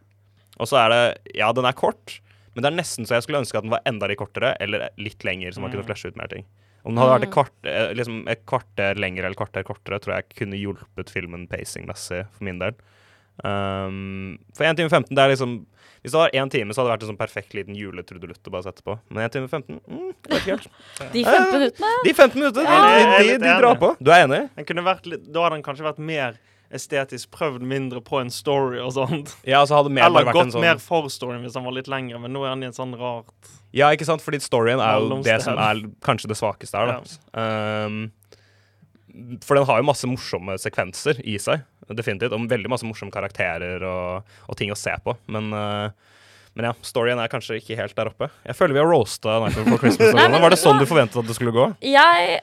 Og 0.60 0.68
så 0.68 0.76
er 0.84 0.88
det 0.92 1.34
Ja, 1.38 1.52
den 1.52 1.64
er 1.64 1.72
kort, 1.72 2.20
men 2.54 2.62
det 2.64 2.72
er 2.72 2.76
nesten 2.76 3.06
så 3.08 3.14
jeg 3.16 3.22
skulle 3.24 3.40
ønske 3.40 3.56
at 3.56 3.64
den 3.64 3.72
var 3.72 3.80
enda 3.88 4.06
litt 4.10 4.18
kortere, 4.20 4.54
eller 4.60 4.90
litt 4.98 5.24
lenger, 5.24 5.52
så 5.52 5.60
man 5.60 5.70
kunne 5.72 5.82
Mm. 5.84 5.88
flashe 5.88 6.08
ut 6.12 6.16
mer 6.16 6.28
ting. 6.28 6.44
Om 6.84 6.94
den 6.96 6.98
hadde 6.98 7.14
vært 7.20 7.28
et, 7.28 7.34
kvart, 7.34 7.58
eh, 7.64 7.92
liksom 7.94 8.28
et 8.28 8.44
kvarter 8.44 8.98
lenger 8.98 9.24
eller 9.24 9.36
kvarter 9.38 9.62
kortere, 9.64 10.00
tror 10.02 10.16
jeg 10.16 10.24
kunne 10.36 10.58
hjulpet 10.58 11.08
filmen 11.14 11.46
pacing-messig 11.48 12.26
for 12.32 12.44
min 12.44 12.58
del. 12.58 12.74
Um, 13.42 14.38
for 14.54 14.64
1 14.68 14.76
time 14.76 14.90
15, 14.90 15.14
det 15.16 15.22
er 15.22 15.30
liksom 15.32 15.66
Hvis 16.02 16.10
det 16.12 16.18
var 16.18 16.30
én 16.34 16.50
time, 16.50 16.74
så 16.74 16.82
hadde 16.82 16.90
det 16.90 16.94
vært 16.98 17.02
en 17.06 17.10
sånn 17.14 17.18
perfekt 17.20 17.54
liten 17.54 17.76
juletrudelutt 17.78 18.42
å 18.42 18.50
bare 18.50 18.64
sette 18.66 18.82
på. 18.82 18.96
Men 19.08 19.22
1 19.22 19.32
time 19.36 19.46
15 19.48 19.80
mm. 19.86 20.12
De 21.14 21.22
15 21.22 21.52
minuttene. 21.54 21.90
De 22.04 22.12
15 22.12 22.34
minutter, 22.42 22.62
Ja, 22.66 22.80
de, 22.82 23.04
de, 23.22 23.28
litt 23.30 23.40
de 23.40 23.52
drar 23.62 23.78
på. 23.78 23.92
Du 24.02 24.10
er 24.10 24.24
enig? 24.26 24.40
Den 24.56 24.66
kunne 24.66 24.82
vært 24.82 25.06
litt, 25.06 25.28
da 25.32 25.44
hadde 25.46 25.60
den 25.60 25.62
kanskje 25.62 25.86
vært 25.86 26.02
mer 26.02 26.40
estetisk 26.72 27.30
prøvd 27.34 27.64
mindre 27.68 28.00
på 28.04 28.20
en 28.22 28.30
story 28.32 28.80
og 28.82 28.94
sånt. 28.96 29.34
Ja, 29.48 29.62
så 29.68 29.78
hadde 29.78 29.92
mer 29.92 30.06
Eller 30.06 30.22
bare 30.22 30.30
vært 30.30 30.40
en 30.40 30.48
gått 30.50 30.56
sånn 30.56 30.64
mer 30.64 30.80
for 30.82 31.10
storyen 31.12 31.44
hvis 31.44 31.56
den 31.56 31.66
var 31.66 31.76
litt 31.76 31.90
lengre, 31.92 32.20
men 32.22 32.32
nå 32.34 32.46
er 32.46 32.54
den 32.54 32.64
i 32.64 32.70
en 32.70 32.76
sånn 32.76 32.96
rart 32.98 33.52
Ja, 33.76 33.90
ikke 33.92 34.08
sant? 34.08 34.24
Fordi 34.24 34.40
storyen 34.42 34.82
er 34.84 35.00
jo 35.00 35.20
det 35.24 35.38
som 35.44 35.60
er 35.60 35.84
kanskje 36.04 36.32
det 36.32 36.38
svakeste 36.40 36.80
her, 36.80 36.96
da. 36.96 37.02
Um, 37.36 38.02
for 39.44 39.58
den 39.58 39.66
har 39.68 39.80
jo 39.80 39.84
masse 39.84 40.08
morsomme 40.08 40.56
sekvenser 40.60 41.20
i 41.28 41.36
seg, 41.40 41.64
definitivt. 41.92 42.32
Og 42.32 42.48
veldig 42.48 42.70
masse 42.72 42.86
morsomme 42.88 43.12
karakterer 43.12 43.84
og, 43.84 44.32
og 44.48 44.58
ting 44.58 44.72
å 44.72 44.78
se 44.78 44.94
på. 45.04 45.14
Men, 45.32 45.50
uh, 45.52 46.22
men 46.56 46.68
ja, 46.70 46.72
storyen 46.84 47.20
er 47.20 47.32
kanskje 47.32 47.58
ikke 47.60 47.76
helt 47.78 47.96
der 47.98 48.12
oppe. 48.12 48.30
Jeg 48.46 48.56
føler 48.56 48.76
vi 48.76 48.82
har 48.82 48.88
roasta 48.88 49.38
Nightmare 49.42 49.66
Before 49.68 49.82
Christmas. 49.84 50.14
Nei, 50.18 50.28
men 50.32 50.40
Var 50.44 50.56
det 50.56 50.60
sånn 50.62 50.80
du 50.80 50.88
forventet 50.88 51.20
at 51.20 51.28
det 51.28 51.36
skulle 51.36 51.54
gå? 51.56 51.68
Jeg, 51.84 52.40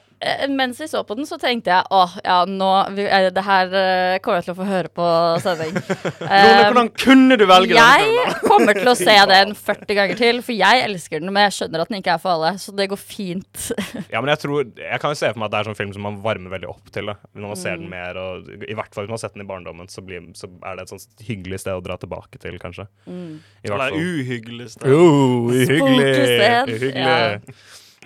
mens 0.52 0.80
vi 0.80 0.86
så 0.88 1.00
på 1.08 1.14
den, 1.16 1.24
så 1.26 1.38
tenkte 1.40 1.70
jeg 1.72 1.84
åh, 1.96 2.12
ja, 2.24 2.44
nå 2.44 2.68
vi- 2.96 3.06
eh, 3.08 3.30
Det 3.32 3.42
her 3.46 3.72
eh, 3.72 4.18
kommer 4.20 4.40
jeg 4.40 4.44
til 4.48 4.52
å 4.54 4.58
få 4.58 4.66
høre 4.68 4.90
på 4.92 5.06
sending. 5.40 5.76
Eh, 6.30 6.70
hvordan 6.70 6.90
kunne 6.94 7.36
du 7.40 7.44
velge 7.48 7.72
den 7.74 7.80
jeg 7.80 8.34
kommer 8.50 8.76
til 8.76 8.88
å 8.90 8.94
se 8.98 9.14
den 9.32 9.54
40 9.56 9.96
ganger 9.98 10.18
til, 10.20 10.42
for 10.44 10.52
jeg 10.54 10.82
elsker 10.84 11.20
den, 11.24 11.32
men 11.32 11.46
jeg 11.48 11.56
skjønner 11.56 11.82
at 11.82 11.88
den 11.90 11.98
ikke 12.02 12.12
er 12.14 12.20
for 12.22 12.34
alle, 12.36 12.52
så 12.60 12.74
det 12.76 12.86
går 12.92 13.00
fint. 13.00 13.64
Ja, 14.12 14.20
men 14.20 14.30
jeg 14.34 14.42
tror 14.44 14.60
Jeg 14.76 15.00
kan 15.02 15.10
jo 15.14 15.18
se 15.18 15.30
for 15.32 15.40
meg 15.40 15.48
at 15.48 15.54
det 15.56 15.60
er 15.62 15.70
sånn 15.70 15.78
film 15.80 15.92
som 15.96 16.04
man 16.06 16.20
varmer 16.22 16.52
veldig 16.54 16.68
opp 16.70 16.92
til. 16.94 17.10
Da. 17.10 17.16
Når 17.34 17.48
man 17.54 17.60
ser 17.64 17.76
den 17.80 17.88
Mm. 17.88 17.96
mer, 17.96 18.20
og 18.20 18.48
i 18.68 18.74
hvert 18.76 18.92
fall 18.94 19.04
hvis 19.06 19.10
man 19.10 19.16
har 19.18 19.24
sett 19.24 19.34
den 19.34 19.46
i 19.46 19.50
barndommen, 19.50 19.88
så, 19.90 20.04
blir, 20.04 20.20
så 20.38 20.46
er 20.68 20.76
det 20.76 20.84
et 20.86 20.92
sånt 20.94 21.24
hyggelig 21.26 21.60
sted 21.64 21.74
å 21.74 21.82
dra 21.82 21.96
tilbake 22.00 22.38
til, 22.42 22.58
kanskje. 22.62 22.86
Mm. 23.08 23.40
I 23.64 23.68
hvert 23.72 23.80
Eller 23.88 23.96
uhyggelig 23.98 24.70
sted. 24.76 24.92
Oh, 24.92 25.48
uhyggelig. 25.50 26.10
Spooky 26.14 26.76
uhyggelig. 26.76 26.94
Ja, 27.00 27.40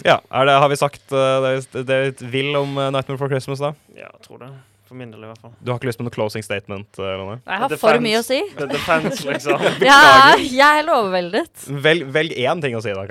er 0.02 0.46
det, 0.48 0.54
har 0.58 0.68
vi 0.72 0.76
sagt 0.80 1.12
uh, 1.14 1.44
det, 1.72 1.84
det 1.86 1.98
vi 2.22 2.28
vil 2.32 2.56
om 2.58 2.72
uh, 2.76 2.88
Nightmare 2.90 3.14
Before 3.18 3.30
Christmas, 3.30 3.60
da? 3.62 3.74
Ja, 3.94 4.08
jeg 4.10 4.24
tror 4.26 4.40
det. 4.42 4.48
For 4.84 4.98
min 4.98 5.10
del, 5.14 5.22
i 5.24 5.28
hvert 5.30 5.40
fall. 5.40 5.52
Du 5.64 5.70
har 5.72 5.78
ikke 5.78 5.88
lyst 5.88 6.00
på 6.00 6.04
noe 6.04 6.12
closing 6.12 6.44
statement? 6.44 6.90
eller 6.98 7.22
noe 7.22 7.36
Jeg 7.40 7.60
har 7.62 7.70
for 7.72 7.94
fans. 7.94 8.02
mye 8.04 8.18
å 8.20 8.24
si. 8.26 8.40
The 8.58 8.66
Defense, 8.68 9.22
liksom. 9.24 9.62
Ja, 9.86 10.34
jeg 10.36 10.82
er 10.82 10.90
overveldet. 10.92 11.64
Velg, 11.86 12.10
velg 12.12 12.34
én 12.36 12.60
ting 12.60 12.76
å 12.76 12.82
si, 12.84 12.92
da. 12.92 13.06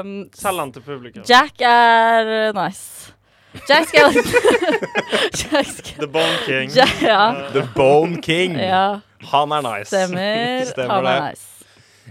Um, 0.00 0.16
Selg 0.34 0.64
den 0.64 0.72
til 0.74 0.86
publikum. 0.88 1.22
Jack 1.28 1.62
er 1.62 2.32
eh, 2.48 2.50
nice. 2.58 3.12
Jack 3.66 3.88
Skellington 3.90 4.24
Jack 5.40 5.66
Skellington 5.66 6.02
The 6.02 6.06
Bone 6.10 6.36
King. 6.46 6.74
Ja, 6.74 6.86
ja. 7.02 7.22
The 7.54 7.64
Bone 7.74 8.20
King. 8.22 8.58
ja, 8.58 9.00
Han 9.30 9.52
er 9.52 9.62
nice. 9.66 9.88
stemmer. 9.90 10.64
Stemmer 10.74 10.94
Han 10.94 11.06
er 11.06 11.20
det. 11.20 11.30
nice. 11.30 11.46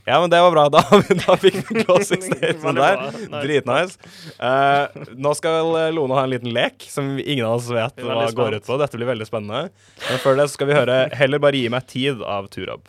Ja, 0.05 0.19
men 0.21 0.29
det 0.29 0.41
var 0.41 0.51
bra. 0.51 0.67
Da, 0.75 0.83
da 1.25 1.35
fikk 1.39 1.59
vi 1.69 1.83
closing 1.83 2.21
statement 2.21 2.77
der. 2.77 3.01
Dritnice. 3.41 3.97
Uh, 4.37 4.85
nå 5.17 5.33
skal 5.37 5.73
Lone 5.95 6.17
ha 6.17 6.27
en 6.27 6.33
liten 6.33 6.53
lek 6.55 6.85
som 6.89 7.17
ingen 7.17 7.45
av 7.47 7.57
oss 7.57 7.71
vet 7.73 8.03
hva 8.05 8.29
går 8.35 8.59
ut 8.59 8.69
på. 8.69 8.77
Dette 8.81 8.99
blir 8.99 9.09
veldig 9.09 9.27
spennende. 9.29 9.69
Men 10.05 10.23
før 10.23 10.39
det 10.39 10.49
skal 10.53 10.69
vi 10.69 10.77
høre 10.77 11.01
'Heller 11.15 11.41
bare 11.41 11.57
gi 11.57 11.69
meg 11.73 11.87
tid' 11.89 12.23
av 12.23 12.47
Turab. 12.53 12.87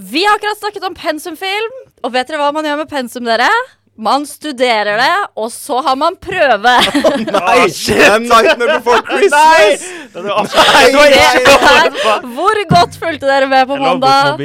Vi 0.00 0.24
har 0.24 0.38
akkurat 0.38 0.58
snakket 0.58 0.86
om 0.86 0.94
pensumfilm, 0.96 1.74
og 2.04 2.14
vet 2.14 2.30
dere 2.30 2.40
hva 2.40 2.54
man 2.56 2.64
gjør 2.64 2.78
med 2.80 2.88
pensum, 2.88 3.26
dere? 3.28 3.50
Man 4.00 4.22
studerer 4.24 4.96
det, 4.96 5.16
og 5.36 5.50
så 5.52 5.82
har 5.84 5.96
man 6.00 6.14
prøve. 6.16 6.76
Nei! 7.36 7.66
det 7.68 7.98
er 8.06 8.22
'Nightmare 8.22 8.78
Before 8.78 9.02
Christmas'! 9.10 9.84
Er 10.14 10.24
Nei, 10.24 10.86
Det 10.88 10.94
nei, 10.94 11.10
er, 11.20 12.24
hvor 12.32 12.62
godt 12.70 12.96
fulgte 12.96 13.28
dere 13.28 13.50
med 13.50 13.68
på 13.68 13.76
Jeg 13.76 13.82
lå 13.82 13.90
på 13.92 14.00
mandag? 14.00 14.40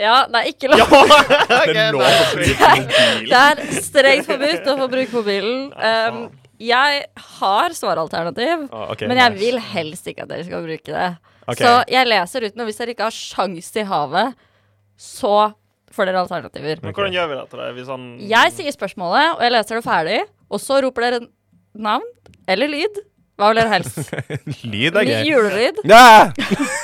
Ja, 0.00 0.14
nei, 0.32 0.44
ikke 0.52 0.70
lov. 0.72 0.82
Det 1.72 1.76
er 1.76 1.92
lov 1.96 2.04
å 2.06 2.28
bruke 2.36 2.70
mobil. 2.72 3.26
Det 3.28 3.40
er 3.40 3.62
strengt 3.84 4.28
forbudt 4.30 4.70
å 4.72 4.76
få 4.78 4.88
bruke 4.92 5.16
mobilen. 5.18 5.66
Um, 5.76 6.22
jeg 6.62 7.02
har 7.40 7.74
svaralternativ, 7.74 8.68
Ah, 8.70 8.92
okay, 8.94 9.08
men 9.10 9.18
jeg 9.18 9.32
nice. 9.34 9.40
vil 9.42 9.58
helst 9.72 10.06
ikke 10.06 10.22
at 10.22 10.30
dere 10.30 10.44
skal 10.46 10.62
bruke 10.62 10.92
det. 10.94 11.08
Okay. 11.42 11.64
Så 11.66 11.72
jeg 11.90 12.06
leser 12.06 12.46
uten, 12.46 12.62
og 12.62 12.68
hvis 12.70 12.78
dere 12.78 12.94
ikke 12.94 13.08
har 13.08 13.16
sjans 13.16 13.70
i 13.82 13.84
havet, 13.88 14.36
så 14.94 15.34
får 15.92 16.08
dere 16.08 16.20
alternativer. 16.22 16.78
Men 16.84 16.94
hvordan 16.94 17.12
gjør 17.16 17.32
vi 17.32 17.38
dette? 17.40 17.50
til 17.50 17.62
deg? 17.64 17.72
vi 17.80 17.86
sånn 17.88 18.04
Jeg 18.30 18.52
sier 18.54 18.76
spørsmålet, 18.76 19.34
og 19.34 19.42
jeg 19.42 19.52
leser 19.56 19.80
det 19.80 19.84
ferdig, 19.88 20.20
og 20.52 20.62
så 20.62 20.78
roper 20.86 21.08
dere 21.08 21.24
navn 21.74 22.06
eller 22.48 22.70
lyd, 22.70 23.02
Hva 23.40 23.48
vil 23.50 23.58
dere 23.62 23.72
helst? 23.72 23.98
Lyd 24.72 24.96
er 25.00 25.06
gøy. 25.08 25.20
julelyd? 25.32 25.78
Ja! 25.88 26.30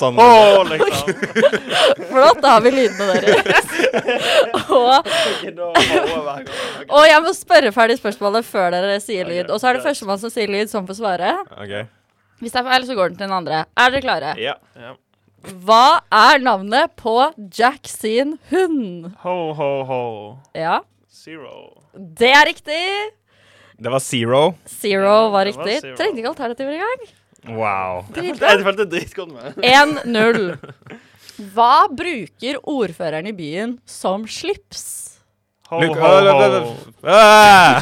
sånn. 0.00 0.18
Åh, 0.20 0.60
liksom. 0.70 1.12
Flott, 2.10 2.40
da 2.42 2.54
har 2.56 2.64
vi 2.64 2.72
lydene 2.74 3.16
deres. 3.24 3.72
og, 4.78 5.10
og 6.88 7.06
jeg 7.08 7.22
må 7.24 7.34
spørre 7.36 7.72
ferdig 7.74 7.98
spørsmålet 8.00 8.48
før 8.48 8.74
dere 8.76 8.98
sier 9.04 9.28
lyd. 9.28 9.50
Og 9.50 9.60
så 9.60 9.70
er 9.70 9.78
det 9.78 9.86
førstemann 9.86 10.20
som 10.22 10.32
sier 10.32 10.50
lyd, 10.52 10.70
som 10.72 10.86
får 10.88 11.00
svare. 11.00 11.34
Okay. 11.56 11.86
Hvis 12.42 12.54
det 12.54 12.60
er 12.60 12.68
feil, 12.68 12.86
så 12.88 12.98
går 12.98 13.12
den 13.12 13.18
til 13.20 13.28
den 13.28 13.36
andre. 13.38 13.64
Er 13.78 13.94
dere 13.94 14.04
klare? 14.04 14.34
Ja. 14.42 14.56
Hva 15.64 16.00
er 16.12 16.40
navnet 16.40 16.94
på 16.96 17.18
Jack 17.52 17.90
sin 17.90 18.38
hund? 18.50 19.10
Ho, 19.24 19.36
ho, 19.58 19.72
ho. 19.88 20.04
Ja, 20.56 20.80
Zero. 21.12 21.82
det 21.92 22.32
er 22.32 22.48
riktig. 22.48 22.80
Det 23.76 23.90
var 23.90 24.00
zero. 24.00 24.54
Zero 24.70 25.30
var 25.34 25.44
riktig. 25.48 25.76
var 25.76 25.80
zero. 25.82 25.96
Trengte 25.98 26.22
ikke 26.22 26.30
alternativer 26.30 26.76
engang. 26.78 27.06
Wow. 27.48 28.04
Dritbra. 28.14 28.50
Jeg 28.54 28.66
følte 28.66 28.86
dritgodt 28.88 29.34
med. 29.34 29.58
1-0. 29.60 30.44
Hva 31.54 31.86
bruker 31.90 32.60
ordføreren 32.70 33.26
i 33.26 33.34
byen 33.34 33.78
som 33.88 34.28
slips? 34.30 34.84
Ho, 35.72 35.80
ho, 35.80 35.94
ho. 35.96 36.74
Ah! 37.04 37.80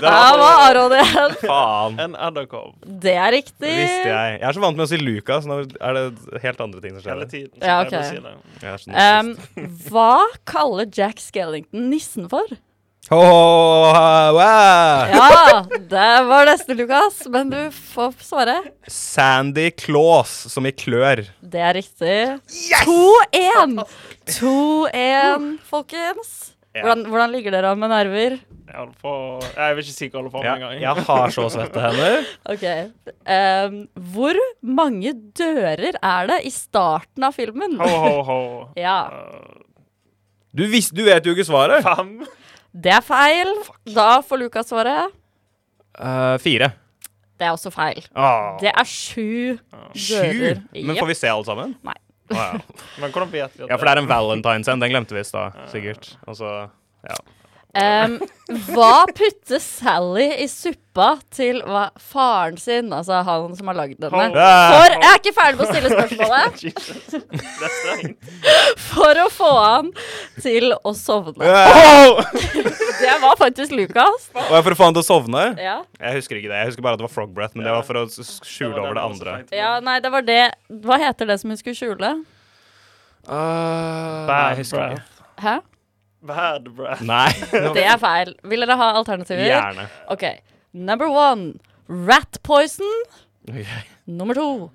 Der 0.00 0.38
var 0.40 0.62
Aron 0.66 0.92
igjen. 0.96 1.34
Faen. 1.44 1.98
En 2.02 2.14
edderkopp. 2.18 2.74
Det 2.82 3.12
er 3.14 3.30
riktig. 3.36 3.68
visste 3.68 4.08
jeg. 4.08 4.32
Jeg 4.40 4.48
er 4.48 4.56
så 4.56 4.62
vant 4.64 4.78
med 4.78 4.82
å 4.82 4.88
si 4.90 4.98
Lucas. 4.98 5.46
Nå 5.46 5.60
er 5.62 5.98
det 5.98 6.40
helt 6.42 6.62
andre 6.64 6.82
ting 6.82 6.96
som 6.96 7.04
skjer. 7.04 7.12
Hele 7.12 7.28
tiden. 7.30 7.52
Ja, 7.60 7.76
så 7.84 7.92
pleier 7.92 8.16
jeg 8.16 8.34
ok. 8.34 8.72
å 8.72 8.80
si. 8.82 8.96
Um, 8.96 9.76
hva 9.92 10.24
kaller 10.48 10.90
Jack 10.90 11.22
Skellington 11.22 11.86
nissen 11.92 12.26
for? 12.32 12.56
Ho, 13.06 13.18
ho, 13.22 13.92
ho, 13.94 14.32
wow. 14.34 15.12
Ja, 15.14 15.60
det 15.90 16.06
var 16.26 16.48
neste, 16.48 16.74
Lukas, 16.74 17.20
men 17.30 17.52
du 17.52 17.60
får 17.70 18.16
svare. 18.26 18.56
Sandy 18.90 19.68
Claus, 19.78 20.32
som 20.50 20.66
i 20.66 20.72
klør. 20.74 21.22
Det 21.38 21.60
er 21.62 21.76
riktig. 21.78 22.16
2-1! 22.82 23.76
2-1, 24.40 25.46
folkens. 25.70 26.32
Ja. 26.74 26.82
Hvordan, 26.82 27.04
hvordan 27.12 27.30
ligger 27.32 27.54
dere 27.54 27.70
an 27.72 27.78
med 27.80 27.92
nerver? 27.94 28.34
Jeg 28.66 28.88
på 29.00 29.12
Jeg 29.54 29.76
vil 29.78 29.84
ikke 29.86 29.94
si 29.94 30.08
hva 30.10 30.10
jeg 30.10 30.16
holder 30.18 30.32
på 30.34 30.40
med 30.42 30.48
Ja, 30.48 30.54
engang. 30.56 30.80
jeg 30.82 31.04
har 31.06 31.32
så 31.32 31.44
svette 31.54 31.84
hender. 31.84 32.26
Ok. 32.52 32.64
Um, 33.22 33.76
hvor 34.16 34.40
mange 34.66 35.12
dører 35.38 35.94
er 36.02 36.26
det 36.32 36.40
i 36.50 36.52
starten 36.52 37.24
av 37.30 37.38
filmen? 37.38 37.78
Ho, 37.80 37.86
ho, 38.02 38.18
ho. 38.32 38.40
Ja, 38.76 38.98
Uh, 39.14 39.62
Du, 40.56 40.64
vis, 40.72 40.90
du 40.90 41.02
vet 41.06 41.24
jo 41.28 41.32
ikke 41.36 41.44
svaret. 41.46 41.84
fem. 41.86 42.26
Det 42.76 42.92
er 42.92 43.04
feil. 43.04 43.52
Da 43.88 44.08
får 44.26 44.42
Lukas 44.44 44.68
svare. 44.72 45.06
Uh, 45.96 46.36
fire. 46.42 46.72
Det 47.36 47.46
er 47.48 47.52
også 47.52 47.70
feil. 47.72 48.04
Ah. 48.16 48.56
Det 48.60 48.70
er 48.72 48.88
sju 48.88 49.56
Sju? 49.92 50.16
dører. 50.16 50.60
Men 50.76 50.96
får 50.96 51.10
vi 51.10 51.16
se 51.18 51.30
alle 51.32 51.44
sammen? 51.48 51.74
Nei. 51.84 51.96
Å, 52.32 52.36
ja. 52.36 52.46
Men 53.00 53.12
hvordan 53.12 53.30
vet 53.30 53.56
vi 53.56 53.64
at 53.64 53.70
ja, 53.70 53.76
for 53.76 53.86
det 53.86 53.92
er 53.94 54.02
en 54.02 54.10
Valentine's 54.10 54.70
en. 54.72 54.82
Den 54.82 54.92
glemte 54.92 55.16
vi 55.16 55.22
i 55.22 55.28
stad, 55.28 55.56
sikkert. 55.72 56.14
Altså, 56.26 56.52
ja. 57.06 57.18
Um, 57.76 58.14
hva 58.70 59.04
putter 59.12 59.58
Sally 59.60 60.30
i 60.40 60.46
suppa 60.48 61.18
til 61.34 61.58
hva, 61.66 61.90
faren 62.00 62.56
sin, 62.56 62.88
altså 62.94 63.18
han 63.26 63.52
som 63.58 63.68
har 63.68 63.76
lagd 63.76 63.98
denne? 64.00 64.30
For 64.32 64.94
Jeg 64.94 65.10
er 65.10 65.18
ikke 65.20 65.32
ferdig 65.36 65.58
med 65.58 65.66
å 65.66 65.68
stille 65.74 65.90
spørsmålet. 65.92 66.54
For 68.86 69.20
å 69.20 69.26
få 69.32 69.50
han 69.60 69.90
til 70.40 70.72
å 70.78 70.94
sovne. 70.96 71.44
Det 73.02 73.12
var 73.20 73.36
faktisk 73.36 73.74
Lukas. 73.76 74.30
Var 74.32 74.62
for 74.64 74.72
å 74.72 74.76
få 74.78 74.86
han 74.88 74.94
til 74.96 75.02
å 75.02 75.06
sovne? 75.06 75.42
Ja. 75.60 75.74
Jeg 76.00 76.16
husker 76.16 76.38
ikke 76.40 76.48
det. 76.48 76.62
Jeg 76.62 76.70
husker 76.70 76.84
bare 76.86 76.96
at 76.96 77.02
det 77.02 77.04
var 77.10 77.12
frog 77.12 77.34
breath, 77.36 77.52
men 77.58 77.66
det 77.68 77.74
var 77.76 77.84
for 77.84 78.00
å 78.00 78.06
skjule 78.08 78.80
over 78.80 78.96
det 78.96 79.04
andre. 79.04 79.34
ja, 79.52 79.74
nei, 79.84 79.98
det 80.00 80.10
var 80.14 80.24
det 80.24 80.40
Hva 80.86 80.96
heter 81.04 81.28
det 81.28 81.36
som 81.42 81.52
hun 81.52 81.60
skulle 81.60 81.76
skjule? 81.76 82.14
Uh, 83.28 84.24
Bad 84.30 84.54
jeg 84.54 84.62
husker 84.64 84.80
ikke. 84.80 85.02
breath. 85.02 85.44
Hæ? 85.44 85.56
Bad 86.26 86.68
breath. 86.76 87.02
Nei. 87.06 87.30
Det 87.76 87.84
er 87.84 87.96
feil. 88.02 88.34
Vil 88.44 88.64
dere 88.66 88.76
ha 88.80 88.90
alternativer? 88.98 89.44
Gjerne. 89.46 89.86
OK. 90.12 90.24
Number 90.72 91.08
one 91.08 91.54
rat 91.88 92.38
poison. 92.42 92.92
Okay. 93.48 93.64
Nummer 94.06 94.34
to 94.34 94.70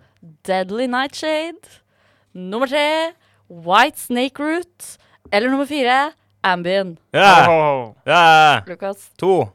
deadly 0.48 0.88
nightshade. 0.88 1.80
Nummer 2.34 2.68
tre 2.72 3.12
white 3.50 4.00
snake 4.00 4.40
root. 4.40 4.98
Eller 5.32 5.50
nummer 5.52 5.66
fire 5.66 6.12
Ambien. 6.44 6.96
Ja! 7.14 7.46
ho, 7.46 7.58
ho. 7.62 7.96
Lukas. 8.68 9.10
To. 9.22 9.50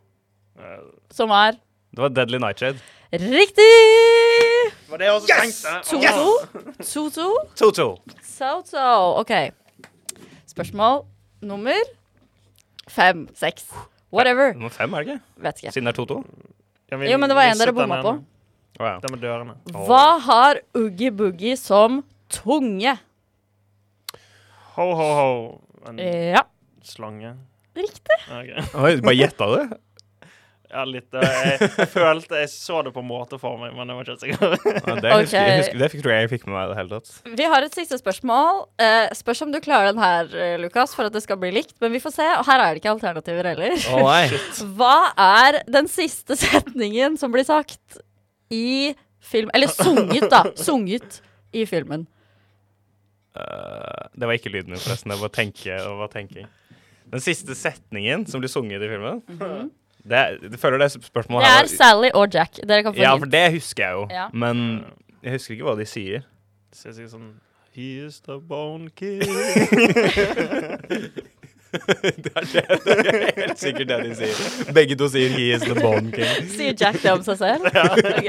Som 1.10 1.30
er 1.30 1.56
Det 1.96 2.02
var 2.02 2.08
Deadly 2.08 2.38
Nightshade. 2.38 2.78
riktig! 3.12 3.66
Var 4.90 4.96
det 5.00 5.10
også 5.10 5.26
også 5.26 5.34
tenkte? 5.42 5.96
2-2. 6.82 7.10
2-2. 7.10 7.26
To-to. 7.56 7.86
So-so. 8.22 9.20
OK. 9.20 9.32
Spørsmål 10.46 11.04
nummer 11.42 11.76
fem, 12.88 13.26
seks. 13.34 13.66
Whatever. 14.12 14.54
Nummer 14.54 14.70
fem, 14.70 14.94
er 14.94 15.04
det 15.04 15.08
ikke? 15.16 15.22
Vet 15.46 15.62
ikke. 15.62 15.72
Siden 15.74 15.88
det 15.90 15.92
er 15.94 15.98
to-to? 16.04 16.20
Ja, 16.90 16.96
vi 17.00 17.10
Jo, 17.10 17.18
men 17.18 17.28
det 17.32 17.36
var 17.36 17.50
en 17.50 17.58
dere 17.58 17.72
bomma 17.74 17.98
på. 18.04 18.12
Oh, 18.78 18.84
ja. 18.86 18.98
Det 19.02 19.10
med 19.10 19.20
dørene. 19.24 19.54
Hva 19.72 20.18
har 20.22 20.60
Oogie 20.76 21.10
Boogie 21.10 21.56
som 21.56 22.02
tunge? 22.28 22.92
Ho, 24.76 24.86
ho, 24.94 25.08
ho. 25.16 25.30
En 25.88 25.98
Ja, 25.98 26.42
slange. 26.84 27.34
riktig. 27.76 28.18
Ok. 28.28 28.74
Oi, 28.82 28.96
bare 29.00 29.16
gjetta 29.16 29.46
du? 29.52 29.76
Ja, 30.66 30.82
litt. 30.88 31.14
eh, 31.14 31.20
Jeg, 31.46 31.68
jeg 31.78 31.88
følte 31.92 32.40
Jeg 32.40 32.48
så 32.50 32.80
det 32.82 32.90
på 32.96 33.02
en 33.04 33.06
måte 33.06 33.38
for 33.38 33.54
meg, 33.60 33.70
men 33.76 33.86
jeg 33.92 33.96
var 33.98 34.02
ikke 34.02 34.14
helt 34.14 34.24
sikker. 34.24 34.56
Ja, 34.66 34.96
det, 34.98 35.12
husker, 35.12 35.36
jeg 35.46 35.60
husker, 35.60 35.78
det 35.82 35.88
fikk, 35.92 36.02
tror 36.02 36.14
jeg 36.14 36.24
jeg 36.24 36.30
fikk 36.32 36.46
med 36.48 36.54
meg 36.56 36.64
i 36.64 36.70
det 36.72 36.78
hele 36.80 36.98
tatt. 36.98 37.12
Vi 37.42 37.46
har 37.52 37.66
et 37.68 37.78
siste 37.78 37.98
spørsmål. 38.00 38.60
Eh, 38.82 39.06
spørs 39.20 39.44
om 39.46 39.52
du 39.54 39.60
klarer 39.62 39.92
den 39.92 40.02
her, 40.02 40.32
eh, 40.34 40.56
Lukas, 40.62 40.96
for 40.98 41.06
at 41.06 41.14
det 41.14 41.22
skal 41.22 41.38
bli 41.42 41.52
likt. 41.54 41.76
Men 41.84 41.94
vi 41.94 42.02
får 42.02 42.16
se. 42.18 42.26
Og 42.40 42.44
her 42.50 42.64
er 42.64 42.74
det 42.74 42.82
ikke 42.82 42.94
alternativer 42.96 43.50
heller. 43.52 43.78
Oh, 43.94 44.02
nei. 44.08 44.26
Hva 44.80 44.96
er 45.28 45.60
den 45.70 45.86
siste 45.92 46.34
setningen 46.40 47.16
som 47.20 47.30
blir 47.34 47.46
sagt 47.46 48.02
i 48.50 48.92
film 49.26 49.50
Eller 49.54 49.70
sunget, 49.70 50.28
da. 50.30 50.44
Sunget 50.66 51.20
i 51.54 51.64
filmen. 51.66 52.04
Uh, 53.36 54.06
det 54.16 54.26
var 54.28 54.36
ikke 54.38 54.50
lyden 54.54 54.72
min, 54.74 54.80
forresten. 54.80 55.12
Det 55.12 55.18
var 55.20 55.32
tenke, 55.34 55.74
og 55.86 55.98
var 56.04 56.12
tenking. 56.12 56.46
Den 57.06 57.22
siste 57.22 57.54
setningen 57.54 58.24
som 58.26 58.42
blir 58.42 58.50
sunget 58.50 58.82
i 58.82 58.88
filmen 58.90 59.20
det, 60.08 60.20
Jeg 60.52 60.58
føler 60.62 60.78
det 60.78 60.90
spørsmålet 60.92 61.44
Det 61.46 61.52
her 61.52 61.62
er 61.62 61.72
Sally 61.72 62.10
og 62.14 62.28
Jack. 62.34 62.60
Dere 62.68 62.82
kan 62.82 62.94
få 62.94 63.00
Ja, 63.02 63.10
hint. 63.16 63.20
for 63.24 63.30
det 63.30 63.52
husker 63.56 63.84
jeg 63.84 63.92
jo. 63.92 64.06
Ja. 64.10 64.28
Men 64.32 64.84
jeg 65.22 65.32
husker 65.36 65.54
ikke 65.56 65.64
hva 65.70 65.76
de 65.78 65.86
sier. 65.90 66.24
Det 66.70 66.78
ser 66.78 66.92
sikkert 66.96 67.10
sånn 67.16 67.34
He 67.76 67.90
is 68.06 68.20
the 68.24 68.38
bone 68.40 68.88
king. 68.96 69.20
det, 71.76 72.32
er 72.36 72.46
det, 72.52 72.62
det 72.84 72.96
er 73.12 73.30
helt 73.40 73.58
sikkert 73.60 73.88
det 73.88 73.98
de 74.04 74.14
sier. 74.18 74.72
Begge 74.76 74.96
to 75.00 75.08
sier 75.12 75.28
'he 75.34 75.46
is 75.56 75.62
the 75.62 75.74
bone 75.74 76.10
king'. 76.14 76.48
Sier 76.56 76.74
Jack 76.80 76.98
det 77.02 77.12
om 77.12 77.22
seg 77.26 77.38
selv? 77.38 77.66
Ok. 77.66 78.28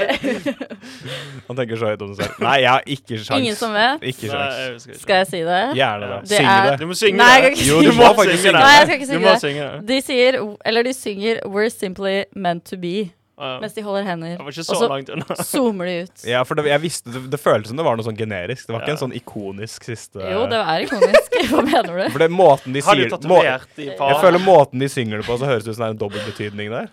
Han 1.48 1.56
tenker 1.56 1.76
så 1.80 1.90
høyt 1.92 2.02
om 2.04 2.14
seg 2.14 2.24
selv. 2.28 2.40
Nei, 2.44 2.56
jeg 2.64 2.70
har 2.70 2.82
ikke 2.86 3.18
sjans. 3.18 3.38
Ingen 3.40 3.56
som 3.58 3.72
vet? 3.74 4.02
Ikke 4.12 4.26
Nei, 4.28 4.32
sjans. 4.34 4.58
jeg 4.58 4.94
ikke. 4.94 5.00
Skal 5.02 5.14
jeg 5.22 5.26
si 5.32 5.40
det? 5.48 5.60
Gjerne 5.78 6.10
det. 6.12 6.20
Det 6.28 6.40
er- 6.40 6.70
det. 6.70 6.80
Du 6.80 6.86
må 6.86 6.94
synge 6.98 7.16
Nei, 7.18 7.28
jeg 7.34 7.42
kan 7.42 7.50
det. 7.50 7.58
ikke 7.58 7.68
Jo, 7.68 7.76
du 7.82 7.88
det. 7.88 7.96
må 7.96 8.08
faktisk 8.14 8.42
synge 8.42 8.52
Nei, 8.58 8.72
jeg 8.78 8.86
skal 8.86 8.96
ikke 9.00 9.10
synge 9.42 9.62
det. 9.68 9.88
De 9.88 10.00
sier 10.02 10.32
Eller 10.66 10.82
de 10.82 10.92
synger 10.94 11.34
'We're 11.46 11.68
simply 11.68 12.22
meant 12.36 12.64
to 12.66 12.76
be' 12.76 12.88
Ja. 12.98 13.17
Mens 13.38 13.74
de 13.76 13.82
holder 13.86 14.02
hender. 14.08 14.34
Var 14.42 14.50
ikke 14.52 14.64
Og 14.64 14.68
så 14.68 14.78
så 14.82 14.88
langt 14.90 15.08
unna. 15.14 15.38
zoomer 15.52 15.86
de 15.90 15.96
ut. 16.08 16.24
Ja, 16.26 16.42
for 16.48 16.58
det, 16.58 16.66
jeg 16.70 16.82
visste, 16.84 17.12
det, 17.14 17.24
det 17.32 17.40
føltes 17.40 17.70
som 17.72 17.78
det 17.80 17.86
var 17.86 17.96
noe 17.98 18.06
sånn 18.08 18.18
generisk. 18.18 18.66
Det 18.66 18.74
var 18.76 18.82
ikke 18.84 18.96
en 18.96 19.02
sånn 19.06 19.16
ikonisk 19.18 19.88
siste 19.88 20.18
Jo, 20.22 20.44
det 20.50 20.60
er 20.60 20.86
ikonisk. 20.86 21.40
Hva 21.52 21.64
mener 21.66 21.92
du? 22.02 22.06
For 22.14 22.24
det 22.26 22.30
måten 22.34 22.74
de 22.76 22.82
Har 22.84 22.98
du 22.98 23.08
tatovert 23.14 23.82
i 23.82 23.90
Jeg 23.92 24.22
føler 24.22 24.42
måten 24.42 24.82
de 24.82 24.88
synger 24.92 25.22
det 25.22 25.28
på, 25.30 25.38
så 25.38 25.46
høres 25.50 25.64
det 25.66 25.72
ut 25.72 25.78
som 25.78 25.86
det 25.86 25.92
er 25.92 25.96
en 25.98 26.02
dobbeltbetydning 26.06 26.72
der. 26.74 26.88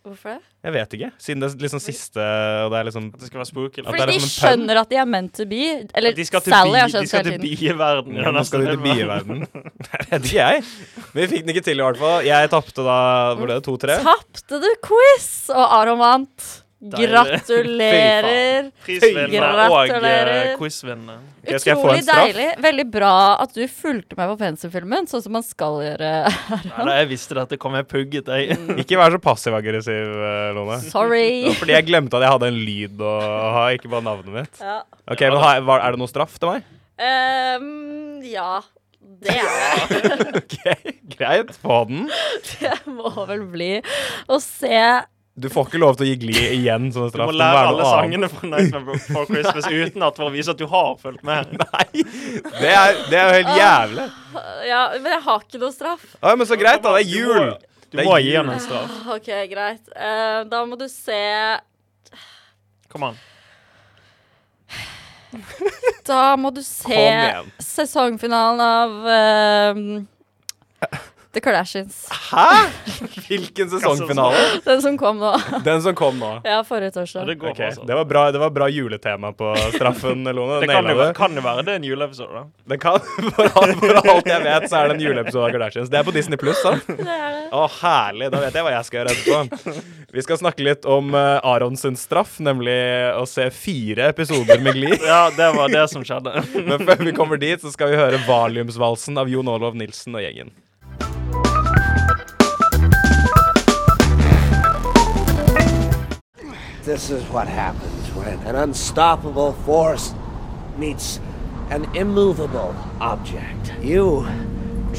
Hvorfor 0.00 0.32
det? 0.32 0.38
Jeg 0.64 0.72
vet 0.72 0.94
ikke. 0.96 1.08
Siden 1.20 1.42
det 1.42 1.48
er 1.52 1.60
liksom 1.60 1.80
siste 1.84 2.20
Og 2.64 2.70
det 2.72 2.78
er 2.78 2.86
liksom 2.88 3.08
At 3.12 3.20
det 3.20 3.28
skal 3.28 3.40
være 3.42 3.48
spooky. 3.50 3.82
At 3.82 3.88
Fordi 3.90 3.98
det 4.00 4.04
er 4.06 4.10
de 4.10 4.14
som 4.16 4.24
en 4.24 4.30
pønn. 4.30 4.32
skjønner 4.64 4.80
at 4.80 4.88
de 4.92 4.96
er 4.96 5.08
meant 5.12 5.34
to 5.36 5.44
be. 5.50 5.60
Eller 6.00 6.16
De 6.16 6.24
skal 6.24 6.40
til, 6.44 6.54
Sally 6.56 6.78
har 6.80 6.88
bi, 6.88 6.92
de 6.92 6.94
skjønt 6.94 7.10
skal 7.10 7.20
hele 7.20 7.34
til 7.36 7.44
tiden. 7.44 7.60
bieverden. 7.60 8.16
i 8.16 8.20
ja, 8.22 8.24
den 8.30 8.38
Nå 8.38 8.44
skal 8.48 8.64
de 8.64 8.70
neste 8.70 8.80
til 8.80 8.84
bieverden. 8.86 9.44
Jeg 9.92 10.06
vet 10.08 10.30
ikke, 10.30 10.38
jeg. 10.40 10.64
Vi 11.16 11.28
fikk 11.30 11.44
den 11.44 11.54
ikke 11.54 11.66
til, 11.66 11.80
i 11.80 11.86
hvert 11.86 12.00
fall. 12.00 12.24
Jeg 12.26 12.50
tapte 12.52 12.86
da 12.86 12.98
Hvor 13.34 13.46
ble 13.46 13.58
det? 13.58 13.66
To-tre? 13.66 14.00
Tapte 14.04 14.60
du 14.62 14.68
quiz, 14.86 15.30
og 15.54 15.64
Aron 15.80 16.00
vant. 16.02 16.50
Gratulerer. 16.80 18.70
Prisvinner 18.86 19.58
og 19.68 19.90
uh, 19.92 20.54
quizvinner. 20.56 21.18
Utrolig 21.44 22.06
deilig. 22.08 22.46
Veldig 22.64 22.86
bra 22.88 23.12
at 23.42 23.52
du 23.52 23.66
fulgte 23.68 24.16
med 24.16 24.30
på 24.32 24.38
pensumfilmen, 24.40 25.10
sånn 25.10 25.24
som 25.26 25.36
man 25.36 25.44
skal 25.44 25.76
gjøre. 25.84 26.12
Nei, 26.78 26.96
jeg 27.02 27.10
visste 27.12 27.36
dette, 27.36 27.60
kom 27.60 27.76
jeg 27.76 27.84
pugget 27.90 28.30
deg. 28.32 28.54
Ikke 28.80 28.96
vær 29.00 29.12
så 29.12 29.20
passiv-aggressiv, 29.20 30.16
eh, 30.24 30.48
Lone. 30.56 30.80
Sorry. 30.88 31.50
Fordi 31.60 31.76
jeg 31.76 31.88
glemte 31.90 32.16
at 32.16 32.24
jeg 32.24 32.36
hadde 32.38 32.48
en 32.48 32.60
lyd 32.70 33.04
å 33.04 33.14
ha, 33.58 33.68
ikke 33.76 33.92
bare 33.92 34.06
navnet 34.08 34.32
mitt. 34.40 34.64
Ja. 34.64 34.80
Ok, 35.04 35.28
men 35.28 35.76
Er 35.76 35.84
det 35.92 36.00
noe 36.00 36.08
straff 36.08 36.40
til 36.40 36.54
meg? 36.54 36.76
Um, 37.00 38.24
ja. 38.24 38.62
Det 39.20 39.36
er 39.36 39.86
det. 39.90 40.36
Ok, 40.40 40.92
Greit. 41.16 41.54
Få 41.60 41.84
den. 41.88 42.10
Det 42.60 42.76
må 42.88 43.10
vel 43.28 43.42
bli 43.52 43.70
å 44.30 44.38
se 44.42 44.80
Du 45.40 45.48
får 45.52 45.68
ikke 45.68 45.80
lov 45.82 45.98
til 45.98 46.06
å 46.06 46.08
gi 46.10 46.16
Gli 46.22 46.44
igjen 46.56 46.90
som 46.94 47.08
Du 47.12 47.20
må 47.22 47.34
lære 47.36 47.62
alle 47.70 47.86
sangene 47.88 48.30
fra 48.32 48.50
Nightmare 48.50 48.86
Before 48.90 49.26
Christmas 49.28 49.68
uten 49.68 50.04
at 50.06 50.20
for 50.20 50.30
å 50.30 50.34
vise 50.34 50.54
at 50.54 50.60
du 50.60 50.66
har 50.70 50.94
fulgt 51.00 51.24
med. 51.26 51.52
Nei, 51.64 52.04
det 52.60 52.72
er, 52.74 53.00
det 53.10 53.20
er 53.20 53.24
jo 53.26 53.38
helt 53.38 53.60
jævlig. 53.60 54.06
Ja, 54.70 54.82
men 54.98 55.10
jeg 55.16 55.24
har 55.28 55.44
ikke 55.46 55.62
noe 55.62 55.74
straff. 55.76 56.06
Ja, 56.20 56.36
men 56.36 56.48
så 56.48 56.58
greit, 56.60 56.82
da. 56.84 56.94
Det 56.96 57.04
er 57.04 57.10
jul. 57.10 57.50
Du 57.90 57.98
må, 57.98 58.04
du 58.04 58.06
må 58.06 58.20
jul. 58.20 58.28
gi 58.28 58.36
han 58.38 58.52
en 58.54 58.62
straff. 58.62 59.00
OK, 59.16 59.32
greit. 59.50 59.82
Uh, 59.96 60.46
da 60.50 60.64
må 60.68 60.78
du 60.80 60.86
se 60.92 61.20
Kom 62.90 63.04
an. 63.06 63.20
Da 66.10 66.34
må 66.40 66.50
du 66.54 66.62
se 66.66 67.00
sesongfinalen 67.62 68.62
av 68.64 69.10
eh, 69.14 69.82
The 71.32 71.40
Kardashians. 71.40 72.08
Hæ? 72.10 72.46
Hvilken 73.28 73.70
sesongfinale? 73.70 74.36
Den 74.64 74.82
som 74.82 74.96
kom 74.98 75.18
nå. 75.18 75.30
Den 75.64 75.82
som 75.82 75.94
kom 75.94 76.18
nå. 76.18 76.30
Ja, 76.44 76.64
forrige 76.66 77.04
Ja, 77.14 77.24
det 77.24 77.34
går 77.38 77.50
Ok, 77.50 77.56
bra, 77.56 77.66
altså. 77.66 77.84
Det 77.86 77.94
var 77.94 78.04
bra, 78.04 78.22
det 78.32 78.38
var 78.38 78.50
bra 78.50 78.68
juletema 78.68 79.30
på 79.32 79.52
straffen, 79.76 80.24
Lone. 80.36 80.60
Det 80.60 80.66
kan 80.66 80.88
jo, 80.90 81.12
kan 81.14 81.36
jo 81.36 81.44
være 81.44 81.62
det 81.62 81.72
er 81.72 81.78
en 81.78 81.84
juleepisode, 81.86 82.32
da. 82.34 82.42
Det 82.74 82.80
kan, 82.82 82.98
for, 83.36 83.46
alt, 83.62 83.78
for 83.78 84.00
alt 84.14 84.30
jeg 84.32 84.42
vet, 84.48 84.66
så 84.70 84.80
er 84.80 84.90
det 84.90 84.96
en 84.96 85.04
juleepisode 85.06 85.44
av 85.44 85.54
Kardashians. 85.54 85.92
Det 85.92 86.00
er 86.00 86.08
på 86.08 86.14
Disney 86.16 86.40
Pluss, 86.40 86.62
sant? 86.64 86.88
Det 86.88 87.06
er 87.06 87.36
det. 87.36 87.44
Å, 87.54 87.66
herlig. 87.78 88.30
Da 88.34 88.40
vet 88.42 88.58
jeg 88.58 88.66
hva 88.66 88.72
jeg 88.74 88.88
skal 88.88 89.00
gjøre 89.00 89.14
etterpå. 89.14 89.76
Vi 90.10 90.24
skal 90.26 90.40
snakke 90.40 90.66
litt 90.66 90.88
om 90.90 91.14
uh, 91.14 91.38
Aron 91.46 91.78
straff, 91.78 92.40
nemlig 92.42 92.74
å 93.14 93.22
se 93.30 93.46
fire 93.54 94.10
episoder 94.10 94.58
med 94.64 94.74
Gli. 94.78 94.90
Ja, 95.10 95.28
det 95.34 95.46
var 95.54 95.70
det 95.70 95.86
som 95.90 96.02
skjedde. 96.06 96.42
Men 96.66 96.82
før 96.86 97.06
vi 97.06 97.14
kommer 97.14 97.38
dit, 97.38 97.62
så 97.62 97.70
skal 97.70 97.94
vi 97.94 97.98
høre 97.98 98.18
Valiumsvalsen 98.26 99.18
av 99.18 99.30
Jon 99.30 99.48
Olav 99.50 99.78
Nilsen 99.78 100.18
og 100.18 100.26
gjengen. 100.26 100.50
This 106.90 107.06
is 107.10 107.22
what 107.30 107.46
happens 107.46 108.08
when 108.18 108.34
an 108.50 108.56
unstoppable 108.56 109.52
force 109.64 110.10
meets 110.76 111.20
an 111.70 111.86
immovable 111.94 112.74
object. 113.00 113.70
You 113.80 114.26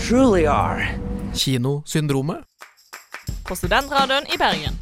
truly 0.07 0.45
are 0.47 0.87
Kinosyndromet. 1.35 2.45
På 3.43 3.55
Studentradioen 3.59 4.23
i 4.33 4.37
Bergen. 4.39 4.79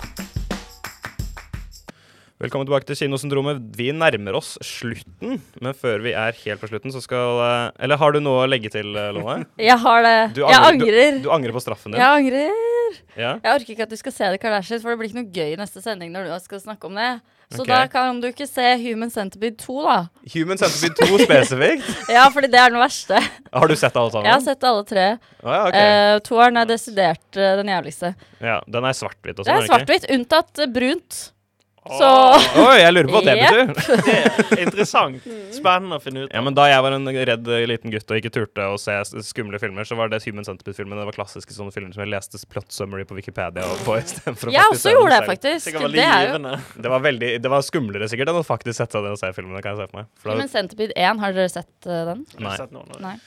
Velkommen 2.37 2.69
tilbake 2.69 2.85
til 2.91 2.99
Kinosyndromet. 3.01 3.57
Vi 3.75 3.89
nærmer 3.91 4.37
oss 4.37 4.53
slutten, 4.63 5.41
men 5.65 5.73
før 5.81 6.05
vi 6.05 6.13
er 6.13 6.37
helt 6.45 6.61
på 6.61 6.69
slutten, 6.69 6.93
så 6.93 7.01
skal 7.01 7.41
eh, 7.47 7.71
Eller 7.83 7.97
har 7.97 8.13
du 8.13 8.21
noe 8.21 8.45
å 8.45 8.51
legge 8.53 8.69
til, 8.77 8.93
eh, 8.93 9.09
Lone? 9.17 9.47
Jeg 9.57 9.81
har 9.81 10.05
det. 10.05 10.17
Du 10.37 10.43
jeg 10.45 10.53
angrer- 10.61 10.69
angrer. 10.77 11.17
Du, 11.17 11.25
du 11.25 11.33
angrer 11.33 11.57
på 11.57 11.65
straffen 11.65 11.91
din? 11.97 11.99
Jeg 12.05 12.21
angrer. 12.21 12.53
Ja? 13.15 13.35
Jeg 13.43 13.51
orker 13.53 13.73
ikke 13.75 13.85
at 13.87 13.91
du 13.91 13.99
skal 13.99 14.15
se 14.15 14.31
The 14.33 14.39
Kardashians, 14.41 14.83
for 14.83 14.93
det 14.93 14.99
blir 15.01 15.11
ikke 15.11 15.21
noe 15.21 15.33
gøy 15.33 15.53
i 15.53 15.59
neste 15.59 15.83
sending 15.83 16.13
når 16.13 16.29
du 16.29 16.33
skal 16.43 16.61
snakke 16.63 16.89
om 16.89 16.97
det. 16.99 17.11
Så 17.49 17.63
okay. 17.63 17.71
da 17.71 17.87
kan 17.89 18.19
du 18.21 18.27
ikke 18.29 18.45
se 18.45 18.65
Human 18.83 19.09
Centipede 19.09 19.57
2, 19.57 19.77
da. 19.87 19.95
Human 20.35 20.59
Centipede 20.61 21.07
2 21.09 21.23
spesifikt? 21.23 21.87
Ja, 22.15 22.27
fordi 22.33 22.51
det 22.53 22.59
er 22.61 22.69
den 22.69 22.81
verste. 22.81 23.21
Har 23.49 23.71
du 23.71 23.75
sett 23.79 23.97
alle 23.97 24.13
sammen? 24.13 24.29
Jeg 24.29 24.35
har 24.35 24.45
sett 24.45 24.67
alle 24.69 24.85
tre. 24.85 25.07
Oh, 25.41 25.49
ja, 25.49 25.63
okay. 25.71 25.89
uh, 25.89 26.19
toeren 26.27 26.61
er 26.61 26.69
desidert 26.69 27.25
uh, 27.39 27.49
den 27.57 27.73
jævligste. 27.73 28.13
ja, 28.37 28.59
den 28.69 28.85
er 28.85 28.97
svart-hvitt 29.01 29.41
og 29.41 29.49
Det 29.49 29.55
er 29.55 29.67
svart-hvitt, 29.71 30.05
unntatt 30.13 30.61
uh, 30.61 30.69
brunt. 30.77 31.19
Så 31.89 32.09
Oi, 32.61 32.75
jeg 32.79 32.93
lurer 32.93 33.09
på 33.09 33.17
hva 33.17 33.23
det 33.25 33.35
betyr. 33.39 33.69
Det 34.09 34.57
er 34.57 34.61
interessant. 34.63 35.25
Spennende 35.55 35.97
å 35.97 36.03
finne 36.03 36.25
ut. 36.25 36.33
Ja, 36.33 36.41
men 36.45 36.55
Da 36.57 36.67
jeg 36.69 36.83
var 36.85 36.95
en 36.95 37.09
redd 37.09 37.49
liten 37.71 37.93
gutt 37.93 38.13
og 38.13 38.19
ikke 38.19 38.31
turte 38.35 38.67
å 38.73 38.77
se 38.81 38.95
skumle 39.25 39.59
filmer, 39.61 39.87
så 39.87 39.97
var 39.99 40.11
det 40.11 40.21
Human 40.25 40.45
Centipede-filmen. 40.47 40.99
Det 40.99 41.07
var 41.09 41.17
klassiske 41.17 41.55
sånne 41.55 41.73
filmer 41.75 41.95
som 41.95 42.03
jeg 42.05 42.11
leste 42.13 42.41
plot 42.51 42.69
summary 42.75 43.07
på 43.09 43.17
Wikipedia 43.17 43.65
og 43.65 43.81
på 43.87 43.97
istedenfor 44.01 44.51
å 44.51 44.55
Jeg 44.55 44.75
også 44.75 44.93
gjorde 44.95 45.17
det, 45.17 45.31
faktisk. 45.31 45.71
Det 45.73 45.83
veldig 45.87 46.05
er 46.05 46.29
jo. 46.29 46.55
Det 46.77 46.93
var, 46.93 47.03
veldig, 47.05 47.33
det 47.43 47.53
var 47.55 47.65
skumlere 47.65 48.09
sikkert 48.11 48.33
enn 48.33 48.41
å 48.41 48.45
faktisk 48.45 48.79
sette 48.81 48.97
seg 48.97 49.05
ned 49.05 49.17
og 49.17 49.21
se 49.21 49.33
filmene. 49.35 49.65
kan 49.65 49.75
jeg 49.75 49.83
se 49.83 49.91
for 49.91 50.01
meg. 50.01 50.09
For 50.21 50.35
Human 50.35 50.51
Centipede 50.51 50.95
1, 50.95 51.21
har 51.23 51.35
dere 51.35 51.51
sett 51.51 51.89
uh, 51.89 51.99
den? 52.13 52.25
Nei. 52.39 52.55
sett 52.59 52.73
noen. 52.75 52.95
Nei. 53.03 53.17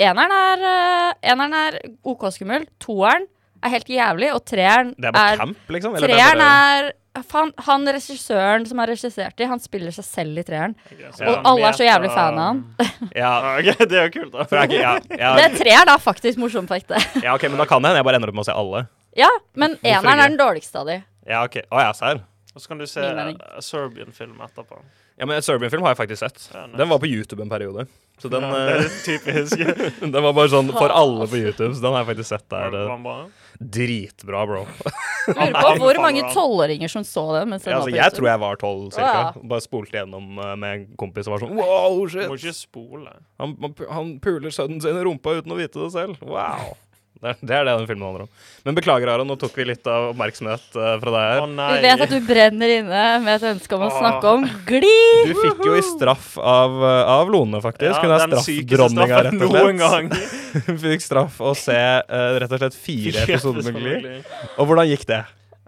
Eneren 0.00 0.32
er, 0.32 0.64
uh, 0.64 1.12
eneren 1.32 1.56
er 1.60 1.78
OK 2.08 2.28
skummel. 2.34 2.66
Toeren 2.82 3.28
er 3.60 3.74
helt 3.74 3.90
jævlig, 3.92 4.30
og 4.34 4.44
treeren 4.48 4.94
det 4.96 5.10
er 5.10 5.14
bare 5.16 5.34
er 5.34 5.42
camp, 5.42 5.64
liksom? 5.74 5.96
Eller 5.96 6.08
det 6.12 6.16
er 6.16 6.22
Treeren 6.22 6.42
bare, 6.44 6.78
er 6.78 6.92
han, 7.32 7.50
han 7.66 7.88
regissøren 7.90 8.64
som 8.68 8.78
har 8.78 8.90
regissert 8.90 9.40
i, 9.42 9.46
han 9.50 9.60
spiller 9.62 9.94
seg 9.94 10.06
selv 10.06 10.38
i 10.38 10.44
treeren. 10.46 10.76
Ja. 10.94 11.10
Og 11.26 11.48
alle 11.50 11.70
er 11.70 11.78
så 11.78 11.86
jævlig 11.86 12.10
fan 12.14 12.38
av 12.38 12.46
han. 12.46 12.62
ja, 13.22 13.32
okay, 13.58 13.86
det 13.90 13.98
er 13.98 14.08
jo 14.08 14.14
kult, 14.14 14.32
da. 14.36 14.46
for 14.46 14.60
jeg, 14.62 14.78
ja, 14.78 14.94
ja, 15.18 15.34
Det 15.40 15.50
treeren 15.58 15.90
er 15.90 16.02
faktisk 16.02 16.40
morsomt 16.42 16.70
på 16.70 16.78
ekte. 16.78 17.00
ja, 17.26 17.34
ok, 17.34 17.48
men 17.50 17.58
da 17.62 17.66
kan 17.70 17.86
jeg 17.86 17.98
jeg 17.98 18.06
bare 18.06 18.20
ender 18.20 18.32
opp 18.32 18.38
med 18.38 18.46
å 18.46 18.50
se 18.50 18.56
alle. 18.62 18.84
Ja, 19.18 19.30
men 19.58 19.74
eneren 19.82 20.22
er 20.22 20.30
den 20.30 20.38
dårligste 20.38 20.84
av 20.84 20.90
de. 20.90 21.00
Ja, 21.26 21.42
ok. 21.42 21.62
Å 21.66 21.82
ja, 21.82 21.94
serr. 21.98 22.22
Og 22.54 22.62
så 22.62 22.70
kan 22.70 22.80
du 22.80 22.86
se 22.90 23.02
Min 23.14 23.38
uh, 23.38 23.58
Serbian-film 23.62 24.38
etterpå. 24.46 24.78
Ja, 25.20 25.26
men 25.28 25.42
Serbian-film 25.44 25.84
har 25.84 25.92
jeg 25.92 25.98
faktisk 25.98 26.22
sett. 26.22 26.46
Ja, 26.54 26.62
nice. 26.64 26.78
Den 26.80 26.88
var 26.88 26.98
på 27.02 27.08
YouTube 27.10 27.42
en 27.44 27.50
periode. 27.50 27.84
Så 28.22 28.28
den, 28.32 28.44
ja, 28.44 28.56
det 28.56 28.72
er 28.72 28.80
eh, 28.86 28.94
typisk. 29.04 29.60
den 30.14 30.16
var 30.16 30.32
bare 30.32 30.48
sånn 30.48 30.70
for 30.72 30.92
alle 30.96 31.26
på 31.28 31.36
YouTube, 31.36 31.74
så 31.76 31.84
den 31.84 31.92
har 31.92 32.02
jeg 32.02 32.08
faktisk 32.14 32.30
sett 32.30 32.46
der. 32.52 32.76
var 32.88 33.10
eh? 33.12 33.46
Dritbra, 33.60 34.46
bro. 34.48 34.64
Lurer 35.28 35.56
på 35.60 35.74
hvor 35.82 36.00
mange 36.00 36.24
tolvåringer 36.32 36.88
som 36.88 37.04
så 37.04 37.26
den. 37.36 37.52
Mens 37.52 37.68
den 37.68 37.74
Ja, 37.74 37.82
var 37.82 37.84
altså, 37.84 37.92
på 37.92 38.00
jeg 38.00 38.16
tror 38.16 38.30
jeg 38.30 38.42
var 38.46 38.60
tolv, 38.64 38.90
cirka. 38.96 39.46
Bare 39.52 39.64
spolte 39.68 40.00
gjennom 40.00 40.40
eh, 40.40 40.54
med 40.64 40.78
en 40.78 40.86
kompis 41.04 41.28
og 41.28 41.36
var 41.36 41.44
sånn 41.44 41.56
Wow, 41.60 42.00
Du 42.08 42.20
må 42.32 42.40
ikke 42.40 42.56
spole. 42.56 43.16
Han, 43.44 43.58
han, 43.60 43.76
han 43.92 44.14
puler 44.24 44.56
sønnen 44.56 44.80
sin 44.80 44.96
i 44.96 45.04
rumpa 45.04 45.36
uten 45.36 45.52
å 45.52 45.60
vite 45.60 45.84
det 45.84 45.92
selv. 45.98 46.16
Wow. 46.24 46.72
Det 47.20 47.28
er, 47.28 47.36
det 47.44 47.52
er 47.52 47.66
det 47.68 47.72
den 47.76 47.86
filmen 47.88 48.06
handler 48.06 48.22
om. 48.24 48.28
Men 48.64 48.76
beklager, 48.78 49.10
Aron, 49.12 49.28
nå 49.28 49.34
tok 49.40 49.56
vi 49.60 49.66
litt 49.68 49.88
av 49.92 50.06
oppmerksomhet 50.14 50.62
uh, 50.72 50.94
fra 51.02 51.12
deg 51.12 51.18
Å 51.20 51.32
her. 51.44 51.50
nei. 51.52 51.66
Vi 51.74 51.82
vet 51.84 52.04
at 52.06 52.14
du 52.14 52.20
brenner 52.24 52.72
inne 52.78 53.02
med 53.24 53.34
et 53.34 53.44
ønske 53.50 53.76
om 53.76 53.84
å 53.84 53.90
snakke 53.92 54.32
om 54.38 54.46
gli. 54.70 54.94
Du 55.28 55.34
fikk 55.36 55.60
jo 55.68 55.74
i 55.76 55.82
straff 55.84 56.30
av, 56.40 56.78
eh, 56.80 57.12
av 57.18 57.32
Lone, 57.32 57.60
faktisk. 57.60 57.92
ja, 57.92 58.00
Hun 58.00 58.14
er 58.16 58.24
straffdronninga, 58.24 59.20
rett 59.28 59.36
og 59.36 59.52
noen 59.52 59.76
slett. 59.76 59.84
gang. 59.84 60.08
Hun 60.70 60.80
fikk 60.86 61.04
straff 61.04 61.36
å 61.44 61.52
se 61.58 61.76
uh, 61.76 62.40
rett 62.40 62.56
og 62.56 62.64
slett 62.64 62.80
fire 62.88 63.26
episoder 63.28 63.68
med 63.68 63.84
Gli. 63.84 64.16
Og 64.56 64.64
hvordan 64.70 64.88
gikk 64.88 65.04
det? 65.12 65.20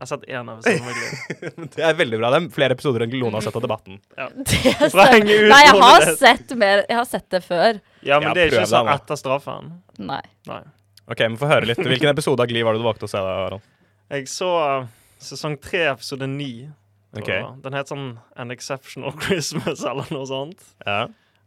Jeg 0.02 0.08
har 0.08 0.10
sett 0.16 0.24
én 0.34 0.48
episode 0.50 0.82
med. 0.82 1.72
Det 1.76 1.84
er 1.86 1.94
veldig 1.94 2.18
bra. 2.18 2.30
Det 2.34 2.38
er 2.40 2.46
flere 2.56 2.74
episoder 2.74 3.04
enn 3.04 3.12
Lone 3.20 3.38
har 3.38 3.44
sett 3.44 3.54
av 3.60 3.62
Debatten. 3.62 4.00
Å 4.18 4.30
ut 4.34 4.54
Nei, 4.98 5.60
jeg 5.62 5.80
har 5.84 6.06
sett 6.18 6.54
mer. 6.58 6.82
Jeg 6.88 6.98
har 6.98 7.06
sett 7.06 7.28
det 7.30 7.44
før. 7.44 7.78
Ja, 8.02 8.18
men 8.18 8.32
Ja, 8.32 8.34
det 8.34 8.48
er 8.48 8.56
ikke 8.56 8.70
sånn 8.72 8.90
etter 8.96 9.20
straffen. 9.20 9.74
Nei. 10.02 10.24
Nei. 10.50 10.64
Ok, 11.12 11.20
men 11.26 11.36
Få 11.40 11.48
høre 11.50 11.68
litt. 11.68 11.80
Hvilken 11.84 12.08
episode 12.12 12.40
av 12.44 12.48
Gli 12.48 12.62
var 12.64 12.76
det 12.76 12.80
du 12.80 12.86
valgte 12.88 13.08
å 13.08 13.10
se? 13.10 13.20
da, 13.20 13.32
Aron? 13.46 13.62
Jeg 14.12 14.28
så 14.32 14.48
uh, 14.56 14.90
sesong 15.20 15.58
tre, 15.60 15.84
episode 15.92 16.28
ni. 16.30 16.68
Okay. 17.16 17.42
Den 17.64 17.76
het 17.76 17.90
sånn 17.92 18.14
An 18.40 18.52
Exceptional 18.54 19.12
Christmas 19.24 19.84
eller 19.84 20.08
noe 20.14 20.28
sånt. 20.28 20.62
Ja. 20.86 21.02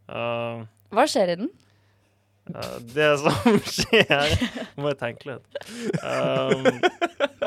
Uh, 0.06 0.66
Hva 0.94 1.08
skjer 1.10 1.34
i 1.34 1.38
den? 1.40 1.50
uh, 2.54 2.76
det 2.94 3.08
som 3.18 3.56
skjer 3.74 4.36
Må 4.78 4.92
jeg 4.92 5.00
tenke 5.00 5.32
litt. 5.32 5.58
Um, 6.06 6.70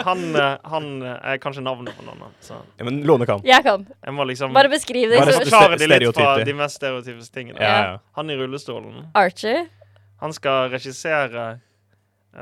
han, 0.08 0.24
han 0.72 0.90
er 1.06 1.38
kanskje 1.42 1.62
navnet 1.62 1.94
på 1.94 2.08
noen. 2.08 2.34
Så 2.42 2.58
ja, 2.58 2.88
Men 2.88 3.04
Lone 3.06 3.28
kan. 3.30 3.46
Jeg 3.46 3.62
kan. 3.66 3.86
jeg 3.86 4.16
må 4.18 4.26
liksom 4.26 4.58
Bare 4.58 4.72
beskriv 4.74 5.14
det. 5.14 5.22
Bare 5.22 5.38
forklare 5.38 5.78
de 5.78 5.90
litt 5.94 6.10
fra 6.18 6.34
de 6.42 6.58
mest 6.64 6.82
stereotypiske 6.82 7.38
tingene. 7.38 7.62
Ja, 7.62 7.78
ja. 7.78 7.96
Han 8.18 8.34
i 8.34 8.38
rullestolen. 8.42 9.06
Archie. 9.18 9.68
Han 10.18 10.34
skal 10.34 10.72
regissere 10.74 11.60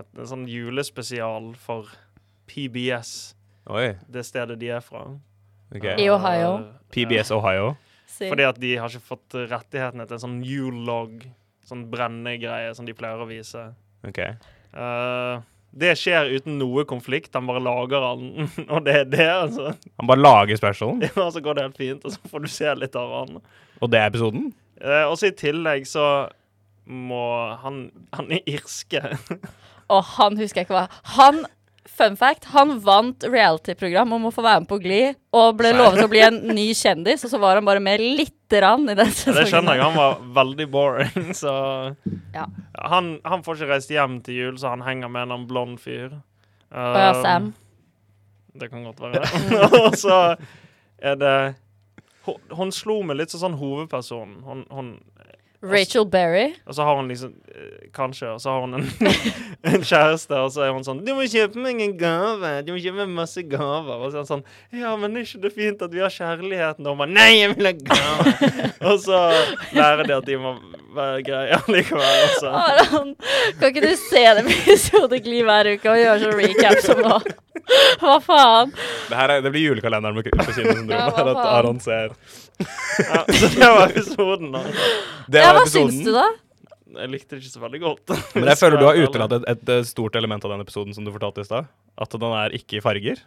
et, 0.01 0.09
en 0.17 0.29
sånn 0.29 0.45
julespesial 0.51 1.53
for 1.61 1.91
PBS, 2.51 3.35
Oi. 3.73 3.89
det 4.13 4.23
stedet 4.29 4.59
de 4.61 4.71
er 4.77 4.85
fra. 4.85 5.07
Okay. 5.75 5.97
I 5.99 6.11
Ohio. 6.13 6.53
Uh, 6.63 6.93
PBS 6.95 7.33
Ohio. 7.35 7.75
Si. 8.07 8.29
Fordi 8.29 8.47
at 8.47 8.61
de 8.63 8.77
har 8.79 8.93
ikke 8.93 9.11
fått 9.15 9.35
rettighetene 9.51 10.07
til 10.07 10.17
en 10.19 10.23
sånn 10.23 10.39
Yule-log, 10.47 11.27
sånn 11.67 11.89
brennegreie 11.91 12.71
som 12.77 12.87
de 12.87 12.95
pleier 12.97 13.21
å 13.21 13.27
vise. 13.29 13.65
Ok. 14.07 14.23
Uh, 14.77 15.43
det 15.77 15.93
skjer 16.01 16.31
uten 16.39 16.57
noe 16.61 16.87
konflikt, 16.89 17.35
han 17.37 17.49
bare 17.49 17.61
lager 17.65 18.05
den, 18.07 18.49
og 18.73 18.87
det 18.87 18.95
er 19.03 19.11
det, 19.11 19.29
altså. 19.29 19.75
Han 20.01 20.09
bare 20.09 20.23
lager 20.23 20.61
specialen, 20.61 21.03
Ja, 21.11 21.29
så 21.33 21.43
går 21.45 21.59
det 21.59 21.67
helt 21.67 21.83
fint, 21.83 22.07
og 22.07 22.15
så 22.15 22.33
får 22.33 22.47
du 22.47 22.51
se 22.53 22.75
litt 22.79 22.97
av 22.97 23.13
han. 23.21 23.43
og 23.81 23.93
det 23.93 24.01
er 24.01 24.13
episoden? 24.13 24.51
Uh, 24.81 25.05
og 25.11 25.17
så 25.19 25.31
i 25.31 25.37
tillegg 25.37 25.89
så 25.89 26.07
må 26.87 27.25
han 27.65 27.89
Han 28.15 28.29
er 28.31 28.45
irske. 28.47 29.01
Og 29.93 30.03
han 30.17 30.37
husker 30.41 30.61
jeg 30.63 30.67
ikke 30.67 30.75
hva 30.81 30.87
Han, 31.17 31.45
fun 31.97 32.17
fact, 32.19 32.49
han 32.53 32.75
vant 32.85 33.25
reality-program 33.25 34.13
om 34.17 34.27
å 34.29 34.33
få 34.35 34.43
være 34.45 34.61
med 34.65 34.69
på 34.69 34.79
Gli, 34.83 35.03
og 35.33 35.57
ble 35.57 35.71
lovet 35.77 36.03
å 36.05 36.09
bli 36.13 36.21
en 36.27 36.41
ny 36.53 36.67
kjendis, 36.77 37.23
og 37.25 37.31
så 37.33 37.39
var 37.41 37.57
han 37.61 37.65
bare 37.69 37.81
med 37.81 38.03
lite 38.03 38.59
grann 38.61 38.85
i 38.91 38.95
den 38.99 39.07
Ja, 39.09 39.13
sesongen. 39.13 39.39
det 39.39 39.47
skjønner 39.53 39.79
jeg. 39.79 39.85
Han 39.87 39.97
var 39.97 40.19
veldig 40.43 40.67
boring, 40.71 41.31
så 41.35 41.53
Ja. 42.35 42.47
han, 42.93 43.19
han 43.25 43.43
får 43.47 43.57
ikke 43.63 43.71
reist 43.73 43.91
hjem 43.95 44.19
til 44.27 44.35
jul, 44.43 44.59
så 44.61 44.75
han 44.75 44.83
henger 44.87 45.09
med 45.09 45.31
en 45.33 45.47
blond 45.49 45.79
fyr. 45.81 46.19
Og 46.75 46.99
ja, 47.01 47.13
Um, 47.15 47.23
Sam. 47.23 47.55
Det 48.59 48.71
kan 48.73 48.85
godt 48.85 49.01
være. 49.01 49.23
og 49.87 49.95
så 50.01 50.19
er 50.99 51.17
det 51.21 51.35
hun, 52.27 52.37
hun 52.57 52.73
slo 52.73 53.03
meg 53.07 53.19
litt 53.21 53.31
som 53.31 53.41
sånn 53.43 53.59
hovedperson. 53.61 54.31
Hun, 54.45 54.63
hun 54.73 54.87
Rachel 55.63 56.07
Berry. 56.07 56.55
Og 56.67 56.75
så 56.75 56.83
har 56.83 56.97
hun 56.97 57.09
liksom 57.09 57.33
eh, 57.49 57.89
Kanskje, 57.97 58.29
og 58.35 58.41
så 58.41 58.51
har 58.51 58.61
hun 58.61 58.75
en, 58.75 58.89
en 59.73 59.83
kjæreste, 59.83 60.37
og 60.37 60.51
så 60.53 60.67
er 60.67 60.75
hun 60.77 60.85
sånn 60.85 61.05
'Du 61.05 61.15
må 61.17 61.25
kjøpe 61.31 61.61
meg 61.63 61.81
en 61.81 61.97
gave. 61.99 62.53
Du 62.67 62.75
må 62.75 62.81
kjøpe 62.83 63.05
meg 63.05 63.15
masse 63.17 63.43
gaver.' 63.43 64.03
Og 64.03 64.11
så 64.11 64.21
er 64.21 64.25
han 64.25 64.31
sånn 64.33 64.45
'Ja, 64.75 64.97
men 65.01 65.17
er 65.17 65.25
ikke 65.25 65.45
det 65.47 65.55
fint 65.57 65.83
at 65.83 65.95
vi 65.95 66.05
har 66.05 66.13
kjærligheten?' 66.13 66.85
Og 66.85 66.93
hun 66.93 67.05
bare 67.05 67.15
'Nei, 67.15 67.31
jeg 67.41 67.55
vil 67.57 67.71
ha 67.71 67.77
gave'. 67.81 68.73
og 68.91 69.01
så 69.01 69.23
lærer 69.73 70.05
de 70.05 70.17
at 70.19 70.29
de 70.29 70.41
må 70.41 70.57
være 70.97 71.25
greie 71.27 71.59
likevel. 71.73 72.05
Og 72.47 72.61
Aron, 72.61 73.11
kan 73.61 73.73
ikke 73.73 73.85
du 73.85 73.97
se 74.01 74.23
en 74.31 74.45
episode 74.45 75.21
Gli 75.25 75.43
hver 75.47 75.73
uke 75.75 75.93
og 75.93 76.01
gjøre 76.01 76.23
sånn 76.23 76.39
recap 76.41 76.81
som 76.85 77.03
nå? 77.05 77.19
Hva 78.01 78.19
faen? 78.23 78.73
Det, 79.09 79.17
her 79.17 79.33
er, 79.33 79.43
det 79.45 79.53
blir 79.55 79.73
julekalenderen 79.73 80.17
med 80.17 80.29
på 80.29 80.35
kinosyndromet. 80.37 80.93
Ja, 80.95 81.09
hva 81.11 81.17
her 81.19 81.33
at? 81.33 81.41
Aron 81.57 81.81
ser 81.83 82.15
ja, 82.59 83.23
Så 83.41 83.49
det 83.53 83.69
var 83.69 83.91
episoden, 83.91 84.51
da. 84.55 84.63
Det 85.29 85.41
Ja, 85.43 85.53
var 85.53 85.59
hva 85.61 85.63
episoden. 85.67 85.93
syns 85.93 86.05
du, 86.07 86.13
da? 86.17 86.27
Jeg 86.97 87.11
likte 87.13 87.35
det 87.37 87.43
ikke 87.45 87.53
så 87.53 87.61
veldig 87.67 87.81
godt. 87.83 88.13
Men 88.39 88.49
jeg 88.53 88.59
føler 88.63 88.81
du 88.81 88.87
har 88.89 88.97
utelatt 89.03 89.33
et, 89.37 89.47
et, 89.53 89.73
stort 89.89 90.17
element 90.17 90.45
av 90.47 90.55
den 90.55 90.63
episoden 90.65 90.95
som 90.97 91.05
du 91.05 91.11
fortalte 91.13 91.45
i 91.45 91.49
stad. 91.49 91.69
At 92.01 92.17
den 92.17 92.33
er 92.39 92.55
ikke 92.57 92.79
i 92.79 92.83
farger. 92.85 93.21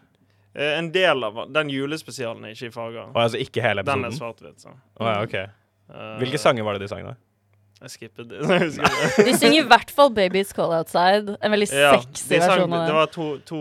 Eh, 0.56 0.78
En 0.80 0.90
del 0.96 1.24
av 1.28 1.44
den 1.54 1.70
julespesialen 1.70 2.46
er 2.50 2.56
ikke 2.56 2.72
i 2.72 2.74
farger. 2.74 3.12
Og 3.14 3.20
altså 3.28 3.38
ikke 3.44 3.62
hele 3.62 3.84
Den 3.86 4.06
er 4.06 4.10
episoden. 4.10 4.20
svart-hvit. 4.20 4.62
så. 4.66 4.74
Å 4.98 5.12
ja, 5.14 5.18
ok. 5.28 5.36
Eh, 5.94 6.14
Hvilke 6.24 6.42
sanger 6.42 6.66
var 6.66 6.78
det 6.80 6.88
de 6.88 6.90
sang, 6.96 7.06
da? 7.06 7.14
Jeg 7.84 7.94
skippet 7.94 8.26
det. 8.32 8.40
Jeg 8.50 8.64
husker 8.66 8.90
det. 8.90 9.26
De 9.30 9.34
synger 9.40 9.62
i 9.62 9.68
hvert 9.70 9.92
fall 9.96 10.10
'Baby's 10.12 10.50
Call 10.56 10.74
Outside'. 10.76 11.36
En 11.40 11.52
veldig 11.54 11.70
Ja, 11.72 11.94
sexy 12.02 12.26
de 12.34 12.42
sang, 12.42 12.50
versjon 12.50 12.74
av 12.74 12.80
det 12.82 12.88
den. 12.90 12.96
var 12.98 13.14
to, 13.14 13.28
to, 13.48 13.60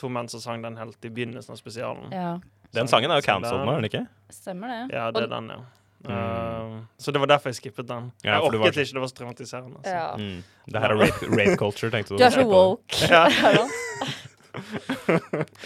to 0.00 0.08
menn 0.08 0.28
som 0.32 0.40
sang 0.42 0.62
den 0.64 0.76
helt 0.80 1.04
i 1.04 1.10
begynnelsen 1.12 1.52
av 1.54 1.60
spesialen. 1.60 2.08
Ja, 2.10 2.32
Den 2.74 2.88
sangen 2.88 3.10
er 3.12 3.20
jo 3.20 3.26
cancelled 3.26 3.64
nå, 3.66 3.72
er 3.76 3.80
den 3.82 3.90
ikke? 3.90 4.06
stemmer 4.32 4.68
det. 4.72 4.94
Ja, 4.96 5.10
det 5.12 5.22
er 5.26 5.32
den, 5.34 5.48
ja. 5.52 5.60
Eh, 6.02 6.78
så 6.98 7.12
det 7.14 7.20
var 7.22 7.28
derfor 7.30 7.52
jeg 7.52 7.58
skippet 7.60 7.86
den. 7.86 8.08
Ja, 8.24 8.38
jeg 8.38 8.42
orket 8.48 8.60
var- 8.60 8.72
ikke, 8.72 8.94
det 8.96 9.02
var 9.02 9.10
så 9.12 9.14
traumatiserende. 9.20 9.76
altså. 9.76 9.92
Ja. 9.92 10.16
Mm. 10.16 10.42
Det 10.72 10.80
her 10.82 10.94
er 10.94 11.00
rape, 11.02 11.28
rape 11.36 11.56
culture, 11.60 11.90
tenkte 11.92 12.14
du. 12.14 12.18
Du 12.18 12.24
er 12.24 12.30
så 12.30 12.46
woke. 12.48 12.96
Ja. 13.08 13.28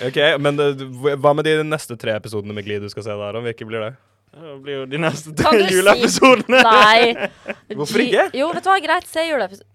Ok, 0.06 0.18
Men 0.40 0.60
uh, 0.60 0.82
hva 1.18 1.32
med 1.34 1.46
de 1.48 1.56
neste 1.66 1.96
tre 1.98 2.12
episodene 2.14 2.54
med 2.54 2.66
Glid 2.66 2.84
du 2.84 2.90
skal 2.92 3.02
se 3.06 3.10
der, 3.14 3.24
Aron? 3.32 3.42
Hvilke 3.46 3.66
blir 3.66 3.82
det? 3.82 3.92
Det 4.36 4.54
blir 4.62 4.76
jo 4.82 4.84
de 4.90 5.00
neste 5.00 5.32
Kan 5.38 5.56
tre 5.56 5.66
du 5.66 6.06
si- 6.12 6.52
Nei. 6.52 7.14
Hvorfor 7.78 8.02
ikke? 8.04 8.28
Jo, 8.36 8.50
vet 8.54 8.62
du 8.66 8.70
hva, 8.70 8.78
greit. 8.84 9.08
Se 9.10 9.24
juleepisodene. 9.26 9.72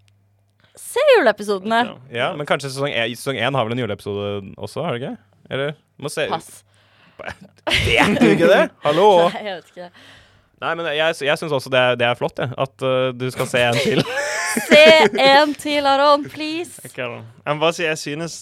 Se 0.79 1.03
juleepisodene. 1.17 1.79
Ja, 2.13 2.29
Men 2.37 2.47
kanskje 2.47 2.69
sesong 2.71 2.93
én 2.93 3.15
sesong 3.17 3.39
én 3.41 3.57
har 3.57 3.67
vel 3.67 3.75
en 3.75 3.83
juleepisode 3.83 4.53
også, 4.55 4.85
har 4.85 4.95
det 4.95 5.01
ikke? 5.03 5.15
Eller? 5.51 5.73
Må 5.99 6.11
se. 6.13 6.27
Pass. 6.31 6.61
Vet 7.21 8.19
du 8.21 8.27
ikke 8.31 8.49
det? 8.49 8.63
Hallo? 8.85 9.07
Nei, 9.35 9.45
jeg 9.45 9.55
vet 9.59 9.71
ikke. 9.75 9.89
Nei, 10.61 10.75
men 10.77 10.87
jeg, 10.93 11.15
jeg 11.25 11.41
syns 11.41 11.55
også 11.57 11.71
det 11.73 11.79
er, 11.81 11.95
det 11.97 12.05
er 12.05 12.17
flott, 12.19 12.37
jeg. 12.37 12.53
At 12.61 12.85
uh, 12.85 13.09
du 13.17 13.27
skal 13.33 13.49
se 13.49 13.63
en 13.69 13.79
til. 13.81 14.03
Se 14.51 14.81
en 15.23 15.53
til, 15.55 15.85
Aron, 15.87 16.25
please. 16.27 16.81
Okay. 16.83 17.05
Jeg 17.45 17.55
må 17.55 17.61
bare 17.61 17.75
si 17.77 17.85
jeg 17.85 17.97
synes 18.01 18.33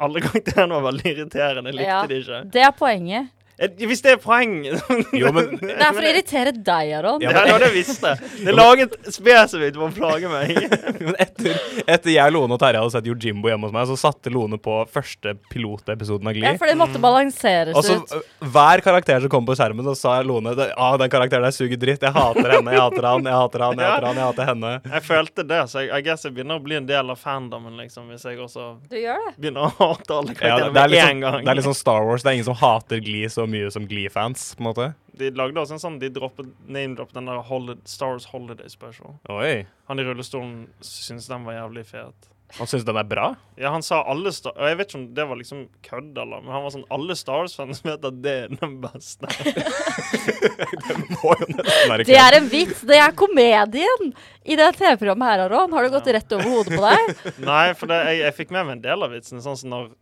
alle 0.00 0.22
karakterene 0.24 0.78
var 0.78 0.86
veldig 0.86 1.10
irriterende. 1.10 1.68
Jeg 1.68 1.76
likte 1.76 1.90
Ja, 1.92 1.98
de 2.08 2.20
ikke. 2.22 2.38
Det 2.54 2.62
er 2.64 2.70
poenget. 2.78 3.28
Eh, 3.60 3.68
Hvis 3.86 4.00
det 4.02 4.14
er 4.14 4.20
poenget 4.22 4.80
Jo, 5.20 5.28
men 5.36 5.50
Det 5.60 5.74
er 5.76 5.92
for 5.92 6.00
å 6.02 6.08
irritere 6.08 6.52
deg, 6.56 6.92
Aron. 6.98 7.20
Ja, 7.22 7.30
det 7.36 7.52
var 7.52 7.60
det 7.62 7.68
jeg 7.68 7.76
visste. 7.82 8.12
Det 8.38 8.48
er 8.48 8.56
laget 8.56 8.94
spesifikt 9.12 9.76
for 9.76 9.90
å 9.90 9.94
plage 9.96 10.30
meg. 10.32 10.56
Men 11.02 11.16
etter, 11.20 11.58
etter 11.86 12.10
jeg, 12.14 12.32
Lone 12.34 12.54
og 12.56 12.60
Terje 12.62 12.80
hadde 12.80 12.92
sett 12.94 13.06
Yojimbo 13.10 13.50
hjemme 13.50 13.66
hos 13.68 13.74
meg, 13.74 13.86
så 13.90 13.96
satte 13.98 14.30
Lone 14.32 14.56
på 14.62 14.76
første 14.92 15.34
pilotepisoden 15.52 16.30
av 16.30 16.38
Ja, 16.40 16.52
for 16.60 16.70
det 16.70 16.76
måtte 16.80 17.00
balanseres 17.02 17.74
Og 17.76 17.84
så 17.86 17.96
ut. 18.00 18.14
øh, 18.16 18.48
Hver 18.54 18.82
karakter 18.86 19.20
som 19.24 19.32
kom 19.32 19.46
på 19.48 19.56
skjermen, 19.58 19.84
så 19.90 19.94
sa 19.98 20.14
Lone 20.26 20.54
ah, 20.76 20.96
den 21.00 21.10
karakteren 21.12 21.44
der 21.46 21.54
suger 21.54 21.80
dritt. 21.82 22.02
Jeg 22.06 22.14
hater 22.16 22.54
henne, 22.56 22.72
jeg 22.74 22.82
hater 22.82 23.08
han, 23.10 23.26
jeg 23.28 23.36
hater 23.36 23.66
han, 23.66 23.82
jeg 23.82 23.90
hater 23.92 24.08
han, 24.08 24.20
jeg 24.22 24.28
hater 24.30 24.50
henne. 24.52 24.72
Jeg 24.92 25.04
følte 25.06 25.44
det, 25.48 25.60
så 25.72 25.82
jeg, 25.82 25.90
I 25.98 26.02
guess 26.06 26.24
jeg 26.26 26.34
begynner 26.36 26.58
å 26.60 26.62
bli 26.62 26.76
en 26.78 26.86
del 26.88 27.10
av 27.12 27.18
fandomen, 27.18 27.74
liksom, 27.80 28.08
hvis 28.12 28.24
jeg 28.28 28.38
også 28.42 28.66
Du 28.90 28.96
gjør 28.98 29.18
det. 29.26 29.32
begynner 29.40 29.66
å 29.66 29.70
hate 29.78 30.14
alle 30.18 30.34
Ja, 30.34 30.38
karakterene 30.38 30.68
er 30.68 30.74
med 30.76 30.92
litt 30.92 31.02
en 31.02 31.08
sånn, 31.08 31.22
gang. 31.24 31.38
det 31.46 31.52
er 31.54 31.58
litt 31.58 31.66
sånn 31.68 31.78
Star 31.78 32.06
Wars. 32.06 32.22
Det 32.24 32.30
er 32.32 32.36
ingen 32.38 32.48
som 32.50 32.58
hater 32.60 33.02
Glee 33.04 33.30
så 33.32 33.41
mye 33.50 33.70
som 33.74 33.86
Glee-fans. 33.88 34.54
på 34.56 34.62
en 34.64 34.68
måte 34.70 34.88
De 35.18 35.30
lagde 35.36 35.60
også 35.60 35.76
en 35.76 35.82
sånn 35.82 35.98
De 36.02 36.10
droppet 36.12 36.50
name-droppet 36.66 37.18
den 37.18 37.30
der 37.30 37.42
Holid, 37.48 37.82
Star 37.88 38.14
Wars 38.14 38.28
Holiday 38.32 38.68
Special. 38.72 39.18
Oi. 39.32 39.66
Han 39.88 40.00
i 40.00 40.06
rullestolen 40.06 40.68
syntes 40.80 41.28
den 41.30 41.44
var 41.48 41.60
jævlig 41.60 41.86
fet. 41.90 42.32
Han 42.58 42.68
syns 42.68 42.84
den 42.84 42.98
er 43.00 43.06
bra? 43.08 43.30
Ja, 43.56 43.70
han 43.72 43.84
sa 43.84 44.02
alle 44.12 44.32
Star... 44.34 44.52
Og 44.58 44.66
jeg 44.68 44.76
vet 44.78 44.90
ikke 44.90 44.98
om 44.98 45.06
det 45.16 45.24
var 45.30 45.38
liksom 45.40 45.62
kødd, 45.86 46.10
eller 46.20 46.42
Men 46.44 46.52
han 46.52 46.64
var 46.66 46.74
sånn 46.74 46.84
Alle 46.92 47.16
Star 47.16 47.40
Wars-fans 47.40 47.80
vet 47.86 48.04
at 48.04 48.18
det 48.24 48.34
er 48.42 48.52
den 48.52 48.74
beste. 48.82 49.30
det 49.32 50.98
Må 51.22 51.32
jo 51.40 51.48
nesten 51.54 51.92
være 51.94 52.06
Det 52.08 52.18
er 52.20 52.36
en 52.36 52.50
vits. 52.52 52.84
Det 52.88 52.98
er 53.00 53.16
komedien 53.16 54.12
i 54.44 54.58
det 54.58 54.68
TV-programmet 54.76 55.32
her, 55.32 55.46
Aron. 55.46 55.72
Har 55.72 55.86
det 55.86 55.94
gått 55.94 56.12
rett 56.18 56.36
over 56.36 56.50
hodet 56.50 56.76
på 56.76 56.84
deg? 56.84 57.24
Nei, 57.52 57.66
for 57.78 57.92
det, 57.92 58.02
jeg, 58.10 58.20
jeg 58.26 58.38
fikk 58.42 58.52
med 58.52 58.68
meg 58.68 58.78
en 58.78 58.84
del 58.84 59.06
av 59.08 59.16
vitsen. 59.16 59.40
Sånn 59.44 59.56
som 59.60 59.72
når 59.72 59.92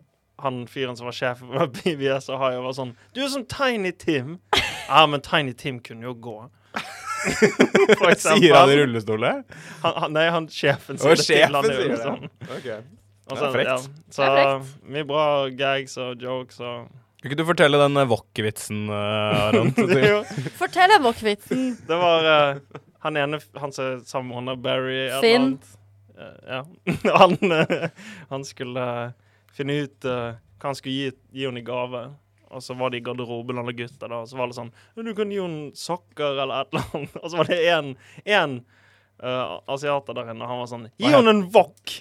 han 0.42 0.62
fyren 0.70 0.96
som 0.98 1.08
var 1.08 1.16
sjef 1.16 1.42
for 1.42 1.70
PBS, 1.80 2.30
og 2.30 2.38
Ohio 2.38 2.64
var 2.66 2.76
sånn 2.76 2.94
Du 3.16 3.22
er 3.24 3.30
som 3.32 3.46
Tiny 3.48 3.92
Tim. 3.92 4.38
Ja, 4.90 5.04
men 5.06 5.22
Tiny 5.22 5.52
Tim 5.54 5.76
kunne 5.86 6.08
jo 6.08 6.16
gå. 6.18 6.32
For 8.00 8.08
eksempel. 8.10 8.40
Sier 8.42 8.56
han 8.56 8.72
i 8.74 9.28
han, 9.84 10.14
nei, 10.16 10.24
han 10.34 10.48
sjefen 10.50 10.98
sier 10.98 11.14
det 11.14 11.26
til 11.28 11.54
han 11.54 11.68
sjefen 11.68 11.76
sier 11.76 11.92
det. 11.92 12.00
Sånn. 12.02 12.24
Okay. 12.56 12.80
Det 13.30 13.36
er 13.36 13.54
frekt. 13.54 13.70
ja, 13.70 14.06
så 14.10 14.24
er 14.26 14.32
frekt. 14.34 14.72
mye 14.96 15.06
bra 15.06 15.26
gags 15.54 15.94
og 16.02 16.24
jokes 16.24 16.58
og 16.58 16.88
Kan 17.20 17.30
ikke 17.30 17.38
du 17.38 17.46
fortelle 17.52 17.78
den 17.84 18.00
uh, 18.00 18.06
Wok-vitsen, 18.10 18.86
uh, 18.90 19.50
Aron? 19.50 19.70
Fortell 20.58 20.96
en 20.96 21.04
Wok-vitsen. 21.04 21.66
Det 21.86 22.00
var 22.00 22.26
uh, 22.26 22.80
han 23.04 23.20
ene 23.20 23.38
Han 23.60 23.76
som 23.76 23.92
er 23.92 24.00
sammen 24.08 24.50
med 24.50 24.64
Barry 24.64 25.04
Finn. 25.22 25.52
Eh, 26.20 26.26
ja. 26.46 26.66
han, 27.14 27.52
uh, 27.52 27.88
han 28.28 28.44
skulle 28.44 29.04
eh, 29.04 29.10
finne 29.56 29.80
ut 29.84 30.08
uh, 30.08 30.34
hva 30.60 30.70
han 30.70 30.78
skulle 30.78 30.96
gi, 30.96 31.14
gi 31.34 31.46
henne 31.48 31.62
i 31.62 31.66
gave. 31.66 32.04
Og 32.50 32.62
så 32.64 32.74
var 32.74 32.90
det 32.90 32.98
i 33.00 33.04
garderoben, 33.06 33.60
alle 33.62 33.74
gutta, 33.78 34.08
da. 34.10 34.22
Og 34.24 34.28
så 34.28 34.38
var 34.38 34.50
det 34.50 34.58
sånn 34.58 34.72
Du 34.98 35.12
kan 35.14 35.30
gi 35.30 35.38
henne 35.38 35.70
sokker 35.78 36.42
eller 36.42 36.64
et 36.64 36.72
eller 36.74 36.96
annet. 36.98 37.18
Og 37.22 37.30
så 37.30 37.38
var 37.38 37.50
det 37.50 37.58
en, 37.70 37.92
en 38.26 38.56
eh, 39.22 39.52
asiater 39.70 40.18
der 40.18 40.32
inne, 40.32 40.42
og 40.42 40.50
han 40.50 40.62
var 40.62 40.70
sånn 40.72 40.88
Gi 40.98 41.12
henne 41.14 41.36
en 41.36 41.44
wok! 41.54 41.94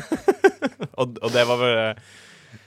og, 1.00 1.16
og 1.16 1.32
det 1.32 1.46
var 1.48 1.62
vel 1.62 1.80
uh, 1.80 2.10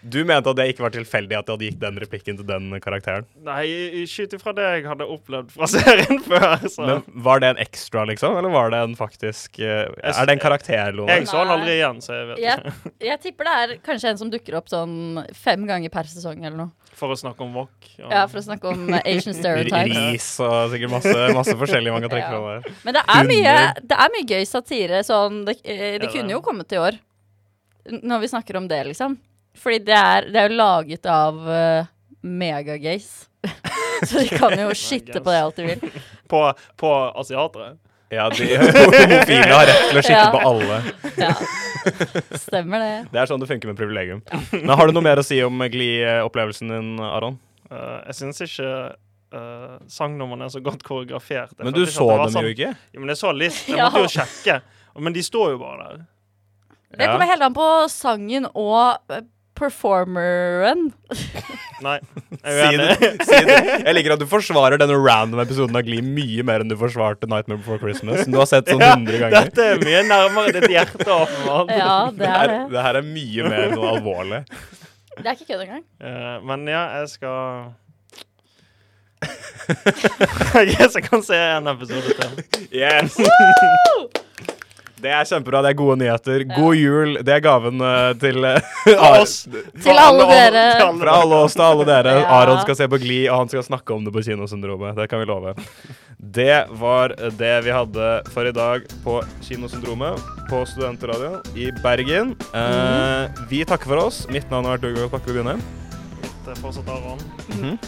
Du 0.04 0.20
mente 0.28 0.52
at 0.52 0.58
det 0.60 0.66
ikke 0.74 0.84
var 0.84 0.92
tilfeldig 0.92 1.38
at 1.38 1.48
de 1.48 1.54
hadde 1.56 1.68
gitt 1.70 1.80
den 1.80 1.98
replikken 2.02 2.36
til 2.40 2.48
den 2.48 2.66
karakteren? 2.84 3.24
Nei, 3.46 4.04
skyt 4.10 4.34
ifra 4.36 4.52
det 4.58 4.66
jeg 4.68 4.86
hadde 4.90 5.08
opplevd 5.08 5.54
fra 5.54 5.70
serien 5.72 6.20
før. 6.26 6.58
Så. 6.68 6.84
Men 6.90 7.04
Var 7.24 7.40
det 7.44 7.52
en 7.54 7.62
ekstra, 7.64 8.04
liksom? 8.10 8.36
Eller 8.40 8.52
var 8.52 8.74
det 8.74 8.82
en 8.84 8.96
faktisk 9.00 9.62
uh, 9.64 9.88
Er 10.04 10.28
det 10.28 10.36
en 10.36 10.44
karakter, 10.44 10.92
Lone? 10.98 11.08
jeg 11.22 11.30
så 11.32 11.40
han 11.40 11.54
aldri 11.56 11.78
igjen, 11.80 12.02
så 12.04 12.18
jeg 12.20 12.30
vet 12.34 12.44
ikke. 12.44 12.76
jeg 13.10 13.22
tipper 13.28 13.50
det 13.50 13.56
er 13.64 13.76
kanskje 13.88 14.12
en 14.14 14.22
som 14.26 14.32
dukker 14.34 14.60
opp 14.60 14.72
sånn 14.74 15.24
fem 15.40 15.64
ganger 15.70 15.94
per 15.94 16.10
sesong 16.12 16.44
eller 16.44 16.60
noe. 16.66 16.72
For 17.00 17.10
å 17.10 17.18
snakke 17.18 17.42
om 17.48 17.56
wok. 17.58 17.74
Ja. 17.98 18.06
Ja, 18.12 18.22
for 18.30 18.38
å 18.38 18.46
snakke 18.46 18.70
om 18.70 18.84
Asian 19.00 19.34
stereotypes. 19.40 19.98
Ris 20.14 20.28
og 20.46 20.74
sikkert 20.76 20.92
masse, 20.94 21.16
masse 21.34 21.56
forskjellig 21.64 21.96
man 21.96 22.04
kan 22.06 22.12
trekke 22.14 22.30
Ja. 22.30 22.40
fra 22.44 22.60
der. 22.60 22.76
Men 22.86 23.00
det 23.00 23.06
er 23.16 23.30
mye, 23.32 23.56
det 23.82 23.98
er 24.06 24.14
mye 24.14 24.28
gøy 24.36 24.46
satire. 24.52 25.00
Sånn, 25.08 25.42
det 25.48 25.58
eh, 25.64 25.96
det 25.98 26.10
Ja, 26.12 26.14
kunne 26.20 26.36
jo 26.36 26.44
kommet 26.46 26.76
i 26.76 26.80
år, 26.84 27.00
når 28.04 28.22
vi 28.28 28.30
snakker 28.36 28.60
om 28.62 28.68
det, 28.70 28.84
liksom. 28.92 29.18
Fordi 29.56 29.80
det 29.86 29.96
er, 29.98 30.28
det 30.34 30.40
er 30.42 30.50
jo 30.50 30.58
laget 30.60 31.06
av 31.06 31.38
uh, 31.48 31.86
megagays. 32.24 33.30
Så 34.08 34.20
de 34.24 34.28
kan 34.38 34.56
jo 34.60 34.70
skitte 34.76 35.22
på 35.24 35.32
det 35.32 35.40
alt 35.44 35.56
de 35.60 35.68
vil. 35.74 36.02
På, 36.34 36.40
på 36.80 36.90
asiatere. 37.20 37.76
Ja, 38.10 38.26
de 38.34 38.46
homofile 38.58 39.52
har 39.54 39.68
rett 39.70 39.84
til 39.92 40.00
å 40.00 40.02
skitte 40.02 40.18
Ja. 40.18 40.32
på 40.34 40.40
alle. 40.50 40.78
Ja. 41.20 41.34
Stemmer 42.40 42.80
det. 42.82 42.92
Det 43.12 43.20
er 43.22 43.30
sånn 43.30 43.42
det 43.44 43.50
funker 43.52 43.70
med 43.70 43.78
privilegium. 43.78 44.22
Men 44.54 44.72
har 44.78 44.88
du 44.90 44.96
noe 44.96 45.06
mer 45.06 45.22
å 45.22 45.26
si 45.26 45.38
om 45.46 45.62
Gli-opplevelsen 45.74 46.72
din, 46.74 46.92
Aron? 47.04 47.38
Eh, 47.70 48.00
jeg 48.10 48.18
syns 48.22 48.42
ikke 48.48 48.70
uh, 49.36 49.76
sangnumrene 49.92 50.48
er 50.48 50.54
så 50.56 50.62
godt 50.64 50.86
koreografert. 50.88 51.54
Jeg 51.58 51.66
Men 51.68 51.76
du 51.76 51.84
følte 51.84 51.96
så 51.98 52.08
at 52.08 52.14
det 52.14 52.18
var 52.18 52.26
dem 52.26 52.36
sånn- 52.38 52.48
jo 52.48 52.56
ikke. 52.56 52.72
Jo, 52.96 53.04
men 53.04 53.14
jeg 53.14 53.22
så 53.22 53.34
litt. 53.38 53.60
Jeg 53.68 53.78
Ja. 53.82 53.90
måtte 53.90 54.06
jo 54.08 54.14
sjekke. 54.16 54.58
Men 55.04 55.14
de 55.20 55.26
står 55.26 55.54
jo 55.56 55.62
bare 55.62 55.88
der. 55.92 56.04
Det 56.98 57.08
kommer 57.10 57.30
helt 57.34 57.42
an 57.50 57.54
på 57.58 57.70
sangen 57.90 58.46
og 58.54 58.98
eh, 59.10 59.24
performeren. 59.64 60.86
Nei, 61.84 61.96
jeg 62.44 62.54
er 62.54 62.70
Si 62.70 62.78
det, 62.80 63.12
si 63.28 63.40
det. 63.48 63.58
Jeg 63.88 63.96
liker 63.98 64.16
at 64.18 64.22
du 64.22 64.28
forsvarer 64.30 64.78
denne 64.82 64.98
random 65.00 65.42
episoden 65.44 65.80
av 65.80 65.84
Glee 65.88 66.04
mye 66.06 66.44
mer 66.48 66.64
enn 66.64 66.72
du 66.72 66.76
forsvarte 66.80 67.28
Nightmare 67.32 67.60
Before 67.64 67.80
Christmas. 67.82 68.24
Som 68.26 68.36
du 68.36 68.40
har 68.42 68.50
sett 68.52 68.70
sånn 68.72 68.84
hundre 68.84 69.18
100 69.18 69.24
ganger. 69.26 69.50
Dette 69.50 69.68
er 69.74 69.84
mye 69.84 70.02
nærmere 70.12 70.56
ditt 70.60 70.70
hjerte, 70.76 71.08
åpenbart. 71.08 71.74
Ja, 71.74 71.96
det 72.12 72.20
Det 72.22 72.30
er 72.30 72.36
her, 72.38 72.54
det. 72.54 72.64
det 72.76 72.86
her 72.88 73.00
er 73.02 73.08
mye 73.14 73.54
mer 73.56 73.72
noe 73.76 73.94
alvorlig. 73.98 74.44
Det 75.14 75.28
er 75.30 75.34
ikke 75.38 75.50
kødd 75.54 75.64
engang. 75.68 75.84
Uh, 76.02 76.36
men 76.50 76.68
ja, 76.72 76.84
jeg 77.00 77.10
skal 77.14 77.72
Jeg 80.84 81.04
kan 81.06 81.22
se 81.24 81.38
en 81.40 81.70
episode 81.72 82.16
til. 82.18 82.68
Yes! 82.76 83.16
Det 85.04 85.12
er 85.12 85.26
kjempebra. 85.28 85.60
Det 85.66 85.74
er 85.74 85.76
gode 85.76 85.98
nyheter. 86.00 86.46
God 86.54 86.78
jul. 86.80 87.18
Det 87.28 87.34
er 87.36 87.42
gaven 87.44 87.84
eh, 87.84 88.14
til 88.22 88.46
eh, 88.48 88.94
oss. 89.10 89.42
Til 89.84 90.00
alle 90.00 90.28
dere. 90.30 90.64
Fra 91.02 91.18
alle 91.20 91.42
oss 91.44 91.58
til 91.58 91.66
alle 91.66 91.88
dere. 91.90 92.14
Ja. 92.22 92.30
Aron 92.38 92.62
skal 92.64 92.78
se 92.80 92.88
på 92.88 93.00
Gli, 93.04 93.20
og 93.28 93.42
han 93.42 93.52
skal 93.52 93.66
snakke 93.68 93.96
om 93.96 94.06
det 94.08 94.14
på 94.16 94.24
Kinosyndromet. 94.24 94.96
Det 94.96 95.10
kan 95.12 95.20
vi 95.20 95.28
love. 95.28 95.56
Det 96.16 96.64
var 96.80 97.18
det 97.36 97.54
vi 97.66 97.76
hadde 97.76 98.10
for 98.32 98.48
i 98.48 98.56
dag 98.56 98.88
på 99.04 99.20
Kinosyndromet 99.44 100.24
på 100.48 100.64
Studentradioen 100.72 101.44
i 101.60 101.68
Bergen. 101.84 102.32
Eh, 102.56 103.44
vi 103.52 103.66
takker 103.68 103.92
for 103.92 104.06
oss. 104.08 104.24
Mitt 104.32 104.48
navn 104.54 104.72
har 104.72 104.78
vært 104.78 104.88
Douglas 104.88 105.12
Bakke 105.12 105.34
Begynne. 105.34 105.60
Det 106.44 106.56
er 106.56 106.60
fortsatt 106.64 106.88
Aron. 106.92 107.20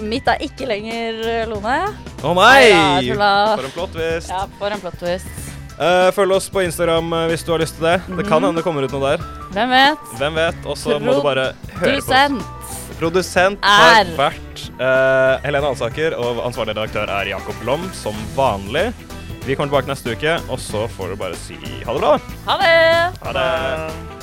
Mitt 0.03 0.28
er 0.32 0.43
ikke 0.43 0.68
lenger 0.68 1.47
Lone. 1.47 1.80
Å 2.24 2.38
nei! 2.43 2.61
Neida. 2.76 3.34
For 3.55 3.72
en 3.72 3.76
plott 3.80 3.95
twist. 3.95 4.32
Ja, 4.36 4.47
for 4.59 4.76
en 4.76 4.84
plott 4.84 4.99
twist. 4.99 5.55
Eh, 5.76 6.09
følg 6.15 6.32
oss 6.32 6.45
på 6.49 6.61
Instagram 6.63 7.09
eh, 7.13 7.26
hvis 7.34 7.43
du 7.43 7.51
har 7.51 7.59
lyst 7.59 7.76
til 7.80 7.84
det. 7.89 7.97
Det 8.07 8.23
kan 8.30 8.39
Mhm. 8.41 8.45
hende 8.47 8.55
det 8.61 8.63
kommer 8.63 8.84
ut 8.88 8.91
noe 8.95 9.17
der. 9.17 9.26
Hvem 9.51 9.69
vet? 9.69 9.97
Hvem 10.19 10.34
vet? 10.36 10.55
Og 10.65 10.78
så 10.78 10.99
må 10.99 11.15
du 11.17 11.21
bare 11.21 11.53
høre 11.82 12.01
på 12.01 12.38
oss. 12.38 12.51
Produsent 12.99 13.59
har 13.61 14.05
Er. 14.05 14.05
vært 14.15 14.61
uh, 14.80 15.41
Helene 15.43 15.67
Alsaker, 15.67 16.15
og 16.15 16.39
ansvarlig 16.45 16.76
redaktør 16.78 17.09
er 17.11 17.28
Jakob 17.28 17.55
Lom, 17.65 17.89
som 17.93 18.15
vanlig. 18.38 18.93
Vi 19.45 19.55
kommer 19.55 19.67
tilbake 19.69 19.88
neste 19.91 20.15
uke, 20.15 20.39
og 20.49 20.57
så 20.59 20.88
får 20.89 21.09
du 21.09 21.15
bare 21.19 21.36
si 21.36 21.57
ha 21.86 21.93
det 21.93 22.01
bra. 22.01 22.17
Ha 22.47 22.57
det! 22.57 23.19
Ha 23.26 23.34
det. 23.34 24.14